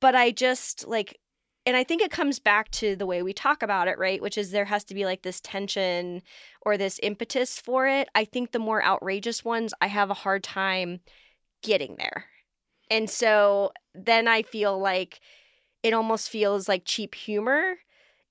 but 0.00 0.14
I 0.14 0.30
just 0.30 0.86
like 0.86 1.18
and 1.66 1.76
I 1.76 1.82
think 1.82 2.00
it 2.00 2.12
comes 2.12 2.38
back 2.38 2.70
to 2.72 2.94
the 2.94 3.06
way 3.06 3.22
we 3.22 3.32
talk 3.32 3.62
about 3.62 3.88
it, 3.88 3.98
right? 3.98 4.22
Which 4.22 4.38
is 4.38 4.52
there 4.52 4.64
has 4.64 4.84
to 4.84 4.94
be 4.94 5.04
like 5.04 5.22
this 5.22 5.40
tension 5.40 6.22
or 6.62 6.76
this 6.76 7.00
impetus 7.02 7.58
for 7.58 7.88
it. 7.88 8.08
I 8.14 8.24
think 8.24 8.52
the 8.52 8.60
more 8.60 8.82
outrageous 8.82 9.44
ones, 9.44 9.74
I 9.80 9.88
have 9.88 10.08
a 10.08 10.14
hard 10.14 10.44
time 10.44 11.00
getting 11.62 11.96
there. 11.98 12.26
And 12.88 13.10
so 13.10 13.72
then 13.94 14.28
I 14.28 14.42
feel 14.42 14.78
like 14.78 15.20
it 15.82 15.92
almost 15.92 16.30
feels 16.30 16.68
like 16.68 16.82
cheap 16.84 17.16
humor, 17.16 17.74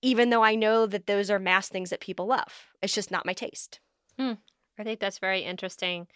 even 0.01 0.29
though 0.29 0.43
I 0.43 0.55
know 0.55 0.86
that 0.86 1.05
those 1.05 1.29
are 1.29 1.39
mass 1.39 1.67
things 1.67 1.89
that 1.89 1.99
people 1.99 2.27
love. 2.27 2.67
It's 2.81 2.95
just 2.95 3.11
not 3.11 3.25
my 3.25 3.33
taste. 3.33 3.81
Hmm. 4.17 4.33
I 4.79 4.83
think 4.83 5.01
that's 5.01 5.19
very 5.19 5.41
interesting. 5.41 6.07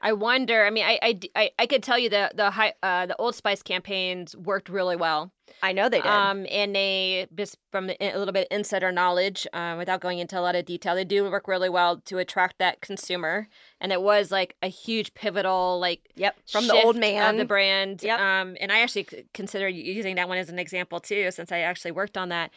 I 0.00 0.12
wonder. 0.12 0.64
I 0.64 0.70
mean, 0.70 0.84
I, 0.84 1.20
I, 1.34 1.50
I 1.58 1.66
could 1.66 1.82
tell 1.82 1.98
you 1.98 2.10
the 2.10 2.30
the 2.34 2.50
high, 2.50 2.74
uh, 2.82 3.06
the 3.06 3.16
Old 3.16 3.34
Spice 3.34 3.62
campaigns 3.62 4.36
worked 4.36 4.68
really 4.68 4.96
well. 4.96 5.32
I 5.62 5.72
know 5.72 5.88
they 5.88 6.00
did. 6.00 6.10
Um, 6.10 6.46
and 6.50 6.74
they 6.74 7.26
just 7.34 7.56
from 7.70 7.90
a 7.90 8.16
little 8.16 8.32
bit 8.32 8.48
of 8.50 8.56
insider 8.56 8.92
knowledge, 8.92 9.46
uh, 9.52 9.74
without 9.78 10.00
going 10.00 10.18
into 10.18 10.38
a 10.38 10.42
lot 10.42 10.56
of 10.56 10.64
detail, 10.64 10.94
they 10.94 11.04
do 11.04 11.30
work 11.30 11.48
really 11.48 11.68
well 11.68 11.98
to 12.06 12.18
attract 12.18 12.58
that 12.58 12.80
consumer. 12.80 13.48
And 13.80 13.92
it 13.92 14.02
was 14.02 14.30
like 14.30 14.56
a 14.62 14.68
huge 14.68 15.14
pivotal 15.14 15.78
like 15.80 16.00
yep, 16.16 16.36
from 16.50 16.66
the 16.66 16.74
old 16.74 16.96
man. 16.96 17.34
of 17.34 17.38
the 17.38 17.44
brand. 17.44 18.02
Yep. 18.02 18.20
Um, 18.20 18.56
and 18.60 18.72
I 18.72 18.80
actually 18.80 19.06
consider 19.32 19.68
using 19.68 20.16
that 20.16 20.28
one 20.28 20.38
as 20.38 20.50
an 20.50 20.58
example 20.58 21.00
too, 21.00 21.30
since 21.30 21.52
I 21.52 21.60
actually 21.60 21.92
worked 21.92 22.16
on 22.16 22.30
that. 22.30 22.50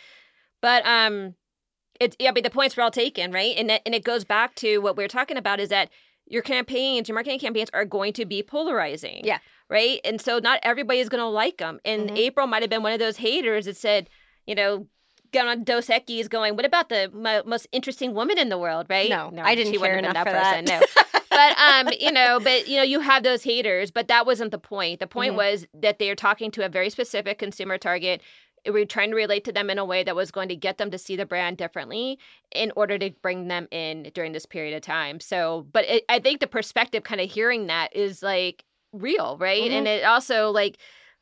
But 0.61 0.85
um, 0.85 1.35
it 1.99 2.15
yeah, 2.19 2.31
but 2.31 2.43
the 2.43 2.49
points 2.49 2.75
were 2.75 2.83
all 2.83 2.91
taken, 2.91 3.31
right? 3.31 3.55
And 3.57 3.71
it, 3.71 3.81
and 3.85 3.93
it 3.95 4.03
goes 4.03 4.23
back 4.23 4.55
to 4.55 4.79
what 4.79 4.97
we 4.97 5.03
are 5.03 5.09
talking 5.09 5.37
about 5.37 5.59
is 5.59 5.69
that 5.69 5.89
your 6.27 6.41
campaigns, 6.41 7.07
your 7.07 7.13
marketing 7.15 7.39
campaigns, 7.39 7.69
are 7.73 7.85
going 7.85 8.13
to 8.13 8.25
be 8.25 8.43
polarizing. 8.43 9.21
Yeah. 9.23 9.39
Right. 9.69 9.99
And 10.05 10.19
so 10.21 10.39
not 10.39 10.59
everybody 10.63 10.99
is 10.99 11.09
going 11.09 11.21
to 11.21 11.27
like 11.27 11.57
them. 11.57 11.79
And 11.85 12.09
Mhm. 12.11 12.17
April 12.17 12.47
might 12.47 12.61
have 12.63 12.69
been 12.69 12.83
one 12.83 12.93
of 12.93 12.99
those 12.99 13.17
haters 13.17 13.65
that 13.65 13.77
said, 13.77 14.09
you 14.45 14.55
know. 14.55 14.87
Going 15.33 15.47
on 15.49 15.65
Dos 15.65 15.87
Equis, 15.87 16.29
going. 16.29 16.55
What 16.55 16.63
about 16.63 16.87
the 16.87 17.11
mo- 17.13 17.43
most 17.45 17.67
interesting 17.73 18.13
woman 18.13 18.37
in 18.37 18.47
the 18.47 18.57
world? 18.57 18.87
Right? 18.89 19.09
No, 19.09 19.29
I 19.43 19.55
didn't 19.55 19.73
she 19.73 19.77
care 19.77 19.97
enough 19.97 20.15
for 20.15 20.23
person. 20.31 20.63
that. 20.65 20.85
No, 21.03 21.19
but 21.29 21.59
um, 21.59 21.93
you 21.99 22.13
know, 22.13 22.39
but 22.41 22.69
you 22.69 22.77
know, 22.77 22.83
you 22.83 23.01
have 23.01 23.23
those 23.23 23.43
haters, 23.43 23.91
but 23.91 24.07
that 24.07 24.25
wasn't 24.25 24.51
the 24.51 24.57
point. 24.57 25.01
The 25.01 25.05
point 25.05 25.33
Mhm. 25.33 25.37
was 25.37 25.67
that 25.73 25.99
they 25.99 26.09
are 26.09 26.15
talking 26.15 26.49
to 26.51 26.63
a 26.65 26.69
very 26.69 26.89
specific 26.89 27.39
consumer 27.39 27.77
target. 27.77 28.21
We're 28.65 28.85
trying 28.85 29.09
to 29.11 29.15
relate 29.15 29.43
to 29.45 29.51
them 29.51 29.69
in 29.69 29.77
a 29.77 29.85
way 29.85 30.03
that 30.03 30.15
was 30.15 30.31
going 30.31 30.49
to 30.49 30.55
get 30.55 30.77
them 30.77 30.91
to 30.91 30.97
see 30.97 31.15
the 31.15 31.25
brand 31.25 31.57
differently 31.57 32.19
in 32.51 32.71
order 32.75 32.97
to 32.97 33.11
bring 33.21 33.47
them 33.47 33.67
in 33.71 34.11
during 34.13 34.31
this 34.33 34.45
period 34.45 34.75
of 34.75 34.81
time. 34.81 35.19
So, 35.19 35.67
but 35.71 35.85
it, 35.85 36.05
I 36.09 36.19
think 36.19 36.39
the 36.39 36.47
perspective, 36.47 37.03
kind 37.03 37.21
of 37.21 37.31
hearing 37.31 37.67
that, 37.67 37.95
is 37.95 38.21
like 38.23 38.63
real, 38.93 39.37
right? 39.39 39.63
Mhm. 39.71 39.71
And 39.71 39.87
it 39.87 40.03
also 40.03 40.51
like. 40.51 40.77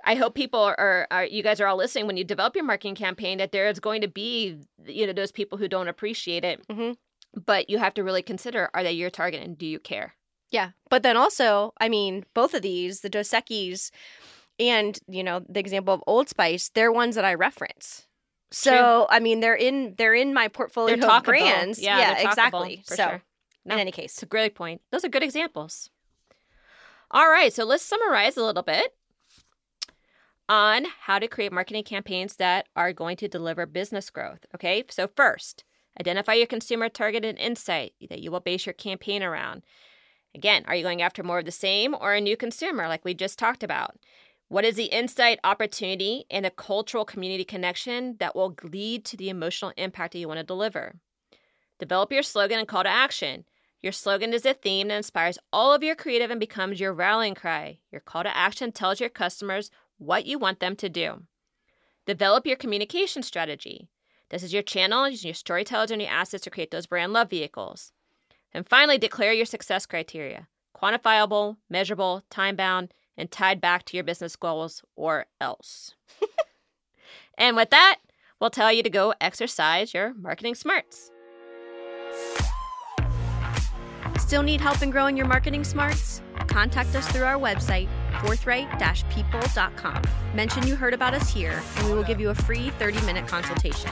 I 0.08 0.14
hope 0.14 0.36
people 0.36 0.60
are, 0.60 0.80
are, 0.80 1.08
are, 1.10 1.26
you 1.26 1.42
guys 1.42 1.60
are 1.60 1.66
all 1.66 1.78
listening 1.78 2.06
when 2.06 2.16
you 2.16 2.24
develop 2.24 2.56
your 2.56 2.66
marketing 2.66 2.94
campaign 2.94 3.40
that 3.40 3.52
there 3.52 3.68
is 3.68 3.80
going 3.80 4.02
to 4.02 4.08
be, 4.08 4.60
you 4.86 5.08
know, 5.08 5.14
those 5.14 5.32
people 5.32 5.58
who 5.58 5.68
don't 5.68 5.88
appreciate 5.88 6.44
it. 6.44 6.68
Mhm. 6.68 6.96
But 7.34 7.72
you 7.72 7.80
have 7.80 7.96
to 7.96 8.04
really 8.04 8.22
consider 8.22 8.70
are 8.76 8.84
they 8.84 8.92
your 8.92 9.10
target 9.10 9.42
and 9.42 9.58
do 9.58 9.66
you 9.66 9.80
care? 9.80 10.14
Yeah. 10.52 10.72
But 10.92 11.02
then 11.02 11.18
also, 11.18 11.74
I 11.80 11.90
mean, 11.90 12.24
both 12.36 12.54
of 12.54 12.62
these, 12.62 13.02
the 13.02 13.10
Dos 13.10 13.30
Equis 13.30 13.90
and, 14.60 14.98
you 15.08 15.24
know, 15.24 15.42
the 15.48 15.60
example 15.60 15.94
of 15.94 16.04
Old 16.08 16.30
Spice, 16.30 16.70
they're 16.70 16.92
ones 16.92 17.16
that 17.16 17.26
I 17.26 17.34
reference. 17.34 18.08
So, 18.52 19.08
I 19.10 19.20
mean, 19.20 19.42
they're 19.42 19.56
in 19.56 19.96
they're 19.98 20.14
in 20.14 20.34
my 20.34 20.48
portfolio 20.48 20.96
of 21.06 21.24
brands. 21.24 21.82
Yeah, 21.82 22.14
they're 22.14 22.28
exactly. 22.28 22.84
for 22.88 22.96
so, 22.96 23.04
sure. 23.04 23.24
No. 23.66 23.76
in 23.76 23.82
any 23.82 23.90
It's 23.90 23.96
case. 23.98 24.24
a 24.24 24.28
great 24.28 24.56
point. 24.56 24.82
Those 24.92 25.04
are 25.04 25.10
good 25.10 25.24
examples. 25.24 25.90
All 27.12 27.30
right, 27.30 27.52
so 27.52 27.64
let's 27.64 27.84
summarize 27.84 28.38
a 28.38 28.44
little 28.44 28.64
bit 28.64 28.96
on 30.48 30.86
how 31.02 31.20
to 31.20 31.28
create 31.28 31.52
marketing 31.52 31.84
campaigns 31.84 32.36
that 32.38 32.68
are 32.76 32.94
going 32.94 33.18
to 33.18 33.28
deliver 33.28 33.66
business 33.66 34.10
growth. 34.10 34.46
Okay, 34.54 34.84
so 34.90 35.08
first, 35.16 35.64
identify 36.00 36.34
your 36.34 36.48
consumer 36.48 36.90
target 36.90 37.26
and 37.26 37.38
insight 37.38 37.94
that 38.10 38.20
you 38.20 38.32
will 38.32 38.40
base 38.40 38.66
your 38.66 38.74
campaign 38.74 39.24
around. 39.24 39.64
Again, 40.36 40.64
are 40.68 40.76
you 40.76 40.84
going 40.84 41.02
after 41.02 41.24
more 41.24 41.40
of 41.40 41.46
the 41.46 41.52
same 41.52 41.96
or 42.00 42.14
a 42.14 42.22
new 42.22 42.38
consumer, 42.38 42.88
like 42.88 43.06
we 43.06 43.14
just 43.14 43.40
talked 43.40 43.64
about? 43.64 43.98
What 44.48 44.64
is 44.64 44.76
the 44.76 44.86
insight, 44.86 45.40
opportunity, 45.44 46.26
and 46.30 46.46
a 46.46 46.52
cultural 46.52 47.04
community 47.04 47.44
connection 47.44 48.18
that 48.20 48.36
will 48.36 48.56
lead 48.62 49.04
to 49.06 49.18
the 49.18 49.30
emotional 49.30 49.74
impact 49.76 50.14
that 50.14 50.20
you 50.20 50.28
want 50.28 50.40
to 50.40 50.44
deliver? 50.44 50.96
Develop 51.80 52.12
your 52.12 52.22
slogan 52.22 52.60
and 52.60 52.68
call 52.68 52.84
to 52.84 52.90
action. 52.90 53.46
Your 53.82 53.92
slogan 53.92 54.34
is 54.34 54.46
a 54.46 54.54
theme 54.54 54.90
that 54.90 54.98
inspires 54.98 55.40
all 55.52 55.74
of 55.74 55.84
your 55.84 55.96
creative 55.96 56.30
and 56.30 56.40
becomes 56.40 56.80
your 56.80 56.94
rallying 56.94 57.36
cry. 57.36 57.80
Your 57.92 58.02
call 58.02 58.24
to 58.24 58.38
action 58.38 58.72
tells 58.72 59.00
your 59.00 59.10
customers 59.10 59.72
what 59.98 60.26
you 60.26 60.38
want 60.38 60.60
them 60.60 60.76
to 60.76 60.90
do. 60.90 61.24
Develop 62.06 62.46
your 62.46 62.56
communication 62.56 63.24
strategy. 63.24 63.90
This 64.30 64.44
is 64.44 64.54
your 64.54 64.64
channel 64.64 65.10
using 65.10 65.30
your 65.30 65.36
storytellers 65.36 65.92
and 65.92 66.02
your 66.02 66.12
assets 66.12 66.44
to 66.44 66.50
create 66.52 66.72
those 66.72 66.86
brand 66.86 67.14
love 67.14 67.30
vehicles. 67.30 67.92
And 68.54 68.68
finally, 68.68 68.98
declare 68.98 69.34
your 69.34 69.46
success 69.46 69.86
criteria 69.86 70.48
quantifiable, 70.76 71.58
measurable, 71.70 72.22
time 72.30 72.56
bound, 72.56 72.94
and 73.18 73.32
tied 73.32 73.62
back 73.62 73.84
to 73.86 73.98
your 73.98 74.04
business 74.04 74.36
goals 74.36 74.84
or 74.96 75.26
else. 75.40 75.96
and 77.38 77.56
with 77.56 77.70
that, 77.70 77.98
we'll 78.40 78.50
tell 78.50 78.72
you 78.72 78.84
to 78.84 78.90
go 78.90 79.14
exercise 79.22 79.94
your 79.94 80.14
marketing 80.14 80.56
smarts. 80.56 81.12
Still 84.20 84.44
need 84.44 84.62
help 84.62 84.82
in 84.82 84.90
growing 84.90 85.16
your 85.16 85.28
marketing 85.28 85.64
smarts? 85.64 86.22
Contact 86.48 86.96
us 86.96 87.08
through 87.10 87.26
our 87.26 87.38
website, 87.38 87.88
forthright-people.com. 88.22 90.02
Mention 90.34 90.66
you 90.66 90.76
heard 90.76 90.94
about 90.94 91.14
us 91.14 91.30
here, 91.30 91.62
and 91.78 91.88
we 91.88 91.94
will 91.94 92.04
give 92.04 92.20
you 92.20 92.30
a 92.30 92.36
free 92.36 92.72
30-minute 92.80 93.28
consultation. 93.28 93.92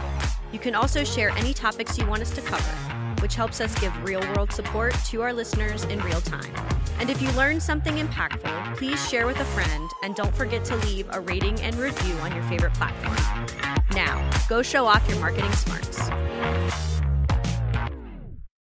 You 0.52 0.60
can 0.60 0.76
also 0.76 1.04
share 1.04 1.30
any 1.32 1.54
topics 1.54 1.98
you 1.98 2.06
want 2.08 2.22
us 2.22 2.32
to 2.32 2.42
cover, 2.42 3.03
which 3.24 3.36
helps 3.36 3.62
us 3.62 3.74
give 3.80 4.04
real-world 4.04 4.52
support 4.52 4.94
to 5.06 5.22
our 5.22 5.32
listeners 5.32 5.86
in 5.86 5.98
real 6.02 6.20
time. 6.20 6.54
And 7.00 7.10
if 7.10 7.22
you 7.22 7.32
learned 7.32 7.64
something 7.64 7.96
impactful, 7.96 8.76
please 8.76 9.10
share 9.10 9.26
with 9.26 9.40
a 9.40 9.46
friend, 9.46 9.90
and 10.04 10.14
don't 10.14 10.36
forget 10.36 10.66
to 10.66 10.76
leave 10.88 11.08
a 11.10 11.22
rating 11.22 11.58
and 11.62 11.74
review 11.78 12.16
on 12.16 12.34
your 12.36 12.44
favorite 12.44 12.74
platform. 12.74 13.16
Now, 13.92 14.30
go 14.50 14.62
show 14.62 14.86
off 14.86 15.08
your 15.08 15.20
marketing 15.20 15.54
smarts. 15.54 17.03